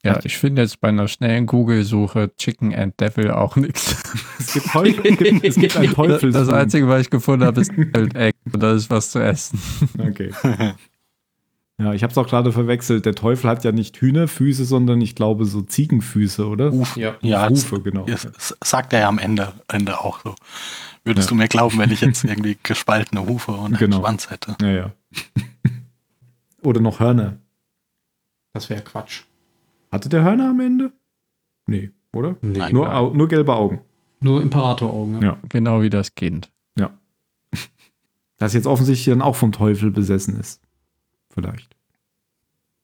[0.04, 3.96] Ja, ich finde jetzt bei einer schnellen Google-Suche Chicken and Devil auch nichts.
[4.40, 6.32] Es gibt, Teufel, es gibt, es gibt Teufel.
[6.32, 9.60] Das Einzige, was ich gefunden habe, ist Deviled Egg und das ist was zu essen.
[10.00, 10.32] Okay.
[11.80, 13.06] Ja, ich habe es auch gerade verwechselt.
[13.06, 16.72] Der Teufel hat ja nicht Hühnerfüße, sondern ich glaube so Ziegenfüße, oder?
[16.74, 17.16] Uf, Ja.
[17.22, 17.48] ja,
[17.84, 18.06] genau.
[18.06, 20.34] das sagt er ja am Ende, Ende auch so.
[21.08, 23.98] Würdest du mir glauben, wenn ich jetzt irgendwie gespaltene Hufe und Genau.
[23.98, 24.56] einen Schwanz hätte?
[24.62, 24.92] Ja, ja.
[26.62, 27.38] oder noch Hörner.
[28.54, 29.24] Das wäre Quatsch.
[29.92, 30.92] Hatte der Hörner am Ende?
[31.66, 32.36] Nee, oder?
[32.42, 32.74] Nee, Nein.
[32.74, 33.82] Nur, Au nur gelbe Augen.
[34.20, 35.22] Nur Imperatoraugen.
[35.22, 35.38] Ja.
[35.50, 36.52] Genau wie das Kind.
[36.78, 36.92] Ja.
[38.38, 40.62] Das jetzt offensichtlich dann auch vom Teufel besessen ist.
[41.30, 41.76] Vielleicht.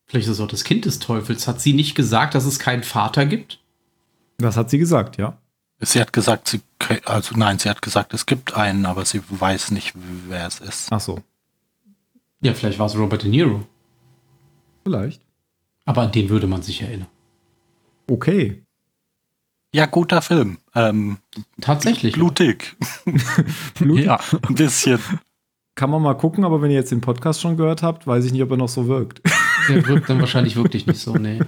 [0.05, 1.47] Vielleicht ist es auch das Kind des Teufels.
[1.47, 3.59] Hat sie nicht gesagt, dass es keinen Vater gibt?
[4.37, 5.37] Das hat sie gesagt, ja.
[5.85, 6.61] Sie hat gesagt, sie,
[7.05, 9.93] also nein, sie hat gesagt, es gibt einen, aber sie weiß nicht,
[10.27, 10.87] wer es ist.
[10.91, 11.21] Ach so.
[12.41, 13.65] Ja, vielleicht war es Robert De Niro.
[14.83, 15.21] Vielleicht.
[15.85, 17.07] Aber an den würde man sich erinnern.
[18.09, 18.63] Okay.
[19.73, 20.57] Ja, guter Film.
[20.75, 21.17] Ähm,
[21.61, 22.13] Tatsächlich.
[22.13, 22.75] blutig.
[23.79, 24.99] Blut Ja, Ein bisschen.
[25.75, 28.31] kann man mal gucken, aber wenn ihr jetzt den Podcast schon gehört habt, weiß ich
[28.33, 29.21] nicht, ob er noch so wirkt.
[29.69, 31.39] Der wirkt dann wahrscheinlich wirklich nicht so, nee.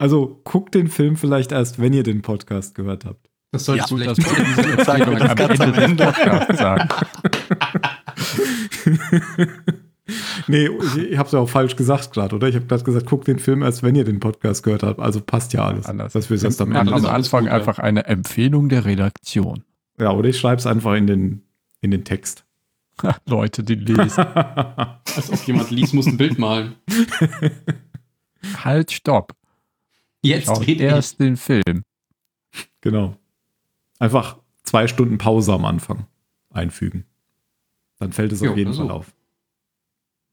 [0.00, 3.28] Also guckt den Film vielleicht erst, wenn ihr den Podcast gehört habt.
[3.52, 6.04] Das sollte Ja, dass wir diese Sagen das am ganz am Ende.
[6.06, 6.88] Podcasts sagen.
[10.48, 12.48] Nee, ich, ich habe es ja auch falsch gesagt gerade, oder?
[12.48, 14.98] Ich habe gerade gesagt, guckt den Film erst, wenn ihr den Podcast gehört habt.
[14.98, 15.86] Also passt ja alles.
[15.86, 16.14] Anders.
[16.14, 17.56] Dass wir es erst am Ende am Anfang gut, ja.
[17.56, 19.62] einfach eine Empfehlung der Redaktion.
[20.00, 21.42] Ja, oder ich schreibe es einfach in den,
[21.80, 22.44] in den Text.
[23.26, 24.24] Leute, die lesen.
[24.24, 26.74] Als ob jemand liest, muss ein Bild malen.
[28.64, 29.36] halt, stopp.
[30.22, 30.80] Jetzt ich.
[30.80, 31.82] erst den Film.
[32.80, 33.16] Genau.
[33.98, 36.06] Einfach zwei Stunden Pause am Anfang
[36.50, 37.04] einfügen.
[37.98, 38.82] Dann fällt es Jo, auf jeden also.
[38.82, 39.12] Fall auf.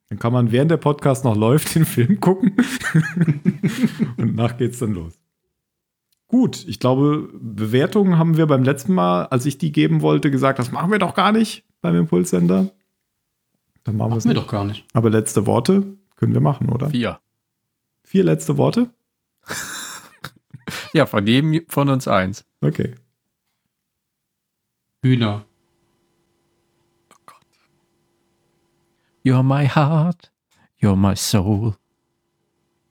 [0.10, 2.56] Dann kann man, während der Podcast noch läuft, den Film gucken.
[4.18, 5.14] Und nach geht's dann los.
[6.28, 10.60] Gut, ich glaube, Bewertungen haben wir beim letzten Mal, als ich die geben wollte, gesagt,
[10.60, 12.70] das machen wir doch gar nicht beim Impulssender.
[13.86, 14.48] Dann machen wir es Machen wir nicht.
[14.48, 14.86] doch gar nicht.
[14.94, 16.90] Aber letzte Worte können wir machen, oder?
[16.90, 17.20] Vier.
[18.04, 18.90] Vier letzte Worte?
[20.94, 22.44] Ja, von jedem von uns eins.
[22.62, 22.96] Okay.
[25.02, 25.46] Hühner.
[29.24, 30.32] You're my heart.
[30.82, 31.76] You're my soul.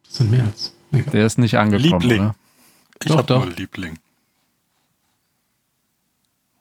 [0.04, 0.74] Das sind mehr als.
[0.92, 1.10] Egal.
[1.12, 2.20] Der ist nicht angekommen, Liebling.
[2.20, 2.36] oder?
[3.02, 3.44] Ich Doch, habe doch.
[3.44, 3.98] nur Liebling.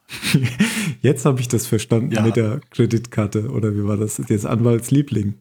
[1.01, 2.22] Jetzt habe ich das verstanden Ja.
[2.22, 3.49] mit der Kreditkarte.
[3.51, 4.17] Oder wie war das?
[4.27, 5.35] Jetzt Anwaltsliebling.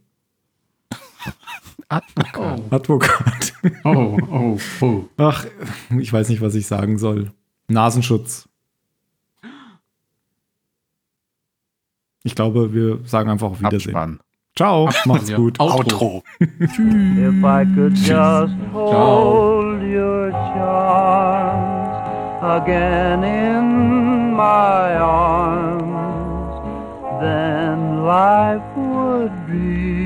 [1.88, 2.60] Advokat.
[2.60, 3.52] Oh, Advokat.
[3.84, 5.04] oh, oh, oh.
[5.16, 5.44] Ach,
[5.98, 7.32] ich weiß nicht, was ich sagen soll.
[7.68, 8.48] Nasenschutz.
[12.22, 13.94] Ich glaube, wir sagen einfach auf Wiedersehen.
[13.94, 14.20] Abspann.
[14.56, 15.36] Ciao, macht's Ja.
[15.36, 15.58] gut.
[15.60, 16.22] Outro.
[16.40, 25.82] If I could just hold your charms again in my arms,
[27.20, 30.03] then life would be.